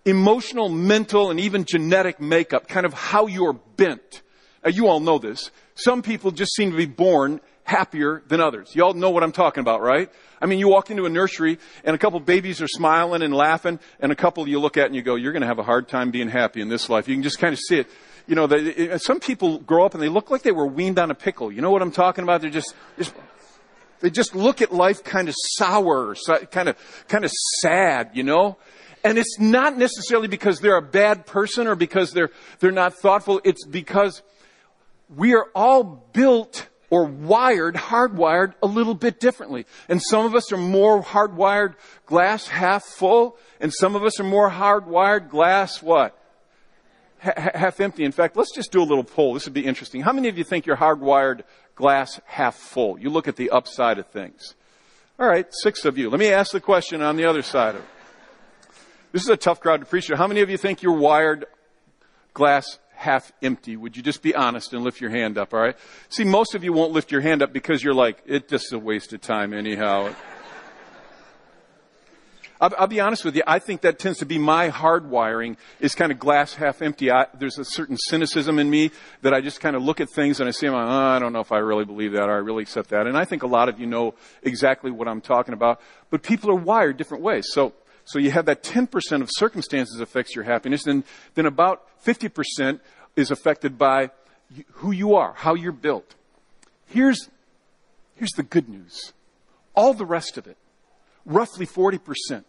emotional, 0.04 0.68
mental, 0.68 1.30
and 1.30 1.40
even 1.40 1.64
genetic 1.64 2.20
makeup, 2.20 2.68
kind 2.68 2.86
of 2.86 2.94
how 2.94 3.26
you're 3.26 3.52
bent. 3.52 4.22
Now, 4.64 4.70
you 4.70 4.88
all 4.88 5.00
know 5.00 5.18
this. 5.18 5.50
Some 5.74 6.02
people 6.02 6.30
just 6.30 6.54
seem 6.54 6.70
to 6.70 6.76
be 6.76 6.86
born 6.86 7.40
happier 7.64 8.22
than 8.28 8.40
others. 8.40 8.74
You 8.74 8.84
all 8.84 8.94
know 8.94 9.10
what 9.10 9.22
I'm 9.22 9.32
talking 9.32 9.60
about, 9.60 9.82
right? 9.82 10.10
I 10.40 10.46
mean, 10.46 10.58
you 10.60 10.68
walk 10.68 10.90
into 10.90 11.04
a 11.04 11.08
nursery 11.08 11.58
and 11.84 11.94
a 11.94 11.98
couple 11.98 12.20
babies 12.20 12.62
are 12.62 12.68
smiling 12.68 13.22
and 13.22 13.34
laughing 13.34 13.80
and 14.00 14.12
a 14.12 14.14
couple 14.14 14.46
you 14.48 14.60
look 14.60 14.76
at 14.76 14.86
and 14.86 14.94
you 14.94 15.02
go, 15.02 15.16
you're 15.16 15.32
going 15.32 15.42
to 15.42 15.48
have 15.48 15.58
a 15.58 15.64
hard 15.64 15.88
time 15.88 16.10
being 16.10 16.28
happy 16.28 16.60
in 16.60 16.68
this 16.68 16.88
life. 16.88 17.08
You 17.08 17.14
can 17.14 17.24
just 17.24 17.38
kind 17.38 17.52
of 17.52 17.58
see 17.58 17.80
it. 17.80 17.88
You 18.26 18.34
know, 18.34 18.96
some 18.98 19.20
people 19.20 19.58
grow 19.58 19.86
up 19.86 19.94
and 19.94 20.02
they 20.02 20.08
look 20.08 20.30
like 20.30 20.42
they 20.42 20.52
were 20.52 20.66
weaned 20.66 20.98
on 20.98 21.10
a 21.10 21.14
pickle. 21.14 21.52
You 21.52 21.60
know 21.60 21.70
what 21.70 21.82
I'm 21.82 21.92
talking 21.92 22.24
about? 22.24 22.40
They're 22.40 22.50
just, 22.50 22.74
just 22.98 23.14
they 24.00 24.10
just 24.10 24.34
look 24.34 24.60
at 24.60 24.72
life 24.72 25.04
kind 25.04 25.28
of 25.28 25.34
sour, 25.54 26.14
kind 26.50 26.68
of, 26.68 27.04
kind 27.08 27.24
of 27.24 27.30
sad, 27.60 28.10
you 28.14 28.22
know? 28.22 28.56
And 29.04 29.18
it's 29.18 29.38
not 29.38 29.78
necessarily 29.78 30.26
because 30.26 30.60
they're 30.60 30.76
a 30.76 30.82
bad 30.82 31.26
person 31.26 31.68
or 31.68 31.76
because 31.76 32.12
they're, 32.12 32.30
they're 32.58 32.72
not 32.72 32.94
thoughtful. 32.94 33.40
It's 33.44 33.64
because 33.64 34.22
we 35.14 35.34
are 35.34 35.46
all 35.54 35.84
built 35.84 36.66
or 36.90 37.04
wired, 37.04 37.74
hardwired 37.76 38.54
a 38.62 38.66
little 38.66 38.94
bit 38.94 39.20
differently. 39.20 39.66
And 39.88 40.02
some 40.02 40.26
of 40.26 40.34
us 40.34 40.52
are 40.52 40.56
more 40.56 41.02
hardwired 41.02 41.74
glass 42.06 42.48
half 42.48 42.84
full, 42.84 43.36
and 43.60 43.72
some 43.72 43.96
of 43.96 44.04
us 44.04 44.20
are 44.20 44.24
more 44.24 44.50
hardwired 44.50 45.30
glass 45.30 45.82
what? 45.82 46.18
Half 47.18 47.80
empty. 47.80 48.04
In 48.04 48.12
fact, 48.12 48.36
let's 48.36 48.54
just 48.54 48.72
do 48.72 48.82
a 48.82 48.84
little 48.84 49.04
poll. 49.04 49.34
This 49.34 49.46
would 49.46 49.54
be 49.54 49.64
interesting. 49.64 50.02
How 50.02 50.12
many 50.12 50.28
of 50.28 50.36
you 50.36 50.44
think 50.44 50.66
you're 50.66 50.76
hardwired 50.76 51.42
glass 51.74 52.20
half 52.26 52.56
full? 52.56 52.98
You 52.98 53.10
look 53.10 53.26
at 53.26 53.36
the 53.36 53.50
upside 53.50 53.98
of 53.98 54.06
things. 54.08 54.54
All 55.18 55.26
right, 55.26 55.46
six 55.62 55.84
of 55.86 55.96
you. 55.96 56.10
Let 56.10 56.20
me 56.20 56.28
ask 56.28 56.52
the 56.52 56.60
question 56.60 57.00
on 57.00 57.16
the 57.16 57.24
other 57.24 57.42
side 57.42 57.74
of 57.74 57.80
it. 57.80 57.88
This 59.12 59.22
is 59.22 59.30
a 59.30 59.36
tough 59.36 59.60
crowd 59.60 59.80
to 59.80 59.86
preach 59.86 60.08
to. 60.08 60.16
How 60.16 60.26
many 60.26 60.42
of 60.42 60.50
you 60.50 60.58
think 60.58 60.82
you're 60.82 60.92
wired 60.92 61.46
glass 62.34 62.78
half 62.94 63.32
empty? 63.42 63.76
Would 63.76 63.96
you 63.96 64.02
just 64.02 64.20
be 64.20 64.34
honest 64.34 64.74
and 64.74 64.84
lift 64.84 65.00
your 65.00 65.08
hand 65.10 65.38
up, 65.38 65.54
all 65.54 65.60
right? 65.60 65.76
See, 66.10 66.24
most 66.24 66.54
of 66.54 66.62
you 66.64 66.74
won't 66.74 66.92
lift 66.92 67.10
your 67.10 67.22
hand 67.22 67.42
up 67.42 67.50
because 67.50 67.82
you're 67.82 67.94
like, 67.94 68.22
it's 68.26 68.50
just 68.50 68.72
a 68.74 68.78
waste 68.78 69.14
of 69.14 69.22
time 69.22 69.54
anyhow. 69.54 70.14
I'll, 72.60 72.72
I'll, 72.78 72.86
be 72.86 73.00
honest 73.00 73.24
with 73.24 73.36
you. 73.36 73.42
I 73.46 73.58
think 73.58 73.82
that 73.82 73.98
tends 73.98 74.18
to 74.18 74.26
be 74.26 74.38
my 74.38 74.70
hardwiring 74.70 75.56
is 75.80 75.94
kind 75.94 76.10
of 76.10 76.18
glass 76.18 76.54
half 76.54 76.82
empty. 76.82 77.10
I, 77.10 77.26
there's 77.38 77.58
a 77.58 77.64
certain 77.64 77.96
cynicism 77.96 78.58
in 78.58 78.70
me 78.70 78.90
that 79.22 79.34
I 79.34 79.40
just 79.40 79.60
kind 79.60 79.76
of 79.76 79.82
look 79.82 80.00
at 80.00 80.08
things 80.10 80.40
and 80.40 80.48
I 80.48 80.52
say, 80.52 80.68
oh, 80.68 80.76
uh, 80.76 81.16
I 81.16 81.18
don't 81.18 81.32
know 81.32 81.40
if 81.40 81.52
I 81.52 81.58
really 81.58 81.84
believe 81.84 82.12
that 82.12 82.28
or 82.28 82.32
I 82.32 82.38
really 82.38 82.62
accept 82.62 82.90
that. 82.90 83.06
And 83.06 83.16
I 83.16 83.24
think 83.24 83.42
a 83.42 83.46
lot 83.46 83.68
of 83.68 83.78
you 83.78 83.86
know 83.86 84.14
exactly 84.42 84.90
what 84.90 85.08
I'm 85.08 85.20
talking 85.20 85.54
about. 85.54 85.80
But 86.10 86.22
people 86.22 86.50
are 86.50 86.56
wired 86.56 86.96
different 86.96 87.22
ways. 87.22 87.46
So 87.50 87.74
so 88.06 88.20
you 88.20 88.30
have 88.30 88.46
that 88.46 88.62
10% 88.62 89.20
of 89.20 89.28
circumstances 89.32 90.00
affects 90.00 90.34
your 90.34 90.44
happiness, 90.44 90.86
and 90.86 91.02
then 91.34 91.44
about 91.44 91.82
50% 92.04 92.78
is 93.16 93.32
affected 93.32 93.76
by 93.76 94.10
who 94.74 94.92
you 94.92 95.16
are, 95.16 95.32
how 95.32 95.54
you're 95.54 95.72
built. 95.72 96.14
Here's, 96.86 97.28
here's 98.14 98.30
the 98.36 98.44
good 98.44 98.68
news. 98.68 99.12
All 99.74 99.92
the 99.92 100.06
rest 100.06 100.38
of 100.38 100.46
it, 100.46 100.56
roughly 101.26 101.66
40%, 101.66 102.44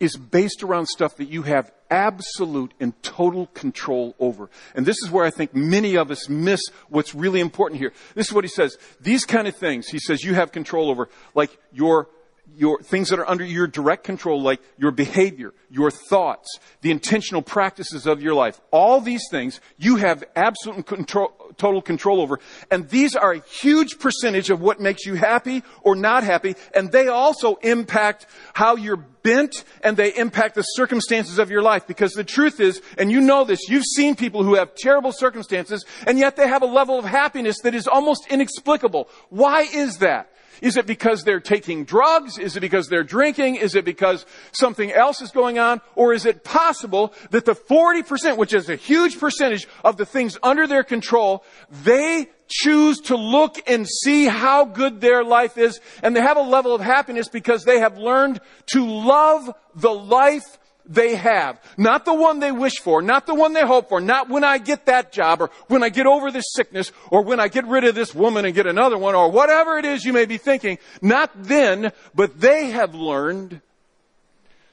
is 0.00 0.16
based 0.16 0.62
around 0.62 0.86
stuff 0.86 1.16
that 1.18 1.28
you 1.28 1.42
have 1.42 1.70
absolute 1.90 2.72
and 2.80 3.00
total 3.02 3.46
control 3.48 4.14
over. 4.18 4.48
And 4.74 4.86
this 4.86 4.96
is 5.04 5.10
where 5.10 5.26
I 5.26 5.30
think 5.30 5.54
many 5.54 5.96
of 5.96 6.10
us 6.10 6.28
miss 6.28 6.60
what's 6.88 7.14
really 7.14 7.40
important 7.40 7.80
here. 7.80 7.92
This 8.14 8.28
is 8.28 8.32
what 8.32 8.44
he 8.44 8.48
says. 8.48 8.78
These 9.00 9.26
kind 9.26 9.46
of 9.46 9.54
things, 9.54 9.88
he 9.88 9.98
says, 9.98 10.24
you 10.24 10.34
have 10.34 10.52
control 10.52 10.90
over, 10.90 11.10
like 11.34 11.56
your 11.70 12.08
your 12.56 12.82
things 12.82 13.08
that 13.08 13.18
are 13.18 13.28
under 13.28 13.44
your 13.44 13.66
direct 13.66 14.04
control, 14.04 14.40
like 14.42 14.60
your 14.78 14.90
behavior, 14.90 15.54
your 15.70 15.90
thoughts, 15.90 16.58
the 16.82 16.90
intentional 16.90 17.42
practices 17.42 18.06
of 18.06 18.22
your 18.22 18.34
life. 18.34 18.60
All 18.70 19.00
these 19.00 19.22
things 19.30 19.60
you 19.78 19.96
have 19.96 20.24
absolute 20.36 20.86
control, 20.86 21.32
total 21.56 21.82
control 21.82 22.20
over. 22.20 22.40
And 22.70 22.88
these 22.88 23.16
are 23.16 23.32
a 23.32 23.40
huge 23.40 23.98
percentage 23.98 24.50
of 24.50 24.60
what 24.60 24.80
makes 24.80 25.06
you 25.06 25.14
happy 25.14 25.62
or 25.82 25.94
not 25.94 26.24
happy. 26.24 26.54
And 26.74 26.90
they 26.92 27.08
also 27.08 27.56
impact 27.56 28.26
how 28.54 28.76
you're 28.76 28.96
bent 28.96 29.64
and 29.82 29.96
they 29.96 30.14
impact 30.14 30.54
the 30.54 30.62
circumstances 30.62 31.38
of 31.38 31.50
your 31.50 31.62
life. 31.62 31.86
Because 31.86 32.12
the 32.12 32.24
truth 32.24 32.60
is, 32.60 32.80
and 32.98 33.10
you 33.10 33.20
know 33.20 33.44
this, 33.44 33.68
you've 33.68 33.84
seen 33.84 34.16
people 34.16 34.44
who 34.44 34.54
have 34.54 34.74
terrible 34.74 35.12
circumstances 35.12 35.84
and 36.06 36.18
yet 36.18 36.36
they 36.36 36.48
have 36.48 36.62
a 36.62 36.66
level 36.66 36.98
of 36.98 37.04
happiness 37.04 37.56
that 37.62 37.74
is 37.74 37.86
almost 37.86 38.26
inexplicable. 38.28 39.08
Why 39.28 39.62
is 39.62 39.98
that? 39.98 40.32
Is 40.60 40.76
it 40.76 40.86
because 40.86 41.24
they're 41.24 41.40
taking 41.40 41.84
drugs? 41.84 42.38
Is 42.38 42.56
it 42.56 42.60
because 42.60 42.88
they're 42.88 43.04
drinking? 43.04 43.56
Is 43.56 43.74
it 43.74 43.84
because 43.84 44.26
something 44.52 44.92
else 44.92 45.20
is 45.20 45.30
going 45.30 45.58
on? 45.58 45.80
Or 45.94 46.12
is 46.12 46.26
it 46.26 46.44
possible 46.44 47.14
that 47.30 47.44
the 47.44 47.54
40%, 47.54 48.36
which 48.36 48.52
is 48.52 48.68
a 48.68 48.76
huge 48.76 49.18
percentage 49.18 49.66
of 49.84 49.96
the 49.96 50.06
things 50.06 50.38
under 50.42 50.66
their 50.66 50.84
control, 50.84 51.44
they 51.70 52.28
choose 52.48 52.98
to 52.98 53.16
look 53.16 53.56
and 53.66 53.86
see 53.88 54.26
how 54.26 54.64
good 54.64 55.00
their 55.00 55.22
life 55.22 55.56
is 55.56 55.80
and 56.02 56.16
they 56.16 56.20
have 56.20 56.36
a 56.36 56.42
level 56.42 56.74
of 56.74 56.80
happiness 56.80 57.28
because 57.28 57.64
they 57.64 57.78
have 57.78 57.96
learned 57.96 58.40
to 58.66 58.84
love 58.84 59.54
the 59.76 59.92
life 59.92 60.58
they 60.90 61.14
have. 61.14 61.60
Not 61.78 62.04
the 62.04 62.12
one 62.12 62.40
they 62.40 62.50
wish 62.50 62.80
for, 62.82 63.00
not 63.00 63.24
the 63.24 63.34
one 63.34 63.52
they 63.52 63.62
hope 63.62 63.88
for, 63.88 64.00
not 64.00 64.28
when 64.28 64.42
I 64.42 64.58
get 64.58 64.86
that 64.86 65.12
job 65.12 65.40
or 65.40 65.50
when 65.68 65.84
I 65.84 65.88
get 65.88 66.06
over 66.06 66.32
this 66.32 66.52
sickness 66.52 66.90
or 67.10 67.22
when 67.22 67.38
I 67.38 67.46
get 67.46 67.64
rid 67.66 67.84
of 67.84 67.94
this 67.94 68.12
woman 68.12 68.44
and 68.44 68.54
get 68.54 68.66
another 68.66 68.98
one 68.98 69.14
or 69.14 69.30
whatever 69.30 69.78
it 69.78 69.84
is 69.84 70.04
you 70.04 70.12
may 70.12 70.26
be 70.26 70.36
thinking. 70.36 70.78
Not 71.00 71.30
then, 71.34 71.92
but 72.12 72.40
they 72.40 72.70
have 72.70 72.94
learned 72.94 73.60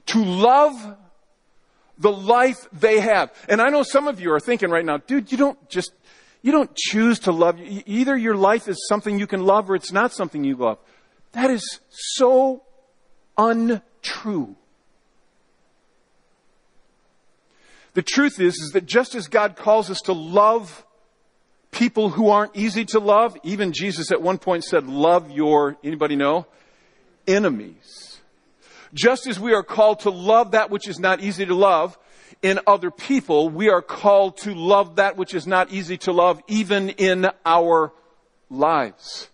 to 0.07 0.23
love 0.23 0.97
the 1.99 2.11
life 2.11 2.67
they 2.73 2.99
have. 2.99 3.31
And 3.47 3.61
I 3.61 3.69
know 3.69 3.83
some 3.83 4.07
of 4.07 4.19
you 4.19 4.33
are 4.33 4.39
thinking 4.39 4.71
right 4.71 4.85
now, 4.85 4.97
dude, 4.97 5.31
you 5.31 5.37
don't 5.37 5.69
just, 5.69 5.91
you 6.41 6.51
don't 6.51 6.73
choose 6.75 7.19
to 7.19 7.31
love. 7.31 7.59
Either 7.59 8.17
your 8.17 8.35
life 8.35 8.67
is 8.67 8.87
something 8.89 9.19
you 9.19 9.27
can 9.27 9.45
love 9.45 9.69
or 9.69 9.75
it's 9.75 9.91
not 9.91 10.13
something 10.13 10.43
you 10.43 10.55
love. 10.55 10.79
That 11.33 11.51
is 11.51 11.79
so 11.89 12.63
untrue. 13.37 14.55
The 17.97 18.03
truth 18.03 18.39
is, 18.39 18.53
is 18.59 18.73
that 18.73 18.85
just 18.85 19.15
as 19.15 19.27
God 19.27 19.55
calls 19.55 19.89
us 19.89 20.01
to 20.01 20.13
love 20.13 20.85
people 21.71 22.09
who 22.09 22.29
aren't 22.29 22.55
easy 22.55 22.85
to 22.85 22.99
love, 22.99 23.35
even 23.41 23.73
Jesus 23.73 24.11
at 24.11 24.21
one 24.21 24.37
point 24.37 24.65
said, 24.65 24.85
love 24.85 25.31
your, 25.31 25.77
anybody 25.83 26.15
know? 26.15 26.45
Enemies. 27.25 28.19
Just 28.93 29.25
as 29.25 29.39
we 29.39 29.51
are 29.55 29.63
called 29.63 30.01
to 30.01 30.11
love 30.11 30.51
that 30.51 30.69
which 30.69 30.87
is 30.87 30.99
not 30.99 31.21
easy 31.21 31.43
to 31.47 31.55
love 31.55 31.97
in 32.43 32.59
other 32.67 32.91
people, 32.91 33.49
we 33.49 33.67
are 33.67 33.81
called 33.81 34.37
to 34.41 34.53
love 34.53 34.97
that 34.97 35.17
which 35.17 35.33
is 35.33 35.47
not 35.47 35.71
easy 35.71 35.97
to 35.97 36.11
love 36.11 36.39
even 36.47 36.89
in 36.89 37.27
our 37.47 37.91
lives. 38.51 39.27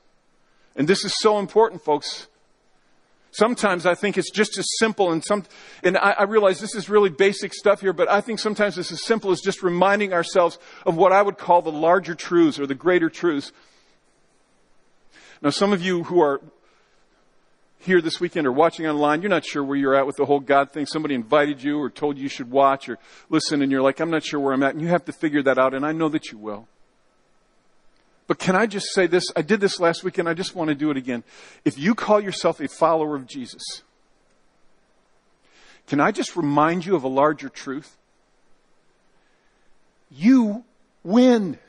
And 0.78 0.88
this 0.88 1.04
is 1.04 1.14
so 1.20 1.38
important, 1.38 1.82
folks. 1.82 2.28
Sometimes 3.34 3.88
I 3.88 3.96
think 3.96 4.18
it's 4.18 4.30
just 4.30 4.60
as 4.60 4.68
simple 4.78 5.12
and 5.12 5.24
some, 5.24 5.44
and 5.84 5.98
I, 5.98 6.12
I, 6.12 6.24
realize 6.24 6.60
this 6.60 6.76
is 6.76 6.88
really 6.88 7.10
basic 7.10 7.52
stuff 7.52 7.82
here, 7.82 7.92
but 7.92 8.08
I 8.08 8.22
think 8.22 8.38
sometimes 8.38 8.78
it's 8.78 8.92
as 8.92 9.04
simple 9.04 9.32
as 9.32 9.42
just 9.42 9.64
reminding 9.64 10.14
ourselves 10.14 10.60
of 10.86 10.98
what 10.98 11.12
I 11.12 11.24
would 11.24 11.40
call 11.40 11.64
the 11.64 11.72
larger 11.72 12.14
truths 12.14 12.60
or 12.60 12.68
the 12.68 12.76
greater 12.76 13.10
truths. 13.10 13.52
Now, 15.42 15.50
some 15.50 15.74
of 15.74 15.82
you 15.82 16.04
who 16.04 16.22
are 16.22 16.42
here 17.80 18.02
this 18.02 18.20
weekend 18.20 18.46
or 18.46 18.52
watching 18.52 18.86
online, 18.86 19.24
you're 19.24 19.30
not 19.30 19.46
sure 19.46 19.64
where 19.64 19.78
you're 19.78 19.96
at 19.96 20.06
with 20.06 20.16
the 20.16 20.26
whole 20.26 20.40
God 20.40 20.72
thing. 20.72 20.86
Somebody 20.86 21.16
invited 21.16 21.64
you 21.64 21.80
or 21.80 21.90
told 21.90 22.18
you 22.18 22.24
you 22.24 22.30
should 22.30 22.52
watch 22.52 22.88
or 22.88 23.00
listen 23.30 23.64
and 23.64 23.72
you're 23.72 23.82
like, 23.82 24.00
I'm 24.00 24.12
not 24.12 24.24
sure 24.24 24.40
where 24.40 24.54
I'm 24.54 24.62
at. 24.62 24.74
And 24.74 24.82
you 24.82 24.90
have 24.90 25.06
to 25.06 25.12
figure 25.12 25.42
that 25.42 25.58
out 25.58 25.74
and 25.74 25.84
I 25.84 25.92
know 25.92 26.08
that 26.10 26.32
you 26.32 26.38
will. 26.38 26.68
But 28.28 28.40
can 28.40 28.56
I 28.56 28.66
just 28.66 28.88
say 28.94 29.08
this? 29.08 29.26
I 29.36 29.42
did 29.42 29.60
this 29.60 29.80
last 29.80 30.04
week 30.04 30.18
and 30.18 30.30
I 30.30 30.34
just 30.34 30.56
want 30.56 30.70
to 30.70 30.76
do 30.76 30.90
it 30.92 30.98
again. 30.98 31.24
If 31.66 31.78
you 31.78 31.94
call 31.94 32.22
yourself 32.22 32.60
a 32.60 32.68
follower 32.68 33.16
of 33.16 33.28
Jesus, 33.28 33.84
can 35.88 36.00
I 36.00 36.12
just 36.12 36.36
remind 36.36 36.86
you 36.86 36.96
of 36.96 37.04
a 37.04 37.10
larger 37.10 37.50
truth? 37.50 37.98
You 40.10 40.64
win. 41.04 41.60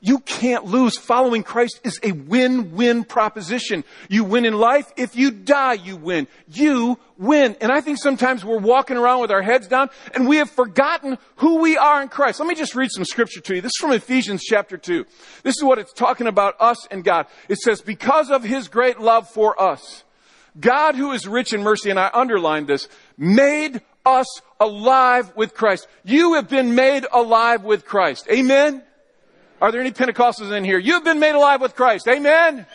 You 0.00 0.20
can't 0.20 0.64
lose. 0.64 0.96
Following 0.96 1.42
Christ 1.42 1.80
is 1.84 2.00
a 2.02 2.12
win-win 2.12 3.04
proposition. 3.04 3.84
You 4.08 4.24
win 4.24 4.46
in 4.46 4.54
life. 4.54 4.90
If 4.96 5.14
you 5.14 5.30
die, 5.30 5.74
you 5.74 5.96
win. 5.96 6.26
You 6.48 6.98
win. 7.18 7.54
And 7.60 7.70
I 7.70 7.82
think 7.82 7.98
sometimes 7.98 8.42
we're 8.42 8.58
walking 8.58 8.96
around 8.96 9.20
with 9.20 9.30
our 9.30 9.42
heads 9.42 9.68
down 9.68 9.90
and 10.14 10.26
we 10.26 10.38
have 10.38 10.50
forgotten 10.50 11.18
who 11.36 11.58
we 11.58 11.76
are 11.76 12.00
in 12.00 12.08
Christ. 12.08 12.40
Let 12.40 12.48
me 12.48 12.54
just 12.54 12.74
read 12.74 12.90
some 12.90 13.04
scripture 13.04 13.40
to 13.40 13.56
you. 13.56 13.60
This 13.60 13.72
is 13.78 13.80
from 13.80 13.92
Ephesians 13.92 14.42
chapter 14.42 14.78
2. 14.78 15.04
This 15.42 15.56
is 15.56 15.62
what 15.62 15.78
it's 15.78 15.92
talking 15.92 16.26
about 16.26 16.56
us 16.60 16.86
and 16.90 17.04
God. 17.04 17.26
It 17.48 17.58
says, 17.58 17.82
because 17.82 18.30
of 18.30 18.42
his 18.42 18.68
great 18.68 19.00
love 19.00 19.28
for 19.28 19.60
us, 19.60 20.04
God 20.58 20.94
who 20.94 21.12
is 21.12 21.28
rich 21.28 21.52
in 21.52 21.62
mercy, 21.62 21.90
and 21.90 22.00
I 22.00 22.10
underlined 22.12 22.68
this, 22.68 22.88
made 23.18 23.82
us 24.06 24.40
alive 24.58 25.32
with 25.36 25.54
Christ. 25.54 25.86
You 26.04 26.34
have 26.34 26.48
been 26.48 26.74
made 26.74 27.06
alive 27.12 27.64
with 27.64 27.84
Christ. 27.84 28.26
Amen? 28.32 28.82
Are 29.60 29.70
there 29.70 29.80
any 29.80 29.92
Pentecostals 29.92 30.56
in 30.56 30.64
here? 30.64 30.78
You've 30.78 31.04
been 31.04 31.20
made 31.20 31.34
alive 31.34 31.60
with 31.60 31.76
Christ. 31.76 32.08
Amen? 32.08 32.66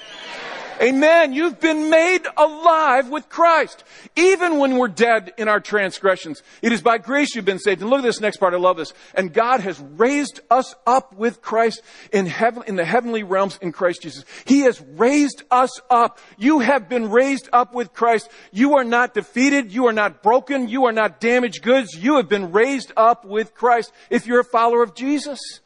Amen. 0.82 1.32
You've 1.32 1.60
been 1.60 1.90
made 1.90 2.28
alive 2.36 3.10
with 3.10 3.30
Christ. 3.30 3.84
Even 4.18 4.60
when 4.60 4.78
we're 4.78 4.90
dead 4.90 5.34
in 5.38 5.48
our 5.48 5.62
transgressions, 5.62 6.44
it 6.62 6.74
is 6.74 6.82
by 6.82 6.98
grace 6.98 7.34
you've 7.34 7.46
been 7.46 7.60
saved. 7.60 7.82
And 7.82 7.90
look 7.90 8.00
at 8.00 8.04
this 8.04 8.20
next 8.20 8.38
part. 8.38 8.54
I 8.54 8.58
love 8.58 8.76
this. 8.76 8.94
And 9.14 9.34
God 9.34 9.62
has 9.62 9.80
raised 9.80 10.42
us 10.52 10.76
up 10.86 11.14
with 11.14 11.42
Christ 11.42 11.82
in 12.12 12.26
heaven, 12.26 12.64
in 12.68 12.76
the 12.76 12.84
heavenly 12.84 13.24
realms 13.24 13.58
in 13.62 13.72
Christ 13.72 14.02
Jesus. 14.02 14.26
He 14.44 14.62
has 14.62 14.82
raised 14.82 15.44
us 15.50 15.80
up. 15.90 16.20
You 16.38 16.60
have 16.60 16.90
been 16.90 17.10
raised 17.10 17.48
up 17.54 17.74
with 17.74 17.94
Christ. 17.94 18.30
You 18.52 18.76
are 18.76 18.84
not 18.84 19.14
defeated. 19.14 19.72
You 19.72 19.88
are 19.88 19.94
not 19.94 20.22
broken. 20.22 20.68
You 20.68 20.86
are 20.86 20.94
not 20.94 21.22
damaged 21.22 21.64
goods. 21.64 21.96
You 21.96 22.18
have 22.18 22.28
been 22.28 22.52
raised 22.52 22.92
up 22.98 23.24
with 23.24 23.56
Christ 23.56 23.94
if 24.10 24.28
you're 24.28 24.42
a 24.42 24.46
follower 24.46 24.84
of 24.84 24.94
Jesus. 24.94 25.62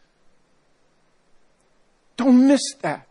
Don't 2.20 2.48
miss 2.48 2.74
that. 2.82 3.08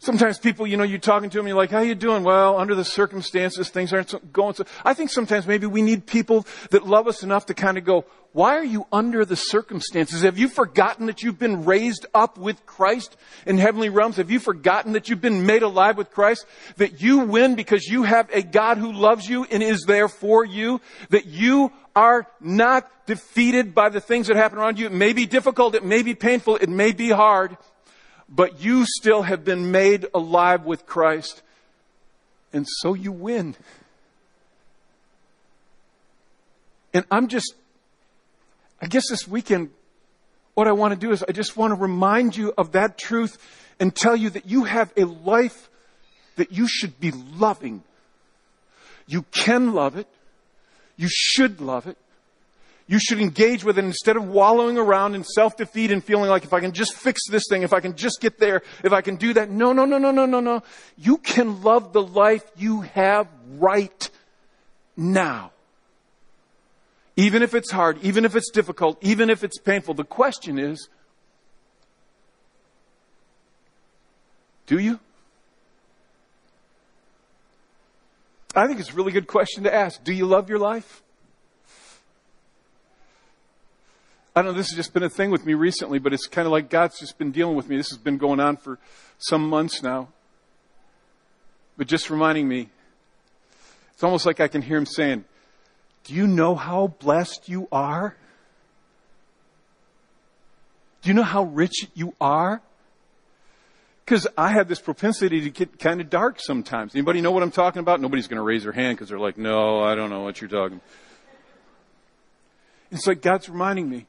Sometimes 0.00 0.38
people, 0.38 0.66
you 0.66 0.76
know, 0.76 0.82
you're 0.82 0.98
talking 0.98 1.30
to 1.30 1.38
them, 1.38 1.46
you're 1.46 1.56
like, 1.56 1.70
how 1.70 1.78
you 1.78 1.94
doing? 1.94 2.24
Well, 2.24 2.58
under 2.58 2.74
the 2.74 2.84
circumstances, 2.84 3.70
things 3.70 3.92
aren't 3.92 4.32
going 4.32 4.54
so. 4.54 4.64
I 4.84 4.92
think 4.92 5.10
sometimes 5.10 5.46
maybe 5.46 5.68
we 5.68 5.80
need 5.80 6.04
people 6.04 6.48
that 6.70 6.84
love 6.84 7.06
us 7.06 7.22
enough 7.22 7.46
to 7.46 7.54
kind 7.54 7.78
of 7.78 7.84
go, 7.84 8.06
why 8.32 8.56
are 8.56 8.64
you 8.64 8.88
under 8.92 9.24
the 9.24 9.36
circumstances? 9.36 10.22
Have 10.22 10.36
you 10.36 10.48
forgotten 10.48 11.06
that 11.06 11.22
you've 11.22 11.38
been 11.38 11.64
raised 11.64 12.06
up 12.12 12.38
with 12.38 12.66
Christ 12.66 13.16
in 13.46 13.58
heavenly 13.58 13.88
realms? 13.88 14.16
Have 14.16 14.32
you 14.32 14.40
forgotten 14.40 14.94
that 14.94 15.08
you've 15.08 15.20
been 15.20 15.46
made 15.46 15.62
alive 15.62 15.96
with 15.96 16.10
Christ? 16.10 16.44
That 16.78 17.00
you 17.00 17.20
win 17.20 17.54
because 17.54 17.86
you 17.86 18.02
have 18.02 18.28
a 18.30 18.42
God 18.42 18.78
who 18.78 18.90
loves 18.90 19.28
you 19.28 19.44
and 19.44 19.62
is 19.62 19.84
there 19.86 20.08
for 20.08 20.44
you? 20.44 20.80
That 21.10 21.26
you 21.26 21.70
are 21.94 22.26
not 22.40 22.90
defeated 23.06 23.74
by 23.74 23.88
the 23.88 24.00
things 24.00 24.26
that 24.26 24.36
happen 24.36 24.58
around 24.58 24.78
you. 24.78 24.86
It 24.86 24.92
may 24.92 25.12
be 25.12 25.26
difficult, 25.26 25.74
it 25.74 25.84
may 25.84 26.02
be 26.02 26.14
painful, 26.14 26.56
it 26.56 26.68
may 26.68 26.92
be 26.92 27.10
hard, 27.10 27.56
but 28.28 28.60
you 28.60 28.84
still 28.86 29.22
have 29.22 29.44
been 29.44 29.70
made 29.70 30.06
alive 30.14 30.64
with 30.64 30.86
Christ. 30.86 31.42
And 32.52 32.66
so 32.68 32.94
you 32.94 33.12
win. 33.12 33.56
And 36.92 37.04
I'm 37.10 37.28
just, 37.28 37.54
I 38.80 38.86
guess 38.86 39.04
this 39.10 39.26
weekend, 39.26 39.70
what 40.54 40.68
I 40.68 40.72
want 40.72 40.94
to 40.94 40.98
do 40.98 41.10
is 41.12 41.24
I 41.28 41.32
just 41.32 41.56
want 41.56 41.72
to 41.72 41.80
remind 41.80 42.36
you 42.36 42.54
of 42.56 42.72
that 42.72 42.96
truth 42.96 43.38
and 43.80 43.94
tell 43.94 44.14
you 44.14 44.30
that 44.30 44.46
you 44.46 44.64
have 44.64 44.92
a 44.96 45.04
life 45.04 45.68
that 46.36 46.52
you 46.52 46.68
should 46.68 47.00
be 47.00 47.10
loving. 47.10 47.82
You 49.06 49.22
can 49.32 49.74
love 49.74 49.96
it. 49.96 50.06
You 50.96 51.08
should 51.10 51.60
love 51.60 51.86
it. 51.86 51.98
You 52.86 52.98
should 52.98 53.18
engage 53.18 53.64
with 53.64 53.78
it 53.78 53.84
instead 53.84 54.16
of 54.16 54.28
wallowing 54.28 54.76
around 54.76 55.14
in 55.14 55.24
self-defeat 55.24 55.90
and 55.90 56.04
feeling 56.04 56.28
like 56.28 56.44
if 56.44 56.52
I 56.52 56.60
can 56.60 56.72
just 56.72 56.94
fix 56.94 57.22
this 57.30 57.44
thing, 57.48 57.62
if 57.62 57.72
I 57.72 57.80
can 57.80 57.96
just 57.96 58.20
get 58.20 58.38
there, 58.38 58.62
if 58.82 58.92
I 58.92 59.00
can 59.00 59.16
do 59.16 59.32
that. 59.34 59.50
No, 59.50 59.72
no, 59.72 59.86
no, 59.86 59.96
no, 59.96 60.10
no, 60.10 60.26
no, 60.26 60.40
no. 60.40 60.62
You 60.98 61.16
can 61.16 61.62
love 61.62 61.94
the 61.94 62.02
life 62.02 62.44
you 62.56 62.82
have 62.82 63.26
right 63.58 64.10
now. 64.96 65.50
Even 67.16 67.42
if 67.42 67.54
it's 67.54 67.70
hard, 67.70 67.98
even 68.02 68.24
if 68.24 68.36
it's 68.36 68.50
difficult, 68.50 68.98
even 69.00 69.30
if 69.30 69.42
it's 69.44 69.58
painful. 69.58 69.94
The 69.94 70.04
question 70.04 70.58
is, 70.58 70.88
do 74.66 74.78
you? 74.78 75.00
I 78.56 78.66
think 78.66 78.78
it's 78.78 78.90
a 78.90 78.94
really 78.94 79.12
good 79.12 79.26
question 79.26 79.64
to 79.64 79.74
ask. 79.74 80.02
Do 80.04 80.12
you 80.12 80.26
love 80.26 80.48
your 80.48 80.58
life? 80.58 81.02
I 84.36 84.42
don't 84.42 84.52
know, 84.52 84.58
this 84.58 84.70
has 84.70 84.76
just 84.76 84.92
been 84.92 85.04
a 85.04 85.10
thing 85.10 85.30
with 85.30 85.46
me 85.46 85.54
recently, 85.54 85.98
but 85.98 86.12
it's 86.12 86.26
kind 86.26 86.46
of 86.46 86.52
like 86.52 86.68
God's 86.68 86.98
just 86.98 87.18
been 87.18 87.30
dealing 87.30 87.56
with 87.56 87.68
me. 87.68 87.76
This 87.76 87.90
has 87.90 87.98
been 87.98 88.18
going 88.18 88.40
on 88.40 88.56
for 88.56 88.78
some 89.18 89.48
months 89.48 89.82
now. 89.82 90.08
But 91.76 91.86
just 91.86 92.10
reminding 92.10 92.48
me, 92.48 92.68
it's 93.92 94.02
almost 94.02 94.26
like 94.26 94.40
I 94.40 94.48
can 94.48 94.62
hear 94.62 94.76
him 94.76 94.86
saying, 94.86 95.24
Do 96.04 96.14
you 96.14 96.26
know 96.26 96.54
how 96.54 96.88
blessed 96.88 97.48
you 97.48 97.68
are? 97.70 98.16
Do 101.02 101.08
you 101.08 101.14
know 101.14 101.22
how 101.22 101.44
rich 101.44 101.88
you 101.94 102.14
are? 102.20 102.60
Because 104.04 104.26
I 104.36 104.50
have 104.52 104.68
this 104.68 104.80
propensity 104.80 105.40
to 105.42 105.50
get 105.50 105.78
kind 105.78 106.00
of 106.00 106.10
dark 106.10 106.38
sometimes. 106.38 106.94
Anybody 106.94 107.22
know 107.22 107.30
what 107.30 107.42
I'm 107.42 107.50
talking 107.50 107.80
about? 107.80 108.00
Nobody's 108.00 108.28
going 108.28 108.36
to 108.36 108.42
raise 108.42 108.64
their 108.64 108.72
hand 108.72 108.98
because 108.98 109.08
they're 109.08 109.18
like, 109.18 109.38
no, 109.38 109.82
I 109.82 109.94
don't 109.94 110.10
know 110.10 110.20
what 110.20 110.40
you're 110.40 110.50
talking. 110.50 110.80
It's 112.90 113.06
like 113.06 113.22
God's 113.22 113.48
reminding 113.48 113.88
me, 113.88 114.06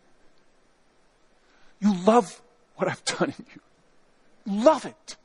you 1.79 1.95
love 2.03 2.41
what 2.75 2.89
I've 2.89 3.03
done 3.05 3.33
in 3.37 3.45
you. 3.53 4.63
Love 4.63 4.85
it. 4.85 5.15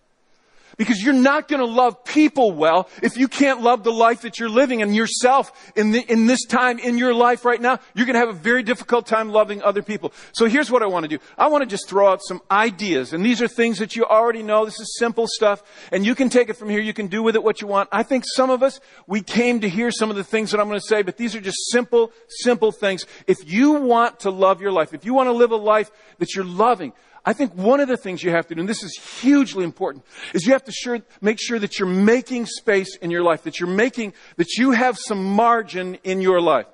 Because 0.80 1.02
you're 1.02 1.12
not 1.12 1.46
going 1.46 1.60
to 1.60 1.66
love 1.66 2.06
people 2.06 2.52
well 2.52 2.88
if 3.02 3.18
you 3.18 3.28
can't 3.28 3.60
love 3.60 3.84
the 3.84 3.92
life 3.92 4.22
that 4.22 4.38
you're 4.38 4.48
living 4.48 4.80
and 4.80 4.96
yourself 4.96 5.52
in, 5.76 5.90
the, 5.90 6.00
in 6.10 6.26
this 6.26 6.46
time 6.46 6.78
in 6.78 6.96
your 6.96 7.12
life 7.12 7.44
right 7.44 7.60
now. 7.60 7.80
You're 7.92 8.06
going 8.06 8.14
to 8.14 8.20
have 8.20 8.30
a 8.30 8.32
very 8.32 8.62
difficult 8.62 9.06
time 9.06 9.28
loving 9.28 9.62
other 9.62 9.82
people. 9.82 10.14
So 10.32 10.46
here's 10.46 10.70
what 10.70 10.82
I 10.82 10.86
want 10.86 11.04
to 11.04 11.08
do. 11.18 11.22
I 11.36 11.48
want 11.48 11.60
to 11.60 11.66
just 11.66 11.86
throw 11.86 12.10
out 12.10 12.22
some 12.22 12.40
ideas. 12.50 13.12
And 13.12 13.22
these 13.22 13.42
are 13.42 13.46
things 13.46 13.78
that 13.80 13.94
you 13.94 14.06
already 14.06 14.42
know. 14.42 14.64
This 14.64 14.80
is 14.80 14.96
simple 14.98 15.26
stuff. 15.26 15.62
And 15.92 16.06
you 16.06 16.14
can 16.14 16.30
take 16.30 16.48
it 16.48 16.54
from 16.54 16.70
here. 16.70 16.80
You 16.80 16.94
can 16.94 17.08
do 17.08 17.22
with 17.22 17.34
it 17.34 17.42
what 17.42 17.60
you 17.60 17.66
want. 17.66 17.90
I 17.92 18.02
think 18.02 18.24
some 18.26 18.48
of 18.48 18.62
us, 18.62 18.80
we 19.06 19.20
came 19.20 19.60
to 19.60 19.68
hear 19.68 19.90
some 19.90 20.08
of 20.08 20.16
the 20.16 20.24
things 20.24 20.50
that 20.52 20.60
I'm 20.60 20.68
going 20.68 20.80
to 20.80 20.86
say, 20.86 21.02
but 21.02 21.18
these 21.18 21.34
are 21.34 21.42
just 21.42 21.58
simple, 21.70 22.10
simple 22.26 22.72
things. 22.72 23.04
If 23.26 23.52
you 23.52 23.72
want 23.72 24.20
to 24.20 24.30
love 24.30 24.62
your 24.62 24.72
life, 24.72 24.94
if 24.94 25.04
you 25.04 25.12
want 25.12 25.26
to 25.26 25.34
live 25.34 25.50
a 25.50 25.56
life 25.56 25.90
that 26.20 26.34
you're 26.34 26.42
loving, 26.42 26.94
I 27.24 27.32
think 27.34 27.54
one 27.54 27.80
of 27.80 27.88
the 27.88 27.96
things 27.96 28.22
you 28.22 28.30
have 28.30 28.46
to 28.48 28.54
do, 28.54 28.60
and 28.60 28.68
this 28.68 28.82
is 28.82 28.98
hugely 29.20 29.64
important, 29.64 30.04
is 30.32 30.46
you 30.46 30.52
have 30.52 30.64
to 30.64 30.72
sure, 30.72 31.00
make 31.20 31.38
sure 31.40 31.58
that 31.58 31.78
you're 31.78 31.88
making 31.88 32.46
space 32.46 32.96
in 32.96 33.10
your 33.10 33.22
life, 33.22 33.42
that 33.42 33.60
you're 33.60 33.68
making, 33.68 34.14
that 34.36 34.54
you 34.56 34.70
have 34.70 34.98
some 34.98 35.22
margin 35.22 35.96
in 36.02 36.22
your 36.22 36.40
life. 36.40 36.66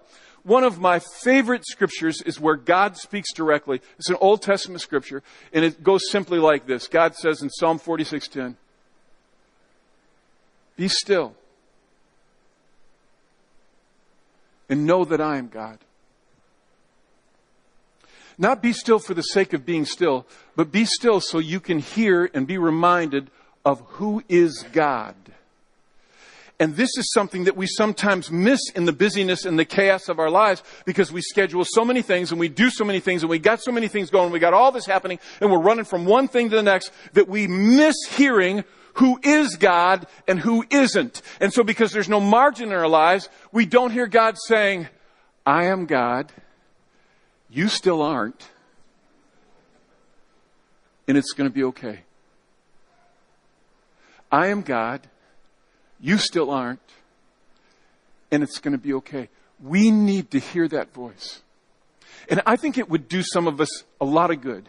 One 0.44 0.62
of 0.62 0.78
my 0.78 1.00
favorite 1.00 1.66
scriptures 1.66 2.22
is 2.22 2.38
where 2.38 2.54
God 2.54 2.96
speaks 2.96 3.32
directly. 3.32 3.82
It's 3.98 4.08
an 4.08 4.16
Old 4.20 4.42
Testament 4.42 4.80
scripture, 4.80 5.24
and 5.52 5.64
it 5.64 5.82
goes 5.82 6.02
simply 6.10 6.38
like 6.38 6.66
this. 6.66 6.86
God 6.86 7.16
says 7.16 7.42
in 7.42 7.50
Psalm 7.50 7.80
46:10, 7.80 8.56
"Be 10.76 10.86
still 10.86 11.34
and 14.68 14.86
know 14.86 15.04
that 15.04 15.20
I 15.20 15.38
am 15.38 15.48
God." 15.48 15.78
Not 18.38 18.62
be 18.62 18.72
still 18.72 18.98
for 18.98 19.14
the 19.14 19.22
sake 19.22 19.52
of 19.52 19.64
being 19.64 19.86
still, 19.86 20.26
but 20.56 20.70
be 20.70 20.84
still 20.84 21.20
so 21.20 21.38
you 21.38 21.60
can 21.60 21.78
hear 21.78 22.30
and 22.34 22.46
be 22.46 22.58
reminded 22.58 23.30
of 23.64 23.80
who 23.92 24.22
is 24.28 24.64
God. 24.72 25.14
And 26.58 26.74
this 26.74 26.96
is 26.96 27.12
something 27.12 27.44
that 27.44 27.56
we 27.56 27.66
sometimes 27.66 28.30
miss 28.30 28.70
in 28.70 28.86
the 28.86 28.92
busyness 28.92 29.44
and 29.44 29.58
the 29.58 29.64
chaos 29.66 30.08
of 30.08 30.18
our 30.18 30.30
lives 30.30 30.62
because 30.86 31.12
we 31.12 31.20
schedule 31.20 31.64
so 31.66 31.84
many 31.84 32.00
things 32.00 32.30
and 32.30 32.40
we 32.40 32.48
do 32.48 32.70
so 32.70 32.84
many 32.84 33.00
things 33.00 33.22
and 33.22 33.28
we 33.28 33.38
got 33.38 33.60
so 33.60 33.72
many 33.72 33.88
things 33.88 34.08
going. 34.08 34.32
We 34.32 34.38
got 34.38 34.54
all 34.54 34.72
this 34.72 34.86
happening 34.86 35.18
and 35.40 35.50
we're 35.50 35.60
running 35.60 35.84
from 35.84 36.06
one 36.06 36.28
thing 36.28 36.48
to 36.48 36.56
the 36.56 36.62
next 36.62 36.92
that 37.12 37.28
we 37.28 37.46
miss 37.46 37.96
hearing 38.10 38.64
who 38.94 39.18
is 39.22 39.56
God 39.56 40.06
and 40.26 40.38
who 40.40 40.64
isn't. 40.70 41.20
And 41.40 41.52
so 41.52 41.62
because 41.62 41.92
there's 41.92 42.08
no 42.08 42.20
margin 42.20 42.68
in 42.68 42.74
our 42.74 42.88
lives, 42.88 43.28
we 43.52 43.66
don't 43.66 43.90
hear 43.90 44.06
God 44.06 44.36
saying, 44.38 44.88
I 45.44 45.66
am 45.66 45.84
God 45.84 46.32
you 47.48 47.68
still 47.68 48.02
aren't. 48.02 48.48
And 51.08 51.16
it's 51.16 51.32
going 51.32 51.48
to 51.48 51.54
be 51.54 51.64
okay. 51.64 52.00
I 54.30 54.48
am 54.48 54.62
God. 54.62 55.02
You 56.00 56.18
still 56.18 56.50
aren't. 56.50 56.80
And 58.30 58.42
it's 58.42 58.58
going 58.58 58.72
to 58.72 58.78
be 58.78 58.92
okay. 58.94 59.28
We 59.62 59.90
need 59.90 60.30
to 60.32 60.38
hear 60.38 60.68
that 60.68 60.92
voice. 60.92 61.42
And 62.28 62.42
I 62.44 62.56
think 62.56 62.76
it 62.76 62.90
would 62.90 63.08
do 63.08 63.22
some 63.22 63.46
of 63.46 63.60
us 63.60 63.84
a 64.00 64.04
lot 64.04 64.30
of 64.30 64.40
good. 64.40 64.68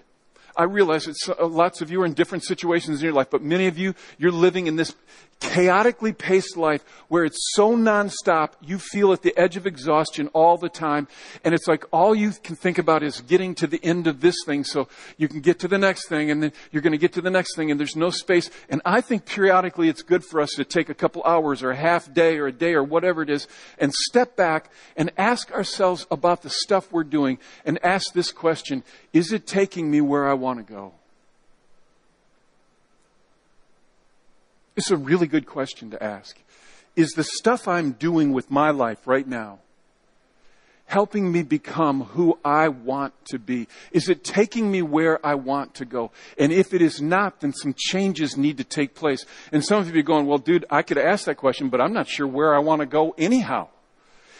I 0.55 0.63
realize 0.63 1.05
that 1.05 1.51
lots 1.51 1.81
of 1.81 1.91
you 1.91 2.01
are 2.01 2.05
in 2.05 2.13
different 2.13 2.43
situations 2.43 2.99
in 2.99 3.05
your 3.05 3.13
life, 3.13 3.29
but 3.29 3.43
many 3.43 3.67
of 3.67 3.77
you, 3.77 3.93
you're 4.17 4.31
living 4.31 4.67
in 4.67 4.75
this 4.75 4.95
chaotically 5.39 6.13
paced 6.13 6.57
life 6.57 6.83
where 7.07 7.23
it's 7.23 7.37
so 7.53 7.75
nonstop, 7.75 8.51
you 8.61 8.77
feel 8.77 9.13
at 9.13 9.21
the 9.21 9.37
edge 9.37 9.55
of 9.55 9.67
exhaustion 9.67 10.27
all 10.29 10.57
the 10.57 10.69
time. 10.69 11.07
And 11.43 11.53
it's 11.53 11.67
like 11.67 11.85
all 11.91 12.15
you 12.15 12.31
can 12.43 12.55
think 12.55 12.77
about 12.77 13.03
is 13.03 13.21
getting 13.21 13.53
to 13.55 13.67
the 13.67 13.83
end 13.83 14.07
of 14.07 14.21
this 14.21 14.35
thing 14.45 14.63
so 14.63 14.87
you 15.17 15.27
can 15.27 15.41
get 15.41 15.59
to 15.59 15.67
the 15.67 15.77
next 15.77 16.07
thing 16.07 16.31
and 16.31 16.41
then 16.41 16.53
you're 16.71 16.81
going 16.81 16.91
to 16.91 16.97
get 16.97 17.13
to 17.13 17.21
the 17.21 17.29
next 17.29 17.55
thing 17.55 17.69
and 17.69 17.79
there's 17.79 17.95
no 17.95 18.09
space. 18.09 18.49
And 18.69 18.81
I 18.85 19.01
think 19.01 19.25
periodically 19.25 19.89
it's 19.89 20.01
good 20.01 20.23
for 20.23 20.41
us 20.41 20.51
to 20.55 20.65
take 20.65 20.89
a 20.89 20.95
couple 20.95 21.23
hours 21.23 21.61
or 21.61 21.71
a 21.71 21.75
half 21.75 22.11
day 22.13 22.37
or 22.37 22.47
a 22.47 22.51
day 22.51 22.73
or 22.73 22.83
whatever 22.83 23.21
it 23.21 23.29
is 23.29 23.47
and 23.77 23.93
step 23.93 24.35
back 24.35 24.71
and 24.95 25.11
ask 25.17 25.51
ourselves 25.51 26.07
about 26.09 26.41
the 26.41 26.49
stuff 26.49 26.91
we're 26.91 27.03
doing 27.03 27.37
and 27.65 27.83
ask 27.83 28.13
this 28.13 28.31
question, 28.31 28.83
is 29.13 29.31
it 29.31 29.45
taking 29.45 29.91
me 29.91 30.01
where 30.01 30.27
I 30.27 30.33
want 30.33 30.65
to 30.65 30.73
go? 30.73 30.93
It's 34.77 34.91
a 34.91 34.97
really 34.97 35.25
good 35.27 35.47
question 35.47 35.89
to 35.91 36.01
ask. 36.01 36.37
Is 36.95 37.09
the 37.09 37.23
stuff 37.23 37.67
I'm 37.67 37.93
doing 37.93 38.31
with 38.31 38.51
my 38.51 38.69
life 38.69 39.07
right 39.07 39.27
now 39.27 39.59
helping 40.85 41.31
me 41.31 41.43
become 41.43 42.03
who 42.03 42.39
I 42.45 42.69
want 42.69 43.13
to 43.25 43.39
be? 43.39 43.67
Is 43.91 44.07
it 44.07 44.23
taking 44.23 44.71
me 44.71 44.81
where 44.81 45.23
I 45.25 45.35
want 45.35 45.73
to 45.75 45.85
go? 45.85 46.11
And 46.37 46.53
if 46.53 46.73
it 46.73 46.81
is 46.81 47.01
not, 47.01 47.41
then 47.41 47.53
some 47.53 47.73
changes 47.75 48.37
need 48.37 48.57
to 48.57 48.63
take 48.63 48.95
place. 48.95 49.25
And 49.51 49.65
some 49.65 49.81
of 49.81 49.93
you 49.93 49.99
are 49.99 50.03
going, 50.03 50.27
well, 50.27 50.37
dude, 50.37 50.65
I 50.69 50.83
could 50.83 50.97
ask 50.97 51.25
that 51.25 51.35
question, 51.35 51.69
but 51.69 51.81
I'm 51.81 51.91
not 51.91 52.07
sure 52.07 52.25
where 52.25 52.55
I 52.55 52.59
want 52.59 52.79
to 52.79 52.85
go 52.85 53.13
anyhow. 53.17 53.67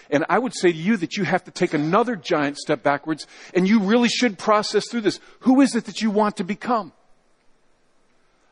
And 0.09 0.23
I 0.29 0.39
would 0.39 0.55
say 0.55 0.71
to 0.71 0.77
you 0.77 0.95
that 0.97 1.17
you 1.17 1.25
have 1.25 1.43
to 1.45 1.51
take 1.51 1.73
another 1.73 2.15
giant 2.15 2.57
step 2.57 2.81
backwards 2.81 3.27
and 3.53 3.67
you 3.67 3.81
really 3.81 4.07
should 4.07 4.37
process 4.37 4.87
through 4.89 5.01
this. 5.01 5.19
Who 5.41 5.59
is 5.59 5.75
it 5.75 5.85
that 5.85 6.01
you 6.01 6.11
want 6.11 6.37
to 6.37 6.45
become? 6.45 6.93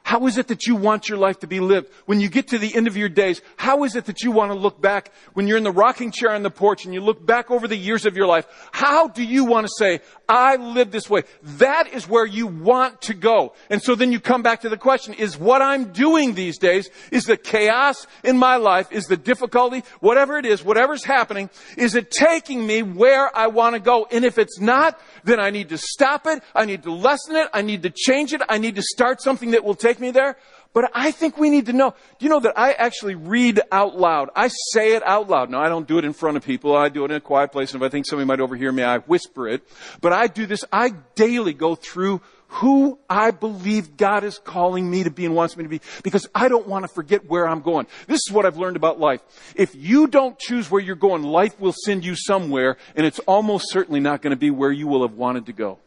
How 0.05 0.27
is 0.27 0.37
it 0.37 0.49
that 0.49 0.67
you 0.67 0.75
want 0.75 1.09
your 1.09 1.17
life 1.17 1.39
to 1.39 1.47
be 1.47 1.59
lived? 1.59 1.89
When 2.05 2.19
you 2.19 2.29
get 2.29 2.49
to 2.49 2.59
the 2.59 2.75
end 2.75 2.85
of 2.85 2.95
your 2.95 3.09
days, 3.09 3.41
how 3.57 3.85
is 3.85 3.95
it 3.95 4.05
that 4.05 4.21
you 4.21 4.29
want 4.29 4.51
to 4.51 4.57
look 4.57 4.79
back 4.79 5.11
when 5.33 5.47
you're 5.47 5.57
in 5.57 5.63
the 5.63 5.71
rocking 5.71 6.11
chair 6.11 6.29
on 6.29 6.43
the 6.43 6.51
porch 6.51 6.85
and 6.85 6.93
you 6.93 7.01
look 7.01 7.25
back 7.25 7.49
over 7.49 7.67
the 7.67 7.75
years 7.75 8.05
of 8.05 8.15
your 8.15 8.27
life? 8.27 8.45
How 8.71 9.07
do 9.07 9.23
you 9.23 9.45
want 9.45 9.65
to 9.65 9.73
say, 9.79 10.01
I 10.29 10.57
lived 10.57 10.91
this 10.91 11.09
way? 11.09 11.23
That 11.57 11.91
is 11.91 12.07
where 12.07 12.27
you 12.27 12.45
want 12.45 13.01
to 13.01 13.15
go. 13.15 13.53
And 13.71 13.81
so 13.81 13.95
then 13.95 14.11
you 14.11 14.19
come 14.19 14.43
back 14.43 14.61
to 14.61 14.69
the 14.69 14.77
question, 14.77 15.15
is 15.15 15.39
what 15.39 15.63
I'm 15.63 15.91
doing 15.91 16.35
these 16.35 16.59
days, 16.59 16.87
is 17.09 17.23
the 17.23 17.35
chaos 17.35 18.05
in 18.23 18.37
my 18.37 18.57
life, 18.57 18.91
is 18.91 19.05
the 19.05 19.17
difficulty, 19.17 19.83
whatever 20.01 20.37
it 20.37 20.45
is, 20.45 20.63
whatever's 20.63 21.03
happening, 21.03 21.49
is 21.77 21.95
it 21.95 22.11
taking 22.11 22.67
me 22.67 22.83
where 22.83 23.35
I 23.35 23.47
want 23.47 23.73
to 23.73 23.79
go? 23.79 24.05
And 24.11 24.23
if 24.23 24.37
it's 24.37 24.59
not, 24.59 25.01
then 25.23 25.39
I 25.39 25.49
need 25.49 25.69
to 25.69 25.79
stop 25.79 26.27
it. 26.27 26.43
I 26.53 26.65
need 26.65 26.83
to 26.83 26.91
lessen 26.91 27.37
it. 27.37 27.49
I 27.55 27.63
need 27.63 27.81
to 27.81 27.89
change 27.89 28.33
it. 28.33 28.43
I 28.47 28.59
need 28.59 28.75
to 28.75 28.83
start 28.83 29.19
something 29.19 29.49
that 29.49 29.63
will 29.63 29.73
take 29.73 29.94
take 29.95 30.01
me 30.01 30.11
there. 30.11 30.37
But 30.73 30.91
I 30.93 31.11
think 31.11 31.37
we 31.37 31.49
need 31.49 31.67
to 31.67 31.73
know. 31.73 31.91
Do 32.19 32.25
you 32.25 32.29
know 32.29 32.41
that 32.41 32.57
I 32.57 32.73
actually 32.73 33.15
read 33.15 33.61
out 33.71 33.97
loud? 33.97 34.29
I 34.35 34.49
say 34.73 34.93
it 34.93 35.03
out 35.07 35.29
loud. 35.29 35.49
Now, 35.49 35.61
I 35.61 35.69
don't 35.69 35.87
do 35.87 35.97
it 35.97 36.05
in 36.05 36.11
front 36.11 36.35
of 36.35 36.43
people. 36.43 36.75
I 36.75 36.89
do 36.89 37.05
it 37.05 37.11
in 37.11 37.17
a 37.17 37.21
quiet 37.21 37.53
place. 37.53 37.73
And 37.73 37.81
if 37.81 37.85
I 37.85 37.89
think 37.89 38.05
somebody 38.05 38.27
might 38.27 38.41
overhear 38.41 38.71
me, 38.71 38.83
I 38.83 38.97
whisper 38.97 39.47
it. 39.47 39.63
But 40.01 40.11
I 40.11 40.27
do 40.27 40.45
this. 40.45 40.65
I 40.73 40.89
daily 41.15 41.53
go 41.53 41.75
through 41.75 42.21
who 42.47 42.99
I 43.09 43.31
believe 43.31 43.97
God 43.97 44.23
is 44.23 44.37
calling 44.37 44.89
me 44.89 45.03
to 45.03 45.09
be 45.09 45.25
and 45.25 45.33
wants 45.33 45.57
me 45.57 45.63
to 45.63 45.69
be 45.69 45.81
because 46.03 46.27
I 46.35 46.47
don't 46.47 46.67
want 46.67 46.83
to 46.83 46.87
forget 46.87 47.27
where 47.27 47.47
I'm 47.47 47.61
going. 47.61 47.87
This 48.07 48.21
is 48.27 48.31
what 48.31 48.45
I've 48.45 48.57
learned 48.57 48.75
about 48.75 48.99
life. 48.99 49.21
If 49.55 49.75
you 49.75 50.07
don't 50.07 50.37
choose 50.37 50.69
where 50.69 50.81
you're 50.81 50.95
going, 50.95 51.23
life 51.23 51.59
will 51.59 51.73
send 51.85 52.05
you 52.05 52.15
somewhere 52.15 52.77
and 52.95 53.05
it's 53.05 53.19
almost 53.19 53.71
certainly 53.71 53.99
not 53.99 54.21
going 54.21 54.31
to 54.31 54.37
be 54.37 54.51
where 54.51 54.71
you 54.71 54.87
will 54.87 55.01
have 55.01 55.17
wanted 55.17 55.47
to 55.47 55.53
go. 55.53 55.79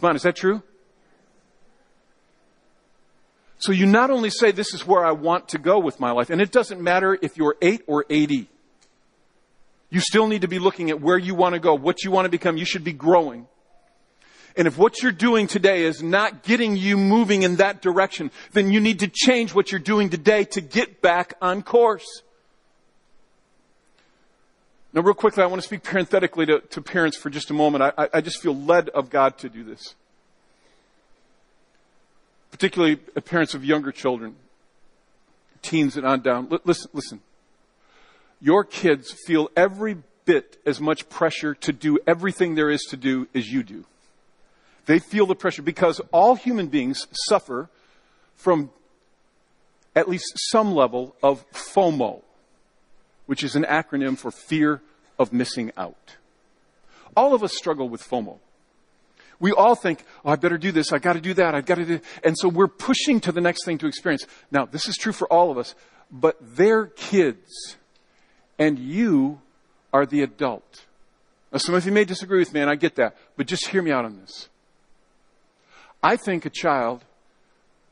Come 0.00 0.10
on, 0.10 0.16
is 0.16 0.22
that 0.22 0.36
true? 0.36 0.62
So 3.60 3.72
you 3.72 3.84
not 3.84 4.10
only 4.10 4.30
say, 4.30 4.52
this 4.52 4.72
is 4.72 4.86
where 4.86 5.04
I 5.04 5.12
want 5.12 5.50
to 5.50 5.58
go 5.58 5.78
with 5.78 6.00
my 6.00 6.12
life, 6.12 6.30
and 6.30 6.40
it 6.40 6.50
doesn't 6.50 6.80
matter 6.80 7.16
if 7.20 7.36
you're 7.36 7.56
8 7.60 7.82
or 7.86 8.06
80. 8.08 8.48
You 9.90 10.00
still 10.00 10.26
need 10.26 10.40
to 10.40 10.48
be 10.48 10.58
looking 10.58 10.88
at 10.88 11.02
where 11.02 11.18
you 11.18 11.34
want 11.34 11.54
to 11.54 11.60
go, 11.60 11.74
what 11.74 12.02
you 12.02 12.10
want 12.10 12.24
to 12.24 12.30
become. 12.30 12.56
You 12.56 12.64
should 12.64 12.84
be 12.84 12.94
growing. 12.94 13.46
And 14.56 14.66
if 14.66 14.78
what 14.78 15.02
you're 15.02 15.12
doing 15.12 15.46
today 15.46 15.82
is 15.82 16.02
not 16.02 16.42
getting 16.42 16.74
you 16.74 16.96
moving 16.96 17.42
in 17.42 17.56
that 17.56 17.82
direction, 17.82 18.30
then 18.52 18.72
you 18.72 18.80
need 18.80 19.00
to 19.00 19.08
change 19.08 19.54
what 19.54 19.70
you're 19.70 19.78
doing 19.78 20.08
today 20.08 20.44
to 20.44 20.62
get 20.62 21.02
back 21.02 21.34
on 21.42 21.62
course. 21.62 22.22
Now, 24.94 25.02
real 25.02 25.14
quickly, 25.14 25.42
I 25.42 25.46
want 25.46 25.60
to 25.60 25.66
speak 25.66 25.82
parenthetically 25.82 26.46
to, 26.46 26.60
to 26.60 26.80
parents 26.80 27.18
for 27.18 27.28
just 27.28 27.50
a 27.50 27.54
moment. 27.54 27.92
I, 27.96 28.08
I 28.14 28.20
just 28.22 28.40
feel 28.40 28.56
led 28.56 28.88
of 28.88 29.10
God 29.10 29.36
to 29.38 29.50
do 29.50 29.64
this 29.64 29.94
particularly 32.60 32.96
parents 32.96 33.54
of 33.54 33.64
younger 33.64 33.90
children, 33.90 34.36
teens 35.62 35.96
and 35.96 36.04
on 36.06 36.20
down. 36.20 36.46
listen, 36.64 36.90
listen. 36.92 37.20
Your 38.38 38.64
kids 38.64 39.16
feel 39.26 39.50
every 39.56 39.96
bit 40.26 40.58
as 40.66 40.78
much 40.78 41.08
pressure 41.08 41.54
to 41.54 41.72
do 41.72 41.98
everything 42.06 42.56
there 42.56 42.68
is 42.68 42.82
to 42.90 42.98
do 42.98 43.26
as 43.34 43.50
you 43.50 43.62
do. 43.62 43.86
They 44.84 44.98
feel 44.98 45.24
the 45.24 45.34
pressure 45.34 45.62
because 45.62 46.02
all 46.12 46.34
human 46.34 46.66
beings 46.66 47.06
suffer 47.30 47.70
from 48.36 48.68
at 49.96 50.06
least 50.06 50.30
some 50.50 50.74
level 50.74 51.16
of 51.22 51.50
FOMO, 51.52 52.20
which 53.24 53.42
is 53.42 53.56
an 53.56 53.64
acronym 53.64 54.18
for 54.18 54.30
fear 54.30 54.82
of 55.18 55.32
missing 55.32 55.72
out. 55.78 56.16
All 57.16 57.32
of 57.32 57.42
us 57.42 57.56
struggle 57.56 57.88
with 57.88 58.06
FOMO. 58.06 58.38
We 59.40 59.52
all 59.52 59.74
think, 59.74 60.04
oh, 60.24 60.30
I 60.30 60.36
better 60.36 60.58
do 60.58 60.70
this. 60.70 60.92
I 60.92 60.98
got 60.98 61.14
to 61.14 61.20
do 61.20 61.34
that. 61.34 61.54
I 61.54 61.62
got 61.62 61.76
to 61.76 61.84
do. 61.86 62.00
And 62.22 62.38
so 62.38 62.48
we're 62.48 62.68
pushing 62.68 63.20
to 63.20 63.32
the 63.32 63.40
next 63.40 63.64
thing 63.64 63.78
to 63.78 63.86
experience. 63.86 64.26
Now, 64.50 64.66
this 64.66 64.86
is 64.86 64.96
true 64.96 65.12
for 65.12 65.26
all 65.32 65.50
of 65.50 65.56
us, 65.56 65.74
but 66.10 66.36
they're 66.40 66.86
kids 66.86 67.76
and 68.58 68.78
you 68.78 69.40
are 69.92 70.04
the 70.04 70.22
adult. 70.22 70.84
Now, 71.50 71.58
some 71.58 71.74
of 71.74 71.84
you 71.86 71.90
may 71.90 72.04
disagree 72.04 72.38
with 72.38 72.52
me 72.52 72.60
and 72.60 72.70
I 72.70 72.74
get 72.74 72.96
that, 72.96 73.16
but 73.36 73.46
just 73.46 73.68
hear 73.68 73.82
me 73.82 73.90
out 73.90 74.04
on 74.04 74.20
this. 74.20 74.50
I 76.02 76.16
think 76.16 76.44
a 76.44 76.50
child 76.50 77.04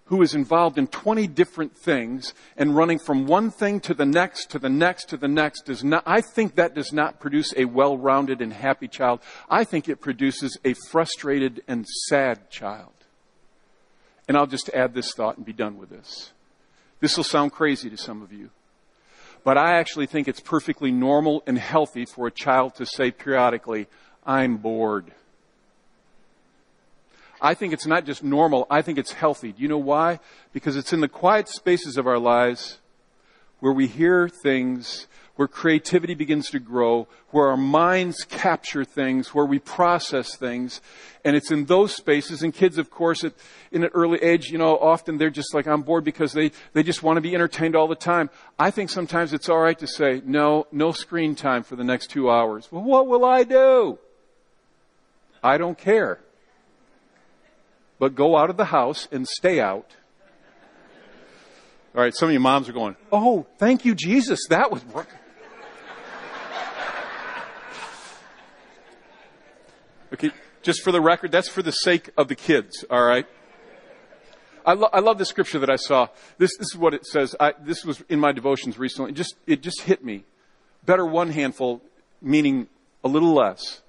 who 0.09 0.23
is 0.23 0.35
involved 0.35 0.79
in 0.79 0.87
20 0.87 1.27
different 1.27 1.77
things 1.77 2.33
and 2.57 2.75
running 2.75 2.99
from 2.99 3.27
one 3.27 3.51
thing 3.51 3.79
to 3.81 3.92
the 3.92 4.07
next 4.07 4.51
to 4.51 4.59
the 4.59 4.68
next 4.68 5.11
to 5.11 5.16
the 5.16 5.29
next 5.29 5.66
does 5.66 5.85
not, 5.85 6.03
I 6.07 6.23
think 6.23 6.55
that 6.55 6.75
does 6.75 6.92
not 6.92 7.21
produce 7.21 7.53
a 7.57 7.66
well-rounded 7.66 8.40
and 8.40 8.53
happy 8.53 8.88
child. 8.88 9.21
I 9.51 9.64
think 9.64 9.88
it 9.88 10.01
produces 10.01 10.59
a 10.64 10.75
frustrated 10.90 11.62
and 11.68 11.87
sad 11.87 12.51
child. 12.51 12.92
And 14.27 14.37
I'll 14.37 14.47
just 14.47 14.71
add 14.71 14.94
this 14.94 15.12
thought 15.12 15.37
and 15.37 15.44
be 15.44 15.53
done 15.53 15.77
with 15.79 15.90
this. 15.90 16.33
This 17.01 17.16
will 17.16 17.25
sound 17.25 17.53
crazy 17.53 17.90
to 17.90 17.97
some 17.97 18.23
of 18.23 18.33
you. 18.33 18.51
But 19.44 19.59
I 19.59 19.79
actually 19.79 20.07
think 20.07 20.27
it's 20.27 20.40
perfectly 20.40 20.90
normal 20.90 21.42
and 21.47 21.59
healthy 21.59 22.07
for 22.07 22.27
a 22.27 22.33
child 22.33 22.75
to 22.77 22.87
say 22.87 23.11
periodically, 23.11 23.87
I'm 24.27 24.57
bored. 24.57 25.12
I 27.40 27.55
think 27.55 27.72
it's 27.72 27.87
not 27.87 28.05
just 28.05 28.22
normal, 28.24 28.66
I 28.70 28.83
think 28.83 28.98
it's 28.98 29.12
healthy. 29.12 29.53
Do 29.53 29.62
you 29.62 29.68
know 29.68 29.79
why? 29.79 30.20
Because 30.53 30.77
it's 30.77 30.92
in 30.92 31.01
the 31.01 31.09
quiet 31.09 31.48
spaces 31.48 31.96
of 31.96 32.07
our 32.07 32.18
lives 32.18 32.79
where 33.61 33.72
we 33.72 33.87
hear 33.87 34.29
things, 34.29 35.07
where 35.37 35.48
creativity 35.48 36.14
begins 36.14 36.51
to 36.51 36.59
grow, 36.59 37.07
where 37.31 37.48
our 37.48 37.57
minds 37.57 38.24
capture 38.24 38.85
things, 38.85 39.35
where 39.35 39.44
we 39.44 39.59
process 39.59 40.37
things. 40.37 40.81
And 41.24 41.37
it's 41.37 41.51
in 41.51 41.66
those 41.66 41.94
spaces. 41.94 42.42
And 42.42 42.53
kids, 42.53 42.79
of 42.79 42.90
course, 42.90 43.22
at, 43.24 43.35
in 43.70 43.85
an 43.85 43.90
early 43.94 44.18
age, 44.22 44.51
you 44.51 44.59
know, 44.59 44.77
often 44.77 45.18
they're 45.18 45.31
just 45.31 45.55
like 45.55 45.66
on 45.66 45.83
board 45.83 46.05
because 46.05 46.33
they, 46.33 46.51
they 46.72 46.83
just 46.83 47.03
want 47.03 47.18
to 47.18 47.20
be 47.20 47.35
entertained 47.35 47.77
all 47.77 47.88
the 47.88 47.94
time. 47.94 48.31
I 48.59 48.70
think 48.70 48.90
sometimes 48.90 49.33
it's 49.33 49.48
all 49.48 49.61
right 49.61 49.79
to 49.79 49.87
say, 49.87 50.22
no, 50.24 50.66
no 50.72 50.92
screen 50.92 51.35
time 51.35 51.62
for 51.62 51.77
the 51.77 51.85
next 51.85 52.09
two 52.09 52.31
hours. 52.31 52.70
Well, 52.70 52.83
what 52.83 53.07
will 53.07 53.24
I 53.24 53.44
do? 53.44 53.98
I 55.42 55.57
don't 55.57 55.79
care 55.79 56.18
but 57.99 58.15
go 58.15 58.37
out 58.37 58.51
of 58.51 58.57
the 58.57 58.67
house 58.67 59.09
and 59.11 59.27
stay 59.27 59.61
out. 59.61 59.97
All 61.95 62.03
right, 62.03 62.15
some 62.15 62.29
of 62.29 62.33
you 62.33 62.41
moms 62.41 62.69
are 62.69 62.73
going, 62.73 62.97
Oh, 63.11 63.47
thank 63.59 63.85
you, 63.85 63.95
Jesus. 63.95 64.41
That 64.49 64.71
was. 64.71 64.83
Okay, 70.13 70.31
just 70.63 70.83
for 70.83 70.93
the 70.93 71.01
record, 71.01 71.33
that's 71.33 71.49
for 71.49 71.63
the 71.63 71.73
sake 71.73 72.11
of 72.17 72.29
the 72.29 72.35
kids, 72.35 72.85
all 72.91 73.05
right? 73.05 73.27
I, 74.65 74.73
lo- 74.73 74.89
I 74.93 75.01
love 75.01 75.19
the 75.19 75.25
scripture 75.25 75.59
that 75.59 75.71
I 75.71 75.77
saw. 75.77 76.09
This, 76.39 76.57
this 76.57 76.69
is 76.73 76.77
what 76.77 76.95
it 76.95 77.07
says. 77.07 77.37
I, 77.39 77.55
this 77.61 77.85
was 77.85 78.03
in 78.09 78.19
my 78.19 78.33
devotions 78.33 78.79
recently. 78.79 79.11
It 79.13 79.15
just, 79.15 79.37
it 79.47 79.63
just 79.63 79.83
hit 79.83 80.05
me. 80.05 80.25
Better 80.85 81.05
one 81.05 81.31
handful, 81.31 81.83
meaning 82.23 82.69
a 83.05 83.09
little 83.09 83.33
less, 83.33 83.83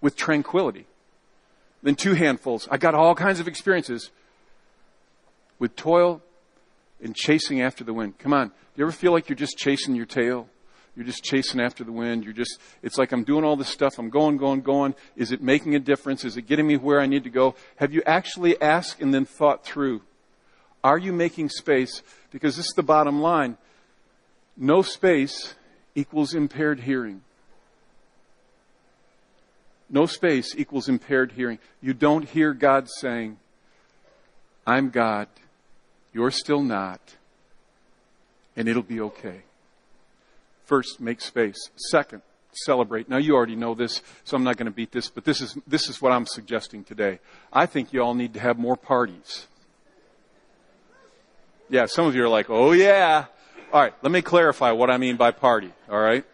with 0.00 0.16
tranquility 0.16 0.86
than 1.82 1.94
two 1.94 2.14
handfuls. 2.14 2.68
I 2.70 2.76
got 2.76 2.94
all 2.94 3.14
kinds 3.14 3.40
of 3.40 3.48
experiences 3.48 4.10
with 5.58 5.76
toil 5.76 6.22
and 7.02 7.14
chasing 7.14 7.60
after 7.60 7.84
the 7.84 7.92
wind. 7.92 8.18
Come 8.18 8.32
on. 8.32 8.48
Do 8.48 8.54
you 8.76 8.84
ever 8.84 8.92
feel 8.92 9.12
like 9.12 9.28
you're 9.28 9.36
just 9.36 9.56
chasing 9.56 9.94
your 9.94 10.06
tail? 10.06 10.48
You're 10.96 11.06
just 11.06 11.22
chasing 11.22 11.60
after 11.60 11.84
the 11.84 11.92
wind. 11.92 12.24
You're 12.24 12.32
just, 12.32 12.58
it's 12.82 12.98
like 12.98 13.12
I'm 13.12 13.22
doing 13.22 13.44
all 13.44 13.56
this 13.56 13.68
stuff. 13.68 13.98
I'm 13.98 14.10
going, 14.10 14.36
going, 14.36 14.62
going. 14.62 14.94
Is 15.14 15.30
it 15.30 15.40
making 15.40 15.76
a 15.76 15.78
difference? 15.78 16.24
Is 16.24 16.36
it 16.36 16.42
getting 16.42 16.66
me 16.66 16.76
where 16.76 17.00
I 17.00 17.06
need 17.06 17.22
to 17.24 17.30
go? 17.30 17.54
Have 17.76 17.92
you 17.92 18.02
actually 18.04 18.60
asked 18.60 19.00
and 19.00 19.14
then 19.14 19.24
thought 19.24 19.64
through? 19.64 20.02
Are 20.82 20.98
you 20.98 21.12
making 21.12 21.50
space? 21.50 22.02
Because 22.32 22.56
this 22.56 22.66
is 22.66 22.74
the 22.74 22.82
bottom 22.82 23.20
line. 23.20 23.56
No 24.56 24.82
space 24.82 25.54
equals 25.94 26.34
impaired 26.34 26.80
hearing. 26.80 27.22
No 29.90 30.06
space 30.06 30.54
equals 30.56 30.88
impaired 30.88 31.32
hearing. 31.32 31.58
You 31.80 31.94
don't 31.94 32.28
hear 32.28 32.52
God 32.52 32.88
saying, 32.88 33.38
I'm 34.66 34.90
God, 34.90 35.28
you're 36.12 36.30
still 36.30 36.62
not, 36.62 37.00
and 38.54 38.68
it'll 38.68 38.82
be 38.82 39.00
okay. 39.00 39.42
First, 40.66 41.00
make 41.00 41.22
space. 41.22 41.70
Second, 41.90 42.20
celebrate. 42.52 43.08
Now 43.08 43.16
you 43.16 43.34
already 43.34 43.56
know 43.56 43.74
this, 43.74 44.02
so 44.24 44.36
I'm 44.36 44.44
not 44.44 44.58
going 44.58 44.66
to 44.66 44.72
beat 44.72 44.92
this, 44.92 45.08
but 45.08 45.24
this 45.24 45.40
is, 45.40 45.56
this 45.66 45.88
is 45.88 46.02
what 46.02 46.12
I'm 46.12 46.26
suggesting 46.26 46.84
today. 46.84 47.20
I 47.50 47.64
think 47.64 47.92
you 47.94 48.02
all 48.02 48.14
need 48.14 48.34
to 48.34 48.40
have 48.40 48.58
more 48.58 48.76
parties. 48.76 49.46
Yeah, 51.70 51.86
some 51.86 52.06
of 52.06 52.14
you 52.14 52.24
are 52.24 52.28
like, 52.28 52.50
oh 52.50 52.72
yeah. 52.72 53.26
All 53.72 53.80
right, 53.80 53.94
let 54.02 54.12
me 54.12 54.22
clarify 54.22 54.72
what 54.72 54.90
I 54.90 54.98
mean 54.98 55.16
by 55.16 55.30
party, 55.30 55.72
all 55.90 56.00
right? 56.00 56.24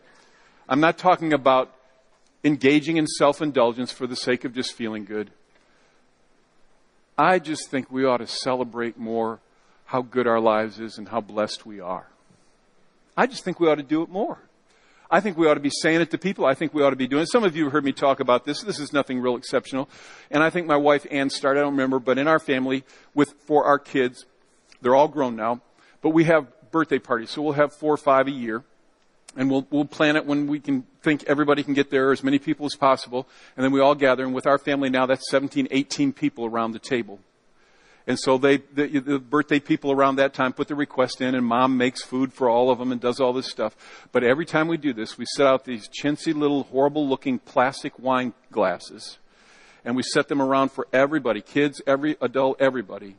I'm 0.69 0.81
not 0.81 0.99
talking 0.99 1.33
about 1.33 1.73
engaging 2.45 2.99
in 2.99 3.07
self 3.07 3.41
indulgence 3.41 3.91
for 3.91 4.07
the 4.07 4.17
sake 4.17 4.45
of 4.45 4.55
just 4.55 4.73
feeling 4.73 5.05
good. 5.05 5.31
I 7.17 7.39
just 7.39 7.71
think 7.71 7.91
we 7.91 8.05
ought 8.05 8.19
to 8.19 8.27
celebrate 8.27 8.99
more 8.99 9.41
how 9.87 10.03
good 10.03 10.27
our 10.27 10.41
lives 10.41 10.79
is 10.79 10.99
and 10.99 11.09
how 11.09 11.21
blessed 11.21 11.65
we 11.65 11.81
are. 11.81 12.07
I 13.17 13.27
just 13.27 13.45
think 13.45 13.61
we 13.61 13.69
ought 13.69 13.77
to 13.77 13.83
do 13.83 14.03
it 14.03 14.09
more. 14.09 14.39
I 15.11 15.21
think 15.21 15.37
we 15.37 15.47
ought 15.47 15.55
to 15.55 15.61
be 15.61 15.71
saying 15.71 16.01
it 16.01 16.11
to 16.11 16.19
people. 16.19 16.45
I 16.45 16.55
think 16.55 16.75
we 16.75 16.83
ought 16.83 16.91
to 16.91 16.97
be 16.97 17.07
doing 17.07 17.23
it. 17.23 17.31
Some 17.31 17.45
of 17.45 17.55
you 17.55 17.65
have 17.65 17.73
heard 17.73 17.85
me 17.85 17.93
talk 17.93 18.19
about 18.19 18.45
this. 18.45 18.63
This 18.63 18.81
is 18.81 18.93
nothing 18.93 19.21
real 19.21 19.37
exceptional. 19.37 19.89
And 20.31 20.43
I 20.43 20.51
think 20.51 20.67
my 20.67 20.77
wife 20.77 21.07
Ann 21.11 21.31
started, 21.31 21.61
I 21.61 21.63
don't 21.63 21.75
remember, 21.75 22.01
but 22.01 22.19
in 22.19 22.27
our 22.27 22.41
family 22.41 22.85
with, 23.15 23.35
for 23.47 23.65
our 23.65 23.79
kids, 23.79 24.27
they're 24.81 24.97
all 24.97 25.09
grown 25.09 25.37
now, 25.37 25.61
but 26.03 26.11
we 26.11 26.25
have 26.25 26.49
birthday 26.73 26.99
parties. 26.99 27.31
So 27.31 27.43
we'll 27.43 27.53
have 27.53 27.73
four 27.73 27.95
or 27.95 27.99
five 27.99 28.27
a 28.27 28.33
year 28.33 28.65
and 29.37 29.51
we'll, 29.51 29.67
we'll 29.71 29.85
plan 29.85 30.17
it 30.17 30.27
when 30.27 30.47
we 30.47 30.61
can 30.61 30.85
think 31.03 31.25
everybody 31.25 31.63
can 31.63 31.75
get 31.75 31.91
there, 31.91 32.13
as 32.13 32.23
many 32.23 32.39
people 32.39 32.67
as 32.67 32.75
possible, 32.75 33.29
and 33.57 33.65
then 33.65 33.73
we 33.73 33.81
all 33.81 33.95
gather. 33.95 34.25
And 34.25 34.35
with 34.35 34.47
our 34.47 34.59
family 34.59 34.91
now, 34.91 35.07
that's 35.07 35.31
17, 35.31 35.69
18 35.71 36.13
people 36.13 36.47
around 36.47 36.73
the 36.73 36.79
table. 36.79 37.21
And 38.07 38.19
so 38.19 38.37
they, 38.37 38.59
the, 38.59 38.99
the 38.99 39.19
birthday 39.19 39.59
people 39.59 39.91
around 39.91 40.17
that 40.17 40.35
time 40.35 40.53
put 40.53 40.69
the 40.69 40.75
request 40.75 41.21
in, 41.21 41.35
and 41.35 41.45
mom 41.45 41.77
makes 41.79 42.03
food 42.03 42.33
for 42.33 42.49
all 42.49 42.71
of 42.71 42.79
them 42.79 42.93
and 42.93 43.01
does 43.01 43.19
all 43.19 43.33
this 43.33 43.51
stuff. 43.51 43.75
But 44.13 44.25
every 44.25 44.45
time 44.45 44.69
we 44.69 44.77
do 44.77 44.93
this, 44.93 45.17
we 45.17 45.25
set 45.35 45.47
out 45.47 45.65
these 45.65 45.89
chintzy 45.89 46.35
little, 46.35 46.65
horrible-looking 46.65 47.39
plastic 47.41 47.99
wine 47.99 48.35
glasses, 48.51 49.19
and 49.85 49.97
we 49.97 50.03
set 50.03 50.29
them 50.29 50.43
around 50.43 50.71
for 50.71 50.87
everybody, 50.93 51.41
kids, 51.41 51.81
every 51.87 52.17
adult, 52.21 52.61
everybody. 52.61 53.17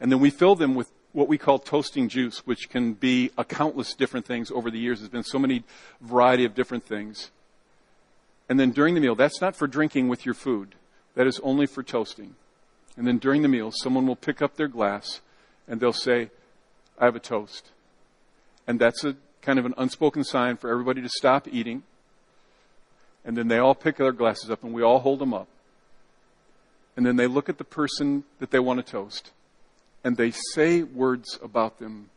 And 0.00 0.12
then 0.12 0.20
we 0.20 0.30
fill 0.30 0.54
them 0.54 0.76
with 0.76 0.92
what 1.12 1.28
we 1.28 1.38
call 1.38 1.58
toasting 1.58 2.08
juice, 2.08 2.46
which 2.46 2.68
can 2.68 2.92
be 2.92 3.30
a 3.38 3.44
countless 3.44 3.94
different 3.94 4.26
things 4.26 4.50
over 4.50 4.70
the 4.70 4.78
years. 4.78 5.00
There's 5.00 5.10
been 5.10 5.24
so 5.24 5.38
many 5.38 5.64
variety 6.00 6.44
of 6.44 6.54
different 6.54 6.84
things. 6.84 7.30
And 8.48 8.58
then 8.58 8.70
during 8.70 8.94
the 8.94 9.00
meal, 9.00 9.14
that's 9.14 9.40
not 9.40 9.56
for 9.56 9.66
drinking 9.66 10.08
with 10.08 10.24
your 10.24 10.34
food. 10.34 10.74
That 11.14 11.26
is 11.26 11.40
only 11.40 11.66
for 11.66 11.82
toasting. 11.82 12.34
And 12.96 13.06
then 13.06 13.18
during 13.18 13.42
the 13.42 13.48
meal, 13.48 13.72
someone 13.72 14.06
will 14.06 14.16
pick 14.16 14.42
up 14.42 14.56
their 14.56 14.68
glass 14.68 15.20
and 15.66 15.80
they'll 15.80 15.92
say, 15.92 16.30
I 16.98 17.04
have 17.06 17.16
a 17.16 17.20
toast. 17.20 17.70
And 18.66 18.78
that's 18.78 19.04
a 19.04 19.16
kind 19.42 19.58
of 19.58 19.66
an 19.66 19.74
unspoken 19.78 20.24
sign 20.24 20.56
for 20.56 20.70
everybody 20.70 21.00
to 21.02 21.08
stop 21.08 21.46
eating. 21.48 21.84
And 23.24 23.36
then 23.36 23.48
they 23.48 23.58
all 23.58 23.74
pick 23.74 23.96
their 23.96 24.12
glasses 24.12 24.50
up 24.50 24.62
and 24.62 24.72
we 24.72 24.82
all 24.82 25.00
hold 25.00 25.18
them 25.18 25.34
up. 25.34 25.48
And 26.96 27.06
then 27.06 27.16
they 27.16 27.26
look 27.26 27.48
at 27.48 27.58
the 27.58 27.64
person 27.64 28.24
that 28.40 28.50
they 28.50 28.58
want 28.58 28.84
to 28.84 28.92
toast 28.92 29.30
and 30.04 30.16
they 30.16 30.30
say 30.54 30.82
words 30.82 31.38
about 31.42 31.78
them 31.78 32.10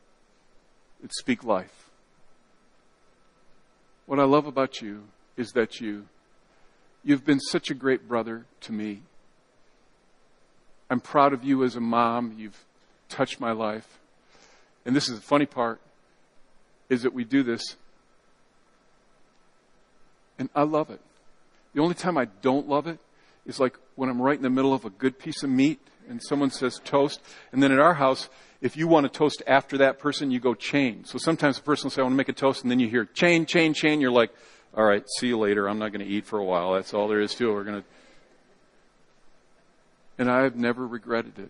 that 1.01 1.13
speak 1.13 1.43
life. 1.43 1.89
What 4.05 4.19
I 4.19 4.23
love 4.23 4.45
about 4.45 4.81
you 4.81 5.03
is 5.37 5.51
that 5.51 5.79
you 5.79 6.05
you've 7.03 7.25
been 7.25 7.39
such 7.39 7.71
a 7.71 7.73
great 7.73 8.07
brother 8.07 8.45
to 8.61 8.71
me. 8.71 9.01
I'm 10.89 10.99
proud 10.99 11.33
of 11.33 11.43
you 11.43 11.63
as 11.63 11.75
a 11.75 11.79
mom. 11.79 12.35
You've 12.37 12.65
touched 13.09 13.39
my 13.39 13.51
life. 13.51 13.99
And 14.85 14.95
this 14.95 15.09
is 15.09 15.15
the 15.15 15.25
funny 15.25 15.45
part 15.45 15.79
is 16.89 17.03
that 17.03 17.13
we 17.13 17.23
do 17.23 17.43
this 17.43 17.77
and 20.41 20.49
I 20.55 20.63
love 20.63 20.89
it. 20.89 20.99
The 21.75 21.81
only 21.81 21.93
time 21.93 22.17
I 22.17 22.25
don't 22.25 22.67
love 22.67 22.87
it 22.87 22.97
is 23.45 23.59
like 23.59 23.77
when 23.95 24.09
I'm 24.09 24.19
right 24.19 24.35
in 24.35 24.41
the 24.41 24.49
middle 24.49 24.73
of 24.73 24.85
a 24.85 24.89
good 24.89 25.19
piece 25.19 25.43
of 25.43 25.51
meat 25.51 25.79
and 26.09 26.21
someone 26.21 26.51
says 26.51 26.79
toast. 26.83 27.21
And 27.51 27.61
then 27.61 27.71
at 27.71 27.79
our 27.79 27.95
house, 27.95 28.29
if 28.61 28.77
you 28.77 28.87
want 28.87 29.11
to 29.11 29.17
toast 29.17 29.41
after 29.47 29.77
that 29.79 29.99
person, 29.99 30.31
you 30.31 30.39
go 30.39 30.53
chain. 30.53 31.03
So 31.05 31.17
sometimes 31.17 31.57
the 31.57 31.63
person 31.63 31.85
will 31.85 31.91
say, 31.91 32.01
I 32.01 32.03
want 32.03 32.13
to 32.13 32.17
make 32.17 32.29
a 32.29 32.33
toast, 32.33 32.61
and 32.61 32.71
then 32.71 32.79
you 32.79 32.87
hear 32.87 33.05
chain, 33.05 33.45
chain, 33.45 33.73
chain. 33.73 34.01
You're 34.01 34.11
like, 34.11 34.31
all 34.75 34.83
right, 34.83 35.03
see 35.17 35.27
you 35.27 35.37
later. 35.37 35.67
I'm 35.67 35.79
not 35.79 35.91
going 35.91 36.05
to 36.05 36.11
eat 36.11 36.25
for 36.25 36.39
a 36.39 36.43
while. 36.43 36.73
That's 36.73 36.93
all 36.93 37.07
there 37.07 37.19
is 37.19 37.33
to 37.35 37.49
it. 37.49 37.53
We're 37.53 37.63
going 37.63 37.81
to. 37.81 37.87
And 40.17 40.29
I've 40.29 40.55
never 40.55 40.85
regretted 40.85 41.39
it. 41.39 41.49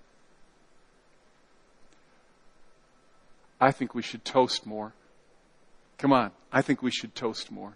I 3.60 3.72
think 3.72 3.94
we 3.94 4.02
should 4.02 4.26
toast 4.26 4.66
more. 4.66 4.94
Come 5.98 6.14
on. 6.14 6.32
I 6.52 6.62
think 6.62 6.82
we 6.82 6.90
should 6.90 7.14
toast 7.14 7.52
more. 7.52 7.74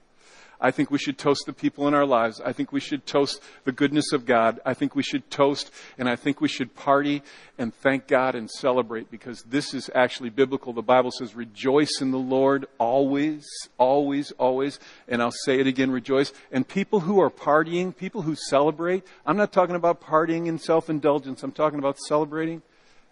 I 0.60 0.72
think 0.72 0.90
we 0.90 0.98
should 0.98 1.18
toast 1.18 1.46
the 1.46 1.54
people 1.54 1.88
in 1.88 1.94
our 1.94 2.06
lives. 2.06 2.42
I 2.44 2.54
think 2.54 2.72
we 2.72 2.80
should 2.80 3.06
toast 3.06 3.42
the 3.66 3.72
goodness 3.72 4.12
of 4.14 4.26
God. 4.26 4.60
I 4.66 4.74
think 4.74 4.96
we 4.96 5.04
should 5.04 5.30
toast 5.30 5.72
and 5.98 6.10
I 6.10 6.16
think 6.16 6.42
we 6.42 6.48
should 6.48 6.76
party 6.76 7.24
and 7.58 7.74
thank 7.74 8.08
God 8.08 8.36
and 8.36 8.50
celebrate 8.50 9.12
because 9.12 9.44
this 9.44 9.74
is 9.74 9.90
actually 9.94 10.30
biblical. 10.30 10.74
The 10.74 10.82
Bible 10.82 11.12
says, 11.12 11.36
rejoice 11.36 12.02
in 12.02 12.12
the 12.12 12.18
Lord 12.18 12.66
always, 12.78 13.46
always, 13.78 14.32
always. 14.34 14.80
And 15.08 15.22
I'll 15.22 15.32
say 15.32 15.60
it 15.60 15.68
again, 15.68 15.92
rejoice. 15.92 16.32
And 16.52 16.68
people 16.68 17.02
who 17.02 17.20
are 17.20 17.30
partying, 17.30 17.96
people 17.96 18.22
who 18.22 18.36
celebrate, 18.36 19.04
I'm 19.26 19.38
not 19.38 19.52
talking 19.52 19.76
about 19.76 20.02
partying 20.02 20.48
in 20.48 20.58
self 20.60 20.90
indulgence. 20.90 21.44
I'm 21.44 21.52
talking 21.52 21.80
about 21.80 21.98
celebrating. 22.00 22.62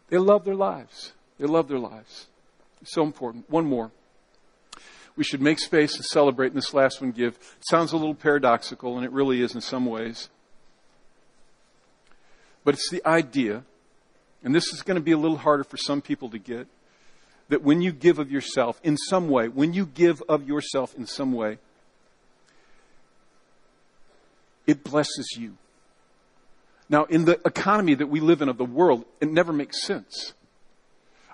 They 0.09 0.17
love 0.17 0.45
their 0.45 0.55
lives. 0.55 1.13
They 1.39 1.47
love 1.47 1.67
their 1.67 1.79
lives. 1.79 2.27
It's 2.81 2.93
so 2.93 3.03
important. 3.03 3.49
One 3.49 3.65
more 3.65 3.91
we 5.15 5.23
should 5.23 5.41
make 5.41 5.59
space 5.59 5.95
to 5.97 6.03
celebrate, 6.03 6.47
and 6.47 6.57
this 6.57 6.73
last 6.73 7.01
one 7.01 7.11
give. 7.11 7.35
It 7.35 7.67
sounds 7.69 7.91
a 7.91 7.97
little 7.97 8.15
paradoxical, 8.15 8.97
and 8.97 9.05
it 9.05 9.11
really 9.11 9.41
is 9.41 9.53
in 9.53 9.61
some 9.61 9.85
ways. 9.85 10.29
But 12.63 12.73
it's 12.75 12.89
the 12.89 13.05
idea, 13.05 13.63
and 14.43 14.55
this 14.55 14.73
is 14.73 14.81
going 14.81 14.95
to 14.95 15.01
be 15.01 15.11
a 15.11 15.17
little 15.17 15.37
harder 15.37 15.63
for 15.63 15.77
some 15.77 16.01
people 16.01 16.29
to 16.29 16.39
get, 16.39 16.67
that 17.49 17.61
when 17.61 17.81
you 17.81 17.91
give 17.91 18.19
of 18.19 18.31
yourself 18.31 18.79
in 18.83 18.97
some 18.97 19.29
way, 19.29 19.47
when 19.47 19.73
you 19.73 19.85
give 19.85 20.23
of 20.27 20.47
yourself 20.47 20.95
in 20.95 21.05
some 21.05 21.33
way, 21.33 21.59
it 24.65 24.83
blesses 24.83 25.35
you. 25.37 25.57
Now, 26.89 27.03
in 27.05 27.25
the 27.25 27.39
economy 27.45 27.95
that 27.95 28.07
we 28.07 28.19
live 28.19 28.41
in 28.41 28.49
of 28.49 28.57
the 28.57 28.65
world, 28.65 29.05
it 29.19 29.29
never 29.29 29.51
makes 29.51 29.83
sense. 29.83 30.33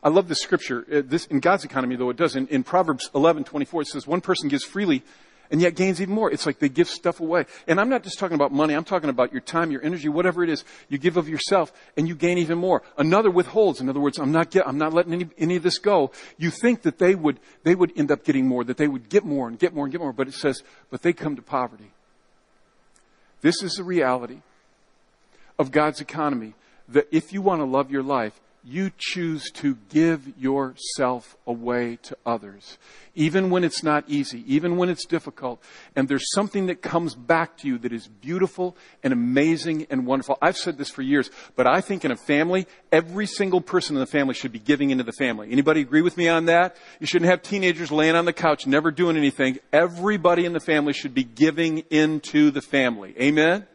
I 0.02 0.10
love 0.10 0.28
this 0.28 0.40
scripture. 0.40 0.86
Uh, 0.92 1.02
this, 1.06 1.26
in 1.26 1.40
God's 1.40 1.66
economy, 1.66 1.96
though, 1.96 2.10
it 2.10 2.18
does. 2.18 2.36
In, 2.36 2.48
in 2.48 2.64
Proverbs 2.64 3.10
11, 3.14 3.44
24, 3.44 3.82
it 3.82 3.88
says, 3.88 4.08
one 4.08 4.22
person 4.22 4.48
gives 4.48 4.64
freely 4.64 5.04
and 5.52 5.62
yet 5.62 5.76
gains 5.76 6.02
even 6.02 6.14
more. 6.14 6.32
It's 6.32 6.46
like 6.46 6.60
they 6.60 6.70
give 6.70 6.88
stuff 6.88 7.20
away. 7.20 7.46
And 7.68 7.80
I'm 7.80 7.90
not 7.90 8.04
just 8.04 8.20
talking 8.20 8.36
about 8.36 8.52
money. 8.52 8.74
I'm 8.76 8.84
talking 8.84 9.10
about 9.10 9.32
your 9.32 9.42
time, 9.42 9.72
your 9.72 9.84
energy, 9.84 10.08
whatever 10.08 10.44
it 10.44 10.50
is. 10.50 10.64
You 10.90 10.98
give 10.98 11.18
of 11.18 11.28
yourself 11.28 11.74
and 11.98 12.08
you 12.08 12.16
gain 12.16 12.38
even 12.38 12.58
more. 12.58 12.84
Another 12.98 13.32
withholds. 13.32 13.82
In 13.82 13.90
other 13.90 14.00
words, 14.00 14.20
I'm 14.20 14.32
not 14.32 14.52
get, 14.52 14.68
I'm 14.68 14.78
not 14.78 14.94
letting 14.94 15.14
any, 15.14 15.30
any 15.38 15.56
of 15.56 15.64
this 15.64 15.80
go. 15.80 16.12
You 16.38 16.52
think 16.52 16.84
that 16.84 17.00
they 17.00 17.16
would, 17.16 17.40
they 17.64 17.76
would 17.76 17.92
end 17.98 18.12
up 18.12 18.24
getting 18.24 18.48
more, 18.48 18.64
that 18.64 18.78
they 18.78 18.88
would 18.88 19.10
get 19.10 19.26
more 19.26 19.48
and 19.48 19.58
get 19.58 19.74
more 19.74 19.86
and 19.86 19.92
get 19.92 20.02
more. 20.02 20.14
But 20.14 20.28
it 20.28 20.34
says, 20.34 20.62
but 20.90 21.02
they 21.02 21.14
come 21.14 21.36
to 21.36 21.42
poverty. 21.42 21.92
This 23.42 23.64
is 23.64 23.74
the 23.74 23.84
reality 23.84 24.42
of 25.58 25.72
God's 25.72 26.02
economy. 26.02 26.54
That 26.90 27.08
if 27.12 27.34
you 27.34 27.42
want 27.42 27.62
to 27.62 27.66
love 27.66 27.92
your 27.92 28.04
life, 28.04 28.40
you 28.64 28.92
choose 28.98 29.50
to 29.52 29.78
give 29.90 30.38
yourself 30.38 31.38
away 31.48 31.98
to 32.04 32.18
others, 32.26 32.78
even 33.16 33.50
when 33.50 33.64
it's 33.64 33.84
not 33.84 34.04
easy, 34.08 34.44
even 34.54 34.78
when 34.78 34.90
it's 34.90 35.06
difficult. 35.06 35.64
And 35.96 36.08
there's 36.08 36.32
something 36.34 36.68
that 36.68 36.82
comes 36.82 37.16
back 37.16 37.58
to 37.60 37.68
you 37.68 37.78
that 37.80 37.94
is 37.94 38.08
beautiful 38.08 38.76
and 39.04 39.14
amazing 39.14 39.88
and 39.90 40.06
wonderful. 40.06 40.38
I've 40.42 40.58
said 40.58 40.78
this 40.78 40.90
for 40.90 41.02
years, 41.02 41.30
but 41.56 41.68
I 41.68 41.82
think 41.82 42.04
in 42.04 42.12
a 42.12 42.16
family, 42.18 42.68
every 42.92 43.26
single 43.26 43.62
person 43.62 43.96
in 43.96 44.00
the 44.00 44.06
family 44.06 44.34
should 44.34 44.52
be 44.52 44.60
giving 44.60 44.90
into 44.90 45.04
the 45.04 45.14
family. 45.14 45.52
Anybody 45.52 45.82
agree 45.82 46.02
with 46.02 46.18
me 46.18 46.28
on 46.28 46.46
that? 46.46 46.76
You 47.00 47.08
shouldn't 47.08 47.30
have 47.32 47.42
teenagers 47.42 47.92
laying 47.92 48.16
on 48.16 48.26
the 48.26 48.34
couch, 48.34 48.68
never 48.68 48.92
doing 48.92 49.18
anything. 49.18 49.60
Everybody 49.72 50.46
in 50.46 50.54
the 50.54 50.60
family 50.60 50.94
should 50.94 51.14
be 51.14 51.24
giving 51.24 51.80
into 51.90 52.52
the 52.52 52.62
family. 52.62 53.16
Amen? 53.20 53.66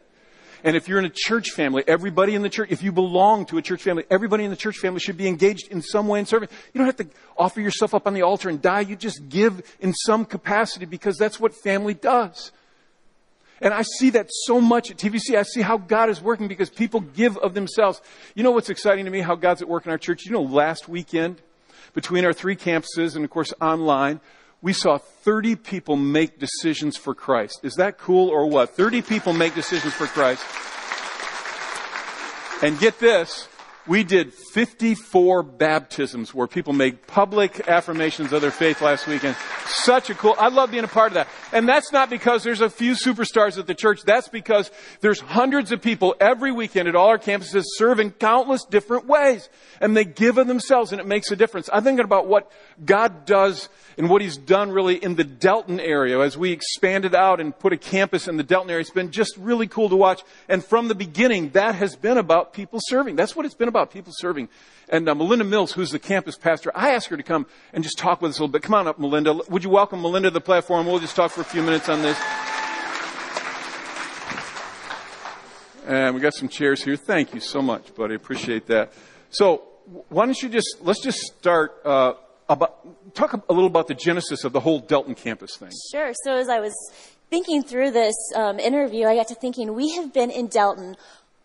And 0.65 0.75
if 0.75 0.87
you're 0.89 0.97
in 0.97 1.05
a 1.05 1.11
church 1.13 1.51
family, 1.51 1.83
everybody 1.87 2.33
in 2.33 2.41
the 2.41 2.49
church, 2.49 2.71
if 2.71 2.81
you 2.81 2.91
belong 2.91 3.45
to 3.45 3.59
a 3.59 3.61
church 3.61 3.83
family, 3.83 4.03
everybody 4.09 4.45
in 4.45 4.49
the 4.49 4.57
church 4.57 4.77
family 4.77 4.99
should 4.99 5.15
be 5.15 5.27
engaged 5.27 5.67
in 5.69 5.83
some 5.83 6.07
way 6.07 6.17
in 6.17 6.25
serving. 6.25 6.49
You 6.73 6.79
don't 6.79 6.87
have 6.87 6.95
to 6.97 7.07
offer 7.37 7.61
yourself 7.61 7.93
up 7.93 8.07
on 8.07 8.15
the 8.15 8.23
altar 8.23 8.49
and 8.49 8.59
die. 8.59 8.79
You 8.79 8.95
just 8.95 9.29
give 9.29 9.61
in 9.79 9.93
some 9.93 10.25
capacity 10.25 10.87
because 10.87 11.17
that's 11.17 11.39
what 11.39 11.53
family 11.53 11.93
does. 11.93 12.51
And 13.61 13.75
I 13.75 13.83
see 13.83 14.09
that 14.11 14.27
so 14.31 14.59
much 14.59 14.89
at 14.89 14.97
TVC. 14.97 15.37
I 15.37 15.43
see 15.43 15.61
how 15.61 15.77
God 15.77 16.09
is 16.09 16.19
working 16.19 16.47
because 16.47 16.71
people 16.71 16.99
give 16.99 17.37
of 17.37 17.53
themselves. 17.53 18.01
You 18.33 18.41
know 18.41 18.51
what's 18.51 18.71
exciting 18.71 19.05
to 19.05 19.11
me? 19.11 19.21
How 19.21 19.35
God's 19.35 19.61
at 19.61 19.69
work 19.69 19.85
in 19.85 19.91
our 19.91 19.99
church. 19.99 20.25
You 20.25 20.31
know, 20.31 20.41
last 20.41 20.89
weekend, 20.89 21.43
between 21.93 22.25
our 22.25 22.33
three 22.33 22.55
campuses 22.55 23.15
and 23.15 23.23
of 23.23 23.29
course 23.29 23.53
online, 23.61 24.19
we 24.65 24.73
saw 24.73 24.97
30 24.97 25.57
people 25.57 25.95
make 25.95 26.39
decisions 26.39 26.97
for 26.97 27.13
Christ. 27.13 27.59
Is 27.61 27.75
that 27.75 27.99
cool 27.99 28.29
or 28.29 28.47
what? 28.47 28.71
30 28.71 29.03
people 29.03 29.31
make 29.31 29.53
decisions 29.53 29.93
for 29.93 30.07
Christ. 30.07 30.43
And 32.63 32.79
get 32.79 32.97
this, 32.97 33.47
we 33.87 34.03
did 34.03 34.33
54 34.33 35.43
baptisms 35.43 36.33
where 36.33 36.47
people 36.47 36.73
made 36.73 37.05
public 37.05 37.67
affirmations 37.67 38.33
of 38.33 38.41
their 38.41 38.51
faith 38.51 38.81
last 38.81 39.05
weekend. 39.05 39.35
Such 39.67 40.09
a 40.09 40.15
cool, 40.15 40.35
I 40.39 40.47
love 40.47 40.71
being 40.71 40.83
a 40.83 40.87
part 40.87 41.11
of 41.11 41.13
that. 41.15 41.27
And 41.51 41.69
that's 41.69 41.91
not 41.91 42.09
because 42.09 42.43
there's 42.43 42.61
a 42.61 42.69
few 42.69 42.93
superstars 42.93 43.59
at 43.59 43.67
the 43.67 43.75
church. 43.75 44.01
That's 44.03 44.27
because 44.27 44.71
there's 45.01 45.19
hundreds 45.19 45.71
of 45.71 45.81
people 45.81 46.15
every 46.19 46.51
weekend 46.51 46.87
at 46.87 46.95
all 46.95 47.09
our 47.09 47.19
campuses 47.19 47.63
serve 47.75 47.99
in 47.99 48.11
countless 48.11 48.65
different 48.65 49.05
ways. 49.05 49.49
And 49.79 49.95
they 49.95 50.05
give 50.05 50.37
of 50.37 50.47
themselves 50.47 50.91
and 50.91 50.99
it 50.99 51.05
makes 51.05 51.29
a 51.29 51.35
difference. 51.35 51.69
I'm 51.71 51.83
thinking 51.83 52.05
about 52.05 52.27
what 52.27 52.51
God 52.83 53.25
does 53.25 53.69
and 53.97 54.09
what 54.09 54.21
He's 54.21 54.37
done 54.37 54.71
really 54.71 54.95
in 54.95 55.15
the 55.15 55.23
Delton 55.23 55.79
area 55.79 56.19
as 56.19 56.37
we 56.37 56.51
expanded 56.51 57.13
out 57.13 57.39
and 57.39 57.57
put 57.57 57.73
a 57.73 57.77
campus 57.77 58.27
in 58.27 58.37
the 58.37 58.43
Delton 58.43 58.69
area. 58.69 58.81
It's 58.81 58.89
been 58.89 59.11
just 59.11 59.37
really 59.37 59.67
cool 59.67 59.89
to 59.89 59.95
watch. 59.95 60.23
And 60.49 60.63
from 60.63 60.87
the 60.87 60.95
beginning, 60.95 61.49
that 61.51 61.75
has 61.75 61.95
been 61.95 62.17
about 62.17 62.53
people 62.53 62.79
serving. 62.81 63.15
That's 63.15 63.35
what 63.35 63.45
it's 63.45 63.55
been 63.55 63.67
about, 63.67 63.74
people 63.83 64.13
serving. 64.15 64.47
And 64.87 65.09
uh, 65.09 65.15
Melinda 65.15 65.43
Mills, 65.43 65.73
who's 65.73 65.91
the 65.91 65.99
campus 65.99 66.37
pastor, 66.37 66.71
I 66.73 66.91
asked 66.91 67.07
her 67.07 67.17
to 67.17 67.23
come 67.23 67.45
and 67.73 67.83
just 67.83 67.97
talk 67.97 68.21
with 68.21 68.29
us 68.29 68.39
a 68.39 68.43
little 68.43 68.53
bit. 68.53 68.61
Come 68.61 68.75
on 68.75 68.87
up, 68.87 68.97
Melinda. 68.97 69.33
Would 69.49 69.63
you 69.63 69.69
welcome 69.69 70.01
Melinda 70.01 70.29
to 70.29 70.33
the 70.33 70.41
platform? 70.41 70.85
We'll 70.85 70.99
just 70.99 71.15
talk 71.15 71.31
for 71.31 71.41
a 71.41 71.45
few 71.45 71.61
minutes 71.61 71.89
on 71.89 72.01
this. 72.01 72.17
And 75.85 76.15
we 76.15 76.21
got 76.21 76.33
some 76.33 76.47
chairs 76.47 76.81
here. 76.81 76.95
Thank 76.95 77.33
you 77.33 77.39
so 77.41 77.61
much, 77.61 77.93
buddy. 77.93 78.15
Appreciate 78.15 78.67
that. 78.67 78.93
So, 79.29 79.63
why 80.09 80.25
don't 80.25 80.41
you 80.41 80.49
just 80.49 80.77
let's 80.81 81.01
just 81.01 81.19
start 81.19 81.79
uh, 81.85 82.13
about 82.49 83.13
talk 83.15 83.33
a 83.33 83.53
little 83.53 83.67
about 83.67 83.87
the 83.87 83.93
genesis 83.93 84.43
of 84.43 84.53
the 84.53 84.59
whole 84.59 84.79
Delton 84.79 85.15
campus 85.15 85.57
thing. 85.57 85.71
Sure. 85.91 86.11
So 86.23 86.37
as 86.37 86.49
I 86.49 86.59
was 86.59 86.73
thinking 87.29 87.63
through 87.63 87.91
this 87.91 88.15
um, 88.35 88.59
interview, 88.59 89.07
I 89.07 89.15
got 89.15 89.27
to 89.29 89.35
thinking 89.35 89.73
we 89.73 89.95
have 89.95 90.13
been 90.13 90.31
in 90.31 90.47
Delton 90.47 90.95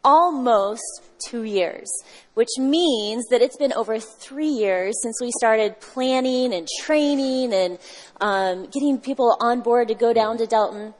almost 0.05 0.83
two 1.29 1.43
years, 1.43 1.91
which 2.35 2.49
means 2.59 3.27
that 3.31 3.43
it's 3.43 3.57
been 3.57 3.73
over 3.75 3.99
three 3.99 4.49
years 4.49 4.95
since 5.03 5.21
we 5.21 5.31
started 5.39 5.81
planning 5.81 6.55
and 6.55 6.67
training 6.81 7.53
and 7.53 7.79
um, 8.21 8.67
getting 8.67 8.99
people 8.99 9.37
on 9.41 9.61
board 9.61 9.89
to 9.89 9.95
go 9.95 10.13
down 10.13 10.39
to 10.39 10.47
Delton 10.47 10.95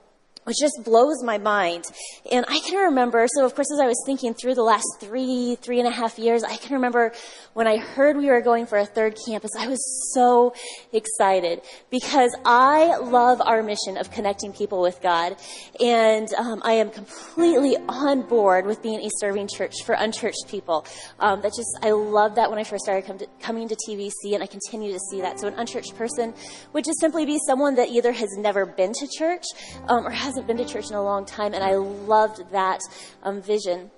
which 0.45 0.57
just 0.59 0.81
blows 0.85 1.23
my 1.23 1.39
mind. 1.39 1.85
And 2.33 2.45
I 2.49 2.61
can 2.61 2.77
remember, 2.87 3.27
so 3.29 3.45
of 3.45 3.55
course, 3.55 3.71
as 3.73 3.81
I 3.81 3.87
was 3.87 4.03
thinking 4.07 4.35
through 4.35 4.55
the 4.55 4.63
last 4.63 4.87
three, 4.99 5.57
three 5.57 5.79
and 5.79 5.87
a 5.87 5.91
half 5.91 6.19
years, 6.19 6.43
I 6.43 6.57
can 6.57 6.75
remember 6.75 7.13
when 7.53 7.67
I 7.67 7.79
heard 7.79 8.17
we 8.17 8.27
were 8.27 8.41
going 8.41 8.67
for 8.67 8.79
a 8.79 8.87
third 8.87 9.17
campus, 9.27 9.51
I 9.59 9.67
was 9.67 10.13
so 10.15 10.55
excited 10.93 11.63
because 11.91 12.35
I 12.45 12.97
love 12.99 13.41
our 13.41 13.63
mission 13.63 13.97
of 13.97 14.11
connecting 14.11 14.53
people 14.53 14.81
with 14.81 15.01
God. 15.03 15.37
And 15.81 16.33
um, 16.35 16.63
I 16.65 16.75
am 16.75 16.91
completely 16.91 17.77
on 17.89 18.23
board 18.23 18.67
with 18.67 18.83
being 18.83 19.01
a 19.01 19.11
serving 19.19 19.49
church 19.49 19.75
for 19.85 19.95
unchurched 19.95 20.47
people. 20.49 20.87
Um, 21.19 21.41
that 21.43 21.53
just, 21.57 21.79
I 21.83 21.91
love 21.91 22.37
that 22.37 22.51
when 22.51 22.59
I 22.59 22.65
first 22.65 22.85
started 22.85 23.19
to, 23.19 23.27
coming 23.41 23.69
to 23.69 23.77
TVC, 23.89 24.35
and 24.35 24.43
I 24.43 24.47
continue 24.47 24.93
to 24.93 25.01
see 25.11 25.21
that. 25.21 25.41
So 25.41 25.49
an 25.49 25.55
unchurched 25.55 25.97
person 25.97 26.35
would 26.73 26.85
just 26.85 27.01
simply 27.01 27.27
be 27.27 27.39
someone 27.47 27.75
that 27.77 27.89
either 27.89 28.13
has 28.13 28.31
never 28.37 28.65
been 28.65 28.93
to 28.93 29.09
church 29.19 29.45
um, 29.89 30.07
or 30.07 30.11
hasn't 30.11 30.47
been 30.47 30.57
to 30.59 30.65
church 30.65 30.91
in 30.91 30.97
a 30.97 31.03
long 31.03 31.27
time, 31.27 31.55
and 31.55 31.65
I 31.65 31.75
loved 31.75 32.51
that 32.53 32.81
um, 33.23 33.43
vision. 33.43 33.91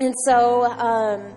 And 0.00 0.14
so, 0.24 0.64
um, 0.64 1.32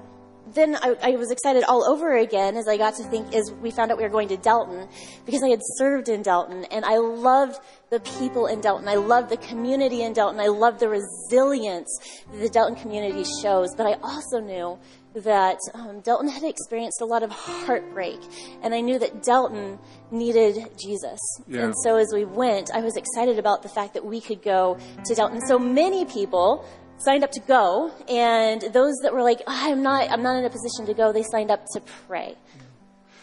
then 0.53 0.75
I, 0.75 0.95
I, 1.01 1.11
was 1.11 1.31
excited 1.31 1.63
all 1.63 1.83
over 1.83 2.17
again 2.17 2.55
as 2.55 2.67
I 2.67 2.77
got 2.77 2.95
to 2.95 3.03
think 3.03 3.33
as 3.33 3.51
we 3.61 3.71
found 3.71 3.91
out 3.91 3.97
we 3.97 4.03
were 4.03 4.09
going 4.09 4.27
to 4.29 4.37
Delton 4.37 4.87
because 5.25 5.43
I 5.43 5.49
had 5.49 5.61
served 5.77 6.09
in 6.09 6.21
Delton 6.21 6.65
and 6.65 6.85
I 6.85 6.97
loved 6.97 7.59
the 7.89 7.99
people 7.99 8.47
in 8.47 8.61
Delton. 8.61 8.87
I 8.87 8.95
loved 8.95 9.29
the 9.29 9.37
community 9.37 10.01
in 10.03 10.13
Delton. 10.13 10.39
I 10.39 10.47
loved 10.47 10.79
the 10.79 10.89
resilience 10.89 11.89
that 12.31 12.39
the 12.39 12.49
Delton 12.49 12.75
community 12.75 13.25
shows. 13.41 13.75
But 13.75 13.85
I 13.85 13.93
also 14.01 14.39
knew 14.39 14.79
that 15.13 15.57
um, 15.73 15.99
Delton 15.99 16.29
had 16.29 16.43
experienced 16.43 17.01
a 17.01 17.05
lot 17.05 17.21
of 17.21 17.31
heartbreak, 17.31 18.19
and 18.63 18.73
I 18.73 18.79
knew 18.79 18.97
that 18.99 19.23
Delton 19.23 19.77
needed 20.09 20.69
Jesus. 20.79 21.19
Yeah. 21.47 21.65
And 21.65 21.73
so 21.83 21.97
as 21.97 22.11
we 22.13 22.23
went, 22.23 22.71
I 22.73 22.79
was 22.79 22.95
excited 22.95 23.37
about 23.37 23.61
the 23.61 23.69
fact 23.69 23.93
that 23.95 24.05
we 24.05 24.21
could 24.21 24.41
go 24.41 24.77
to 25.05 25.15
Delton. 25.15 25.41
So 25.47 25.59
many 25.59 26.05
people 26.05 26.65
signed 27.03 27.23
up 27.23 27.31
to 27.31 27.39
go, 27.41 27.91
and 28.07 28.61
those 28.73 28.95
that 29.03 29.13
were 29.13 29.23
like, 29.23 29.41
oh, 29.47 29.71
"I'm 29.71 29.81
not, 29.81 30.09
I'm 30.09 30.23
not 30.23 30.37
in 30.37 30.45
a 30.45 30.49
position 30.49 30.85
to 30.85 30.93
go," 30.93 31.11
they 31.11 31.23
signed 31.23 31.51
up 31.51 31.65
to 31.73 31.81
pray. 32.07 32.35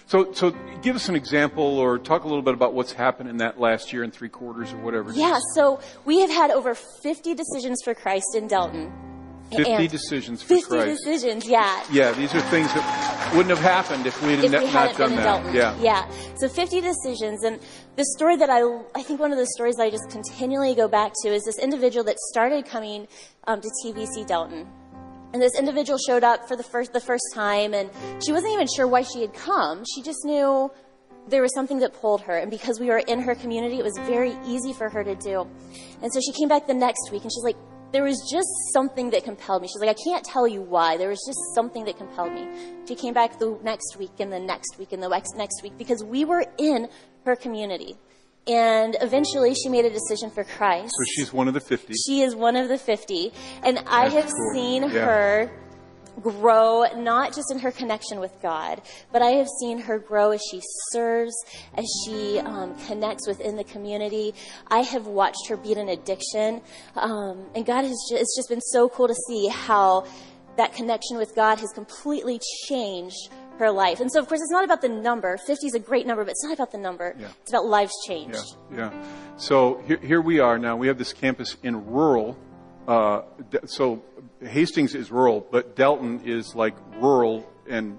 So, 0.07 0.33
so 0.33 0.53
give 0.81 0.97
us 0.97 1.11
an 1.11 1.17
example, 1.17 1.79
or 1.79 1.99
talk 1.99 2.25
a 2.25 2.29
little 2.29 2.43
bit 2.43 2.55
about 2.55 2.73
what's 2.73 2.93
happened 2.93 3.29
in 3.29 3.37
that 3.39 3.61
last 3.61 3.93
year 3.93 4.03
and 4.03 4.13
three 4.13 4.31
quarters, 4.31 4.73
or 4.73 4.79
whatever. 4.79 5.13
Yeah. 5.13 5.39
So 5.55 5.81
we 6.07 6.21
have 6.21 6.31
had 6.31 6.51
over 6.51 6.75
50 6.75 7.35
decisions 7.35 7.83
for 7.85 7.95
Christ 7.95 8.35
in 8.35 8.47
Delton. 8.47 8.91
50 9.51 9.73
and 9.73 9.89
decisions 9.91 10.43
for 10.43 10.49
50 10.49 10.69
Christ. 10.69 11.01
decisions, 11.05 11.47
yeah. 11.47 11.85
Yeah, 11.91 12.13
these 12.13 12.35
are 12.35 12.41
things 12.43 12.73
that 12.75 13.33
wouldn't 13.35 13.57
have 13.57 13.65
happened 13.65 14.07
if 14.07 14.21
we 14.23 14.37
had 14.37 14.45
if 14.45 14.53
we 14.53 14.73
not 14.73 14.97
done 14.97 15.11
been 15.11 15.17
that. 15.17 15.55
Yeah. 15.55 15.77
Yeah. 15.81 16.11
So 16.37 16.49
50 16.49 16.81
decisions. 16.81 17.45
And 17.45 17.59
the 17.97 18.05
story 18.17 18.37
that 18.37 18.51
I, 18.51 18.61
I 18.95 19.03
think 19.03 19.21
one 19.21 19.33
of 19.33 19.39
the 19.39 19.47
stories 19.47 19.79
I 19.79 19.91
just 19.91 20.11
continually 20.11 20.75
go 20.75 20.89
back 20.89 21.13
to 21.23 21.29
is 21.29 21.45
this 21.45 21.59
individual 21.59 22.05
that 22.05 22.19
started 22.31 22.67
coming 22.67 23.09
um, 23.47 23.61
to 23.61 23.69
TVC 23.85 24.27
Delton. 24.27 24.67
And 25.33 25.43
this 25.43 25.59
individual 25.59 25.99
showed 25.99 26.25
up 26.25 26.49
for 26.49 26.57
the 26.57 26.63
first, 26.63 26.93
the 26.93 27.01
first 27.01 27.25
time, 27.35 27.75
and 27.75 27.91
she 28.25 28.33
wasn't 28.33 28.55
even 28.55 28.67
sure 28.67 28.87
why 28.87 29.03
she 29.03 29.21
had 29.21 29.35
come. 29.35 29.85
She 29.95 30.03
just 30.03 30.25
knew 30.25 30.71
there 31.29 31.43
was 31.43 31.55
something 31.55 31.81
that 31.81 31.93
pulled 31.93 32.23
her. 32.23 32.39
And 32.39 32.51
because 32.51 32.81
we 32.81 32.87
were 32.87 32.99
in 32.99 33.21
her 33.21 33.35
community, 33.35 33.79
it 33.79 33.85
was 33.85 33.97
very 34.07 34.37
easy 34.47 34.73
for 34.73 34.89
her 34.89 35.05
to 35.05 35.15
do. 35.15 35.47
And 36.03 36.13
so 36.13 36.21
she 36.21 36.33
came 36.33 36.49
back 36.49 36.67
the 36.67 36.75
next 36.75 37.11
week, 37.13 37.23
and 37.23 37.31
she's 37.31 37.45
like, 37.45 37.57
there 37.93 38.05
was 38.05 38.21
just 38.31 38.49
something 38.73 39.11
that 39.11 39.25
compelled 39.25 39.63
me. 39.63 39.69
She's 39.69 39.81
like, 39.81 39.97
I 39.97 40.03
can't 40.05 40.25
tell 40.25 40.47
you 40.47 40.61
why. 40.61 40.97
There 40.97 41.09
was 41.09 41.23
just 41.27 41.39
something 41.55 41.85
that 41.87 41.97
compelled 41.97 42.33
me. 42.33 42.47
She 42.87 42.95
came 42.95 43.15
back 43.15 43.39
the 43.39 43.59
next 43.63 43.97
week 43.99 44.13
and 44.19 44.33
the 44.33 44.41
next 44.41 44.79
week 44.79 44.93
and 44.93 45.03
the 45.03 45.09
next, 45.09 45.37
next 45.37 45.63
week 45.63 45.79
because 45.79 46.05
we 46.05 46.25
were 46.25 46.45
in 46.59 46.89
her 47.25 47.37
community. 47.37 47.97
And 48.47 48.97
eventually 49.01 49.55
she 49.55 49.69
made 49.69 49.85
a 49.85 49.91
decision 49.91 50.31
for 50.31 50.45
Christ. 50.45 50.93
So 50.97 51.05
she's 51.15 51.33
one 51.33 51.49
of 51.49 51.55
the 51.55 51.61
50. 51.61 51.93
She 52.07 52.23
is 52.23 52.35
one 52.35 52.57
of 52.57 52.69
the 52.69 52.79
50. 52.79 53.33
And 53.63 53.79
I 53.87 54.09
have 54.09 54.25
cool. 54.27 54.53
seen 54.55 54.83
yeah. 54.85 54.89
her 54.89 55.51
grow 56.21 56.85
not 56.97 57.35
just 57.35 57.51
in 57.51 57.59
her 57.59 57.71
connection 57.71 58.21
with 58.21 58.33
God, 58.41 58.83
but 59.13 59.23
I 59.23 59.31
have 59.31 59.49
seen 59.61 59.79
her 59.81 59.99
grow 59.99 60.33
as 60.33 60.43
she 60.51 60.61
serves, 60.91 61.35
as 61.75 61.87
she 62.05 62.39
um, 62.41 62.77
connects 62.87 63.27
within 63.27 63.57
the 63.57 63.65
community. 63.65 64.35
I 64.69 64.81
have 64.81 65.07
watched 65.07 65.49
her 65.49 65.57
beat 65.57 65.77
an 65.77 65.89
addiction, 65.89 66.61
um, 66.97 67.47
and 67.55 67.65
God 67.65 67.85
has 67.85 67.97
just, 68.11 68.23
it's 68.23 68.37
just 68.37 68.49
been 68.49 68.61
so 68.61 68.89
cool 68.89 69.09
to 69.09 69.17
see 69.29 69.49
how 69.49 70.07
that 70.57 70.73
connection 70.73 71.17
with 71.17 71.35
God 71.35 71.59
has 71.61 71.73
completely 71.73 72.41
changed 72.67 73.31
her 73.59 73.71
life. 73.71 74.01
And 74.01 74.11
so, 74.11 74.21
of 74.21 74.29
course, 74.29 74.41
it's 74.41 74.51
not 74.51 74.65
about 74.65 74.81
the 74.81 74.89
number. 74.89 75.37
50 75.37 75.67
is 75.67 75.75
a 75.75 75.79
great 75.79 76.07
number, 76.07 76.25
but 76.25 76.31
it's 76.31 76.45
not 76.45 76.55
about 76.55 76.73
the 76.73 76.79
number. 76.79 77.15
Yeah. 77.19 77.29
It's 77.43 77.53
about 77.53 77.67
lives 77.67 77.93
changed. 78.07 78.57
Yeah, 78.71 78.77
yeah. 78.77 79.37
So 79.37 79.83
here, 79.87 79.99
here 79.99 80.21
we 80.21 80.39
are 80.41 80.59
now. 80.59 80.77
We 80.77 80.89
have 80.89 80.99
this 80.99 81.13
campus 81.13 81.57
in 81.63 81.87
rural. 81.87 82.37
Uh, 82.87 83.23
so 83.67 84.03
Hastings 84.41 84.95
is 84.95 85.11
rural, 85.11 85.47
but 85.51 85.75
Delton 85.77 86.23
is 86.25 86.55
like 86.55 86.75
rural, 87.01 87.51
and 87.69 87.99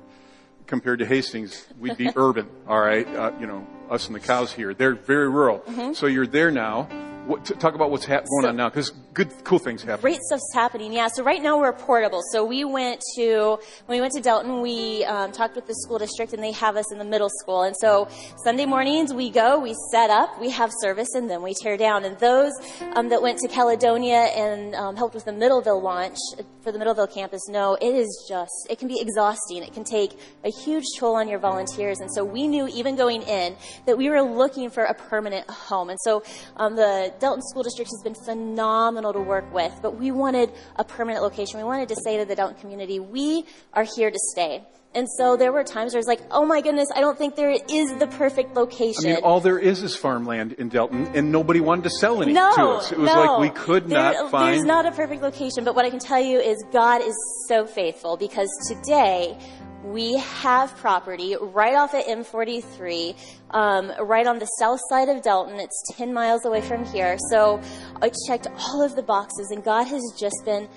compared 0.68 1.00
to 1.00 1.06
Hastings, 1.06 1.68
we'd 1.80 1.98
be 1.98 2.10
urban. 2.16 2.50
All 2.68 2.80
right, 2.80 3.08
uh, 3.08 3.32
you 3.40 3.48
know, 3.48 3.68
us 3.90 4.08
and 4.08 4.16
the 4.16 4.20
cows 4.20 4.54
here. 4.54 4.74
They're 4.74 4.96
very 4.96 5.30
rural. 5.30 5.94
So 5.94 6.08
you're 6.08 6.28
there 6.28 6.52
now. 6.52 6.88
What, 7.26 7.46
t- 7.46 7.54
talk 7.56 7.76
about 7.76 7.92
what's 7.92 8.06
hap- 8.06 8.26
going. 8.26 8.44
So- 8.44 8.50
on 8.50 8.56
now, 8.56 8.70
because 8.70 8.92
good, 9.14 9.32
cool 9.44 9.60
things 9.60 9.84
happen. 9.84 10.02
Great 10.02 10.20
stuff's 10.22 10.52
happening. 10.54 10.92
Yeah. 10.94 11.08
So 11.08 11.24
right 11.24 11.42
now 11.42 11.60
we're 11.60 11.74
portable. 11.74 12.22
So 12.32 12.44
we 12.44 12.64
went 12.66 13.02
to 13.18 13.60
when 13.86 13.98
we 13.98 14.02
went 14.02 14.14
to 14.14 14.22
Delton, 14.22 14.62
we 14.62 15.04
um, 15.06 15.32
talked 15.32 15.56
with 15.56 15.68
the 15.68 15.76
school 15.76 16.00
district, 16.00 16.34
and 16.34 16.42
they 16.42 16.52
have 16.54 16.76
us 16.76 16.92
in 16.92 16.98
the 16.98 17.06
middle 17.06 17.30
school. 17.42 17.64
And 17.64 17.76
so 17.78 18.08
Sunday 18.44 18.66
mornings 18.66 19.14
we 19.14 19.30
go, 19.30 19.60
we 19.60 19.76
set 19.92 20.10
up, 20.10 20.40
we 20.42 20.50
have 20.50 20.72
service, 20.82 21.10
and 21.14 21.30
then 21.30 21.42
we 21.44 21.54
tear 21.54 21.78
down. 21.78 22.04
And 22.06 22.18
those 22.20 22.54
um, 22.96 23.10
that 23.10 23.22
went 23.22 23.40
to 23.40 23.48
Caledonia 23.48 24.30
and 24.36 24.74
um, 24.76 24.96
helped 24.96 25.14
with 25.14 25.26
the 25.26 25.32
Middleville 25.32 25.82
launch 25.84 26.18
for 26.62 26.72
the 26.72 26.80
Middleville 26.80 27.12
campus 27.14 27.48
know 27.48 27.78
it 27.82 27.96
is 27.96 28.26
just 28.28 28.52
it 28.70 28.80
can 28.80 28.88
be 28.88 29.00
exhausting. 29.00 29.64
It 29.64 29.74
can 29.74 29.84
take 29.84 30.18
a 30.44 30.50
huge 30.50 30.86
toll 30.98 31.16
on 31.16 31.28
your 31.28 31.40
volunteers. 31.40 32.00
And 32.00 32.12
so 32.12 32.24
we 32.24 32.48
knew 32.48 32.68
even 32.68 32.96
going 32.96 33.22
in 33.24 33.56
that 33.86 33.98
we 33.98 34.10
were 34.10 34.22
looking 34.22 34.70
for 34.70 34.84
a 34.84 34.94
permanent 34.94 35.50
home. 35.50 35.90
And 35.90 36.00
so 36.02 36.24
um, 36.58 36.76
the 37.14 37.20
Delton 37.20 37.42
School 37.42 37.64
District 37.64 37.90
has 37.90 38.02
been 38.04 38.16
phenomenal 38.16 39.14
to 39.14 39.20
work 39.20 39.52
with, 39.54 39.78
but 39.82 39.98
we 39.98 40.12
wanted 40.12 40.52
a 40.76 40.84
permanent 40.84 41.24
location. 41.24 41.58
We 41.58 41.64
wanted 41.64 41.90
to 41.90 41.96
say 41.96 42.18
to 42.18 42.26
the 42.26 42.36
Delton 42.36 42.58
community, 42.58 43.00
we 43.00 43.46
are 43.74 43.86
here 43.96 44.12
to 44.12 44.20
stay. 44.32 44.64
And 44.96 45.08
so 45.18 45.38
there 45.38 45.52
were 45.52 45.64
times 45.64 45.94
where 45.94 46.00
I 46.00 46.02
was 46.02 46.08
like, 46.08 46.22
oh 46.32 46.46
my 46.46 46.62
goodness, 46.62 46.90
I 46.96 47.00
don't 47.00 47.16
think 47.16 47.36
there 47.36 47.52
is 47.52 47.96
the 47.98 48.08
perfect 48.08 48.56
location. 48.56 49.06
I 49.06 49.14
mean, 49.16 49.24
all 49.24 49.40
there 49.40 49.60
is 49.60 49.84
is 49.84 49.96
farmland 49.96 50.54
in 50.54 50.70
Delton, 50.70 51.12
and 51.14 51.32
nobody 51.32 51.60
wanted 51.60 51.84
to 51.84 51.92
sell 51.92 52.24
any 52.24 52.34
no, 52.34 52.56
to 52.56 52.62
us. 52.70 52.92
It 52.92 52.98
was 52.98 53.08
no. 53.08 53.22
like 53.22 53.40
we 53.40 53.50
could 53.50 53.88
There- 53.88 54.00
not 54.00 54.32
find. 54.32 54.56
There's 54.56 54.66
not 54.66 54.88
a 54.88 54.92
perfect 54.92 55.22
location, 55.22 55.64
but 55.64 55.76
what 55.76 55.86
I 55.86 55.92
can 55.92 56.00
tell 56.00 56.20
you 56.20 56.40
is 56.40 56.64
God 56.72 57.04
is 57.04 57.16
so 57.48 57.68
faithful 57.68 58.18
because 58.18 58.50
today 58.68 59.38
we 59.84 60.18
have 60.18 60.76
property 60.78 61.36
right 61.40 61.76
off 61.76 61.94
at 61.94 62.06
M43, 62.06 63.16
um, 63.52 63.92
right 64.02 64.28
on 64.28 64.40
the 64.40 64.46
south 64.60 64.80
side 64.90 65.10
of 65.10 65.22
Delton. 65.22 65.60
It's 65.60 65.82
10 65.96 66.14
miles 66.14 66.46
away 66.46 66.62
from 66.62 66.86
here. 66.86 67.18
So 67.30 67.62
I 68.02 68.12
checked 68.28 68.48
all 68.58 68.82
of 68.84 68.96
the 68.96 69.04
boxes, 69.04 69.52
and 69.52 69.64
God 69.64 69.86
has 69.86 70.02
just 70.20 70.36
been 70.46 70.68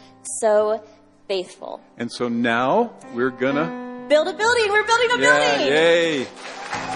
so 0.41 0.83
faithful. 1.29 1.81
and 1.99 2.11
so 2.11 2.29
now 2.29 2.93
we're 3.15 3.31
gonna. 3.31 4.07
Build 4.09 4.29
a 4.29 4.33
building. 4.35 4.71
We're 4.71 4.85
building 4.87 5.11
a 5.13 5.19
Yeah, 5.23 5.57
building. 5.57 5.67
yay. 5.73 6.27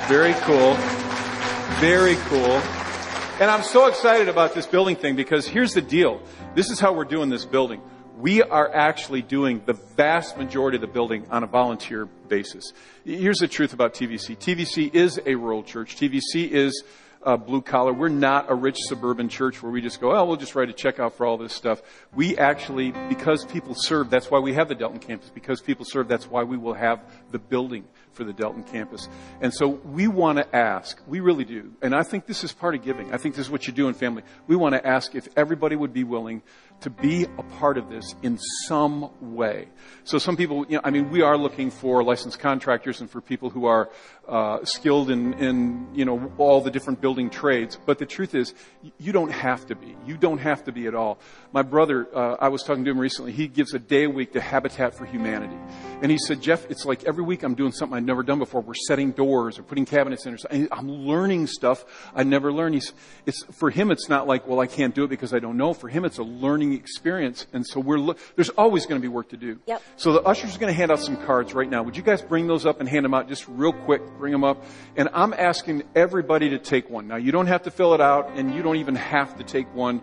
Very 0.09 0.35
cool. 0.43 0.75
Very 1.81 2.17
cool. 2.29 2.61
And 3.41 3.51
I'm 3.51 3.63
so 3.63 3.87
excited 3.87 4.29
about 4.29 4.55
this 4.55 4.67
building 4.67 4.97
thing 4.97 5.15
because 5.17 5.47
here's 5.47 5.73
the 5.75 5.83
deal. 5.83 6.21
This 6.55 6.71
is 6.71 6.81
how 6.81 6.93
we're 6.93 7.05
doing 7.05 7.29
this 7.29 7.45
building. 7.45 7.81
We 8.17 8.43
are 8.43 8.75
actually 8.75 9.21
doing 9.21 9.61
the 9.67 9.75
vast 9.75 10.39
majority 10.39 10.77
of 10.77 10.81
the 10.81 10.87
building 10.87 11.27
on 11.31 11.45
a 11.45 11.47
volunteer 11.47 12.07
basis. 12.07 12.73
Here's 13.05 13.37
the 13.37 13.49
truth 13.49 13.75
about 13.75 13.93
TVC. 13.93 14.39
TVC 14.39 14.95
is 14.95 15.21
a 15.27 15.35
rural 15.35 15.63
church. 15.63 15.97
TVC 15.97 16.49
is 16.49 16.83
uh, 17.27 17.37
blue 17.37 17.61
collar. 17.61 17.93
We're 17.93 18.09
not 18.09 18.51
a 18.51 18.55
rich 18.55 18.79
suburban 18.79 19.29
church 19.29 19.63
where 19.63 19.71
we 19.71 19.83
just 19.83 20.01
go, 20.01 20.17
oh, 20.17 20.25
we'll 20.25 20.37
just 20.37 20.55
write 20.55 20.71
a 20.71 20.73
check 20.73 20.99
out 20.99 21.15
for 21.17 21.27
all 21.27 21.37
this 21.37 21.53
stuff. 21.53 21.83
We 22.15 22.39
actually, 22.39 22.93
because 23.09 23.45
people 23.45 23.75
serve, 23.77 24.09
that's 24.09 24.31
why 24.31 24.39
we 24.39 24.55
have 24.55 24.69
the 24.69 24.75
Delton 24.77 25.01
campus. 25.01 25.29
Because 25.29 25.61
people 25.61 25.85
serve, 25.85 26.09
that's 26.09 26.31
why 26.31 26.45
we 26.45 26.57
will 26.57 26.75
have 26.75 27.01
the 27.33 27.39
building 27.39 27.85
for 28.13 28.25
the 28.25 28.33
Delton 28.33 28.63
campus. 28.63 29.09
And 29.41 29.53
so 29.53 29.69
we 29.69 30.09
want 30.09 30.39
to 30.39 30.57
ask, 30.57 31.01
we 31.07 31.21
really 31.21 31.45
do, 31.45 31.73
and 31.83 31.95
I 31.95 32.03
think 32.03 32.27
this 32.27 32.45
is 32.45 32.53
part 32.53 32.75
of 32.75 32.83
giving. 32.83 33.13
I 33.13 33.19
think 33.19 33.35
this 33.35 33.47
is 33.47 33.51
what 33.51 33.67
you 33.67 33.73
do 33.73 33.89
in 33.89 33.95
family. 33.95 34.23
We 34.47 34.57
want 34.57 34.75
to 34.75 34.87
ask 34.87 35.15
if 35.15 35.29
everybody 35.37 35.77
would 35.77 35.93
be 35.93 36.05
willing 36.05 36.43
to 36.81 36.91
be 36.91 37.25
a 37.25 37.43
part 37.59 37.79
of 37.79 37.89
this 37.89 38.15
in 38.23 38.39
some 38.67 39.11
way. 39.35 39.69
So 40.05 40.19
some 40.19 40.37
people, 40.37 40.67
you 40.69 40.77
know, 40.77 40.83
I 40.85 40.91
mean, 40.91 41.11
we 41.11 41.23
are 41.23 41.37
looking 41.37 41.71
for 41.71 42.05
licensed 42.05 42.39
contractors 42.39 43.01
and 43.01 43.11
for 43.11 43.21
people 43.21 43.51
who 43.51 43.65
are 43.65 43.91
uh, 44.29 44.65
skilled 44.65 45.11
in, 45.11 45.35
in, 45.35 45.89
you 45.95 46.05
know, 46.05 46.31
all 46.39 46.61
the 46.61 46.71
different 46.71 47.01
building 47.01 47.31
trades. 47.31 47.79
But 47.87 47.99
the 47.99 48.07
truth 48.07 48.35
is, 48.35 48.55
you 48.99 49.13
don't 49.13 49.33
have 49.33 49.67
to 49.67 49.75
be. 49.75 49.97
You 50.05 50.17
don't 50.17 50.39
have 50.39 50.65
to 50.65 50.73
be 50.73 50.87
at 50.87 50.95
all. 50.95 51.19
My 51.53 51.63
brother, 51.63 52.07
uh, 52.15 52.37
I 52.41 52.49
was 52.49 52.63
talking 52.63 52.85
to 52.85 52.91
him 52.91 52.99
recently. 52.99 53.33
He 53.33 53.49
gives 53.49 53.73
a 53.75 53.79
day 53.79 54.05
a 54.05 54.11
week 54.11 54.33
to 54.35 54.41
Habitat 54.41 54.97
for 54.97 55.07
Humanity, 55.07 55.57
and 56.03 56.11
he 56.11 56.19
said, 56.19 56.43
Jeff, 56.43 56.71
it's 56.71 56.85
like 56.85 57.05
every 57.05 57.25
week 57.25 57.43
I'm 57.43 57.55
doing 57.55 57.73
something 57.73 57.97
I've 57.97 58.05
never 58.05 58.23
done 58.23 58.39
before. 58.39 58.61
We're 58.61 58.75
setting 58.75 59.13
doors 59.13 59.59
or 59.59 59.63
putting 59.63 59.87
cabinets 59.87 60.27
in, 60.27 60.35
or 60.35 60.39
something. 60.39 60.69
I'm 60.71 60.91
learning 60.91 61.47
stuff 61.47 61.85
I 62.15 62.23
never 62.25 62.53
learned. 62.53 62.75
He's, 62.75 62.93
it's 63.25 63.45
for 63.59 63.71
him. 63.71 63.91
It's 63.91 64.09
not 64.09 64.27
like, 64.27 64.47
well, 64.47 64.61
I 64.61 64.67
can't 64.67 64.95
do 64.95 65.05
it 65.05 65.09
because 65.09 65.33
I 65.33 65.39
don't 65.39 65.57
know. 65.57 65.73
For 65.73 65.89
him, 65.89 66.05
it's 66.05 66.19
a 66.19 66.23
learning 66.23 66.66
experience, 66.73 67.47
and 67.53 67.67
so 67.67 67.81
we're. 67.81 67.99
lo- 67.99 68.17
There's 68.35 68.51
always 68.51 68.87
going 68.87 69.01
to 69.01 69.03
be 69.03 69.09
work 69.09 69.29
to 69.31 69.37
do. 69.37 69.59
Yep. 69.67 69.83
So 69.97 70.13
the 70.13 70.23
ushers 70.23 70.57
are 70.57 70.59
going 70.59 70.73
to 70.73 70.77
hand 70.77 70.91
out 70.91 71.01
some 71.01 71.17
cards 71.25 71.55
right 71.55 71.69
now. 71.69 71.83
Would 71.83 71.97
you 71.97 72.03
guys 72.03 72.23
bring 72.23 72.47
those 72.47 72.67
up 72.67 72.81
and 72.81 72.89
hand 72.89 73.05
them 73.05 73.15
out 73.15 73.29
just 73.29 73.47
real 73.49 73.73
quick? 73.73 74.03
Bring 74.19 74.33
them 74.33 74.45
up. 74.45 74.65
And 74.97 75.09
I'm 75.13 75.33
asking 75.35 75.83
everybody 75.95 76.51
to 76.51 76.59
take 76.59 76.89
one. 76.91 77.09
Now 77.09 77.17
you 77.17 77.33
don't 77.33 77.47
have 77.47 77.63
to 77.65 77.71
fill 77.71 77.95
it 77.95 78.01
out 78.01 78.31
and 78.37 78.55
you 78.55 78.63
don't 78.63 78.77
even 78.77 78.95
have 78.97 79.37
to 79.39 79.45
take 79.45 79.73
one. 79.75 80.01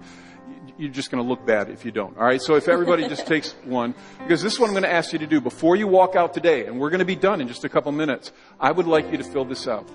You're 0.77 0.89
just 0.91 1.11
going 1.11 1.23
to 1.23 1.29
look 1.29 1.45
bad 1.45 1.69
if 1.69 1.85
you 1.85 1.91
don't. 1.91 2.17
All 2.17 2.23
right. 2.25 2.41
So 2.41 2.55
if 2.55 2.67
everybody 2.67 3.07
just 3.07 3.27
takes 3.33 3.51
one, 3.63 3.93
because 4.19 4.41
this 4.41 4.53
is 4.53 4.59
what 4.59 4.67
I'm 4.67 4.73
going 4.73 4.83
to 4.83 4.91
ask 4.91 5.13
you 5.13 5.19
to 5.19 5.27
do 5.27 5.39
before 5.39 5.75
you 5.75 5.87
walk 5.87 6.15
out 6.15 6.33
today, 6.33 6.65
and 6.65 6.79
we're 6.79 6.89
going 6.89 6.99
to 6.99 7.05
be 7.05 7.15
done 7.15 7.41
in 7.41 7.47
just 7.47 7.63
a 7.63 7.69
couple 7.69 7.91
minutes. 7.91 8.31
I 8.59 8.71
would 8.71 8.87
like 8.87 9.11
you 9.11 9.17
to 9.19 9.23
fill 9.23 9.45
this 9.45 9.67
out. 9.67 9.87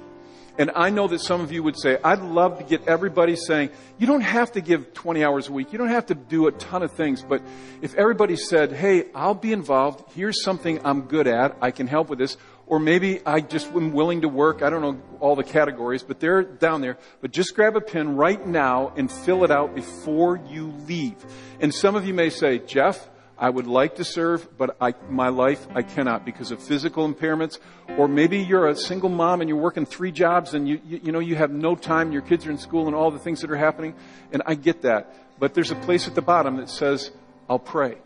And 0.59 0.73
I 0.75 0.91
know 0.91 1.07
that 1.07 1.21
some 1.21 1.41
of 1.41 1.53
you 1.53 1.63
would 1.63 1.79
say, 1.79 1.99
I'd 2.03 2.21
love 2.21 2.59
to 2.59 2.65
get 2.65 2.89
everybody 2.89 3.37
saying, 3.37 3.71
you 3.97 4.09
don't 4.09 4.23
have 4.23 4.51
to 4.53 4.61
give 4.61 4.93
20 4.93 5.23
hours 5.23 5.49
a 5.49 5.53
week. 5.53 5.73
You 5.73 5.79
don't 5.79 5.89
have 5.89 6.07
to 6.07 6.17
do 6.17 6.49
a 6.49 6.53
ton 6.53 6.83
of 6.83 6.91
things. 6.91 7.23
But 7.23 7.43
if 7.81 7.95
everybody 7.95 8.35
said, 8.35 8.73
hey, 8.73 9.05
I'll 9.15 9.35
be 9.35 9.53
involved. 9.53 10.13
Here's 10.15 10.43
something 10.43 10.81
I'm 10.85 11.03
good 11.03 11.29
at. 11.29 11.57
I 11.61 11.71
can 11.71 11.87
help 11.87 12.09
with 12.09 12.19
this. 12.19 12.37
Or 12.67 12.81
maybe 12.81 13.21
I 13.25 13.41
just 13.41 13.69
am 13.69 13.93
willing 13.93 14.23
to 14.23 14.29
work. 14.29 14.63
I 14.63 14.69
don't 14.69 14.83
know 14.83 15.01
all 15.21 15.37
the 15.37 15.45
categories, 15.45 16.03
but 16.03 16.19
they're 16.19 16.43
down 16.43 16.81
there. 16.81 16.99
But 17.21 17.31
just 17.31 17.55
grab 17.55 17.77
a 17.77 17.81
pen 17.81 18.17
right 18.17 18.45
now 18.45 18.93
and 18.97 19.11
fill 19.11 19.45
it 19.45 19.53
out 19.53 19.77
before 19.77 20.41
you 20.49 20.75
leave. 20.87 21.25
And 21.61 21.73
some 21.73 21.95
of 21.95 22.05
you 22.05 22.15
may 22.15 22.31
say, 22.31 22.59
Jeff, 22.59 23.09
I 23.39 23.49
would 23.49 23.67
like 23.69 23.97
to 23.97 24.05
serve, 24.05 24.49
but 24.59 24.77
I, 24.81 24.95
my 25.09 25.29
life, 25.29 25.65
I 25.75 25.83
cannot 25.83 26.25
because 26.25 26.51
of 26.51 26.61
physical 26.61 27.13
impairments. 27.13 27.59
Or 27.97 28.09
maybe 28.09 28.39
you're 28.39 28.67
a 28.67 28.75
single 28.75 29.09
mom 29.09 29.41
and 29.41 29.49
you're 29.49 29.59
working 29.59 29.87
three 29.87 30.11
jobs 30.11 30.55
and 30.55 30.69
you, 30.69 30.81
you, 30.85 31.01
you 31.05 31.13
know, 31.13 31.21
you 31.21 31.37
have 31.37 31.53
no 31.53 31.77
time. 31.77 32.11
Your 32.11 32.23
kids 32.23 32.47
are 32.47 32.51
in 32.51 32.59
school 32.59 32.87
and 32.87 32.97
all 32.97 33.11
the 33.11 33.19
things 33.19 33.41
that 33.43 33.51
are 33.51 33.57
happening. 33.57 33.95
And 34.33 34.43
I 34.45 34.55
get 34.55 34.83
that. 34.83 35.15
But 35.39 35.55
there's 35.55 35.71
a 35.71 35.77
place 35.77 36.09
at 36.09 36.17
the 36.17 36.23
bottom 36.23 36.57
that 36.57 36.69
says, 36.69 37.13
I'll 37.49 37.61
pray. 37.61 37.99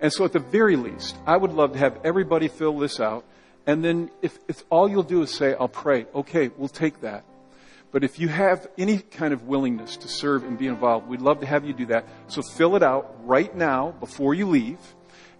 And 0.00 0.12
so 0.12 0.24
at 0.24 0.32
the 0.32 0.40
very 0.40 0.76
least, 0.76 1.16
I 1.26 1.36
would 1.36 1.52
love 1.52 1.72
to 1.72 1.78
have 1.78 2.00
everybody 2.04 2.48
fill 2.48 2.78
this 2.78 2.98
out. 2.98 3.24
And 3.66 3.84
then 3.84 4.10
if, 4.20 4.38
if 4.48 4.64
all 4.68 4.88
you'll 4.88 5.02
do 5.02 5.22
is 5.22 5.32
say, 5.32 5.54
I'll 5.58 5.68
pray, 5.68 6.06
okay, 6.14 6.50
we'll 6.56 6.68
take 6.68 7.00
that. 7.02 7.24
But 7.92 8.04
if 8.04 8.18
you 8.18 8.28
have 8.28 8.66
any 8.76 8.98
kind 8.98 9.32
of 9.32 9.44
willingness 9.44 9.96
to 9.98 10.08
serve 10.08 10.44
and 10.44 10.58
be 10.58 10.66
involved, 10.66 11.08
we'd 11.08 11.22
love 11.22 11.40
to 11.40 11.46
have 11.46 11.64
you 11.64 11.72
do 11.72 11.86
that. 11.86 12.06
So 12.26 12.42
fill 12.42 12.76
it 12.76 12.82
out 12.82 13.16
right 13.26 13.54
now 13.54 13.92
before 14.00 14.34
you 14.34 14.46
leave. 14.46 14.78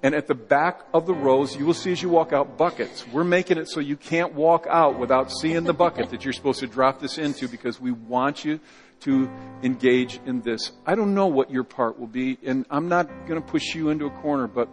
And 0.02 0.14
at 0.14 0.26
the 0.26 0.34
back 0.34 0.82
of 0.94 1.06
the 1.06 1.14
rows, 1.14 1.56
you 1.56 1.66
will 1.66 1.74
see 1.74 1.90
as 1.90 2.02
you 2.02 2.08
walk 2.08 2.32
out 2.32 2.56
buckets. 2.56 3.06
We're 3.08 3.24
making 3.24 3.58
it 3.58 3.68
so 3.68 3.80
you 3.80 3.96
can't 3.96 4.34
walk 4.34 4.66
out 4.68 4.98
without 4.98 5.32
seeing 5.32 5.64
the 5.64 5.74
bucket 5.74 6.10
that 6.10 6.24
you're 6.24 6.32
supposed 6.32 6.60
to 6.60 6.66
drop 6.66 7.00
this 7.00 7.18
into 7.18 7.48
because 7.48 7.80
we 7.80 7.90
want 7.90 8.44
you 8.44 8.60
to 9.00 9.30
engage 9.62 10.20
in 10.26 10.42
this. 10.42 10.72
I 10.86 10.94
don't 10.94 11.14
know 11.14 11.26
what 11.26 11.50
your 11.50 11.64
part 11.64 11.98
will 11.98 12.06
be, 12.06 12.38
and 12.44 12.66
I'm 12.70 12.88
not 12.88 13.08
going 13.26 13.40
to 13.40 13.46
push 13.46 13.74
you 13.74 13.90
into 13.90 14.06
a 14.06 14.10
corner, 14.10 14.46
but 14.46 14.68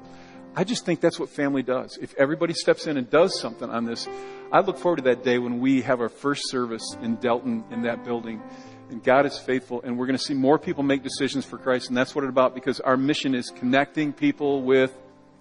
I 0.56 0.64
just 0.64 0.86
think 0.86 1.01
that's 1.01 1.20
what 1.20 1.30
family 1.30 1.64
does. 1.64 1.97
If 2.01 2.14
everybody 2.16 2.54
steps 2.54 2.86
in 2.86 2.97
and 2.97 3.10
does 3.10 3.39
something 3.39 3.70
on 3.70 3.86
this, 3.86 4.08
I 4.51 4.60
look 4.60 4.78
forward 4.78 4.97
to 4.97 5.04
that 5.04 5.24
day 5.24 5.39
when 5.39 5.60
we 5.60 5.82
have 5.82 5.99
our 5.99 6.10
first 6.10 6.43
service 6.49 6.95
in 7.01 7.16
Delton 7.16 7.64
in 7.72 7.82
that 7.84 8.04
building. 8.04 8.41
And 8.89 9.04
God 9.04 9.26
is 9.26 9.39
faithful, 9.39 9.82
and 9.82 9.97
we're 9.97 10.06
going 10.06 10.18
to 10.18 10.24
see 10.24 10.36
more 10.36 10.60
people 10.60 10.84
make 10.84 11.01
decisions 11.01 11.45
for 11.45 11.58
Christ, 11.58 11.88
and 11.88 11.97
that's 11.97 12.14
what 12.14 12.24
it's 12.24 12.30
about 12.30 12.54
because 12.54 12.80
our 12.80 12.97
mission 12.97 13.34
is 13.34 13.49
connecting 13.49 14.14
people 14.14 14.62
with 14.62 14.95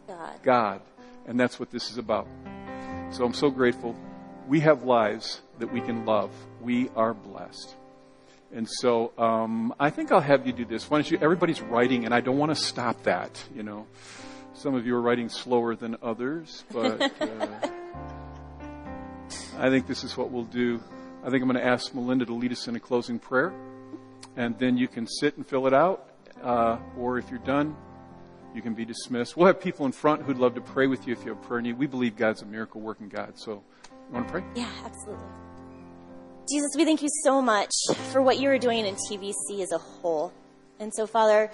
God. 0.07 0.43
God, 0.43 0.81
and 1.27 1.39
that's 1.39 1.61
what 1.61 1.71
this 1.71 1.91
is 1.91 1.99
about. 1.99 2.27
So 3.11 3.25
I'm 3.27 3.35
so 3.35 3.51
grateful. 3.51 3.95
We 4.49 4.61
have 4.61 4.85
lives 4.85 5.43
that 5.59 5.71
we 5.71 5.83
can 5.83 6.07
love. 6.07 6.31
We 6.63 6.89
are 6.97 7.13
blessed. 7.13 7.77
And 8.55 8.67
so 8.69 9.13
um, 9.19 9.75
I 9.79 9.91
think 9.91 10.11
I'll 10.13 10.21
have 10.21 10.47
you 10.47 10.53
do 10.55 10.65
this. 10.65 10.89
Why 10.89 10.99
don't 10.99 11.11
you? 11.11 11.19
Everybody's 11.21 11.61
writing, 11.61 12.07
and 12.07 12.15
I 12.15 12.21
don't 12.21 12.39
want 12.39 12.55
to 12.55 12.63
stop 12.63 13.03
that. 13.03 13.43
You 13.55 13.63
know, 13.63 13.87
Some 14.55 14.75
of 14.75 14.87
you 14.87 14.95
are 14.95 15.01
writing 15.01 15.29
slower 15.29 15.75
than 15.75 15.97
others, 16.03 16.65
but 16.71 17.01
uh, 17.21 17.47
I 19.59 19.71
think 19.71 19.87
this 19.87 20.05
is 20.05 20.17
what 20.17 20.31
we'll 20.31 20.45
do. 20.45 20.81
I 21.25 21.31
think 21.31 21.43
I'm 21.43 21.49
going 21.49 21.61
to 21.61 21.67
ask 21.67 21.95
Melinda 21.95 22.27
to 22.27 22.35
lead 22.35 22.53
us 22.53 22.69
in 22.69 22.77
a 22.77 22.81
closing 22.81 23.19
prayer, 23.19 23.53
and 24.37 24.59
then 24.59 24.77
you 24.77 24.89
can 24.89 25.07
sit 25.07 25.37
and 25.37 25.47
fill 25.47 25.67
it 25.67 25.73
out, 25.73 26.07
uh, 26.43 26.79
or 26.99 27.19
if 27.19 27.31
you're 27.31 27.39
done, 27.41 27.75
you 28.55 28.61
can 28.61 28.75
be 28.75 28.85
dismissed. 28.85 29.37
We'll 29.37 29.47
have 29.47 29.61
people 29.61 29.87
in 29.87 29.93
front 29.93 30.23
who'd 30.23 30.37
love 30.37 30.55
to 30.57 30.61
pray 30.61 30.87
with 30.87 31.07
you 31.07 31.15
if 31.15 31.25
you 31.25 31.33
have 31.33 31.43
prayer 31.43 31.63
need. 31.63 31.79
We 31.79 31.87
believe 31.87 32.17
God's 32.17 32.43
a 32.43 32.47
miracle 32.47 32.81
working 32.81 33.09
God. 33.09 33.39
So, 33.39 33.63
you 33.85 34.15
want 34.15 34.27
to 34.27 34.33
pray? 34.33 34.45
Yeah, 34.55 34.71
absolutely. 34.85 35.25
Jesus, 36.51 36.73
we 36.77 36.85
thank 36.85 37.03
you 37.03 37.09
so 37.25 37.41
much 37.41 37.73
for 38.11 38.21
what 38.21 38.39
you 38.39 38.51
are 38.51 38.59
doing 38.59 38.85
in 38.85 38.97
TVC 38.97 39.63
as 39.63 39.73
a 39.73 39.79
whole. 39.79 40.33
And 40.83 40.93
so, 40.93 41.07
Father, 41.07 41.49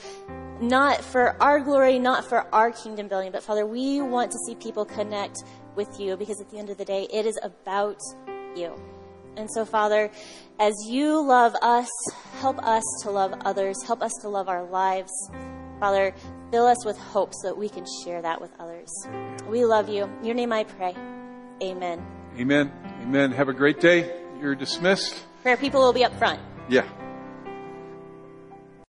not 0.58 1.04
for 1.04 1.40
our 1.40 1.60
glory, 1.60 1.98
not 1.98 2.24
for 2.24 2.46
our 2.54 2.70
kingdom 2.70 3.08
building, 3.08 3.30
but 3.30 3.42
Father, 3.42 3.66
we 3.66 4.00
want 4.00 4.30
to 4.32 4.38
see 4.46 4.54
people 4.54 4.86
connect 4.86 5.44
with 5.76 6.00
you 6.00 6.16
because 6.16 6.40
at 6.40 6.50
the 6.50 6.58
end 6.58 6.70
of 6.70 6.78
the 6.78 6.84
day, 6.84 7.06
it 7.12 7.26
is 7.26 7.38
about 7.42 8.00
you. 8.56 8.74
And 9.36 9.48
so, 9.52 9.66
Father, 9.66 10.10
as 10.58 10.72
you 10.86 11.20
love 11.20 11.54
us, 11.60 11.90
help 12.40 12.58
us 12.64 12.82
to 13.02 13.10
love 13.10 13.34
others, 13.44 13.76
help 13.86 14.02
us 14.02 14.12
to 14.22 14.28
love 14.28 14.48
our 14.48 14.64
lives. 14.64 15.12
Father, 15.78 16.14
fill 16.50 16.66
us 16.66 16.84
with 16.86 16.96
hope 16.96 17.34
so 17.34 17.48
that 17.48 17.56
we 17.56 17.68
can 17.68 17.84
share 18.02 18.22
that 18.22 18.40
with 18.40 18.50
others. 18.58 18.88
We 19.46 19.66
love 19.66 19.90
you. 19.90 20.04
In 20.04 20.24
your 20.24 20.34
name 20.34 20.52
I 20.52 20.64
pray. 20.64 20.96
Amen. 21.62 22.04
Amen. 22.38 22.72
Amen. 23.02 23.30
Have 23.32 23.50
a 23.50 23.52
great 23.52 23.78
day. 23.78 24.10
You're 24.40 24.54
dismissed. 24.54 25.22
Prayer 25.42 25.58
people 25.58 25.82
will 25.82 25.92
be 25.92 26.04
up 26.04 26.18
front. 26.18 26.40
Yeah. 26.68 26.88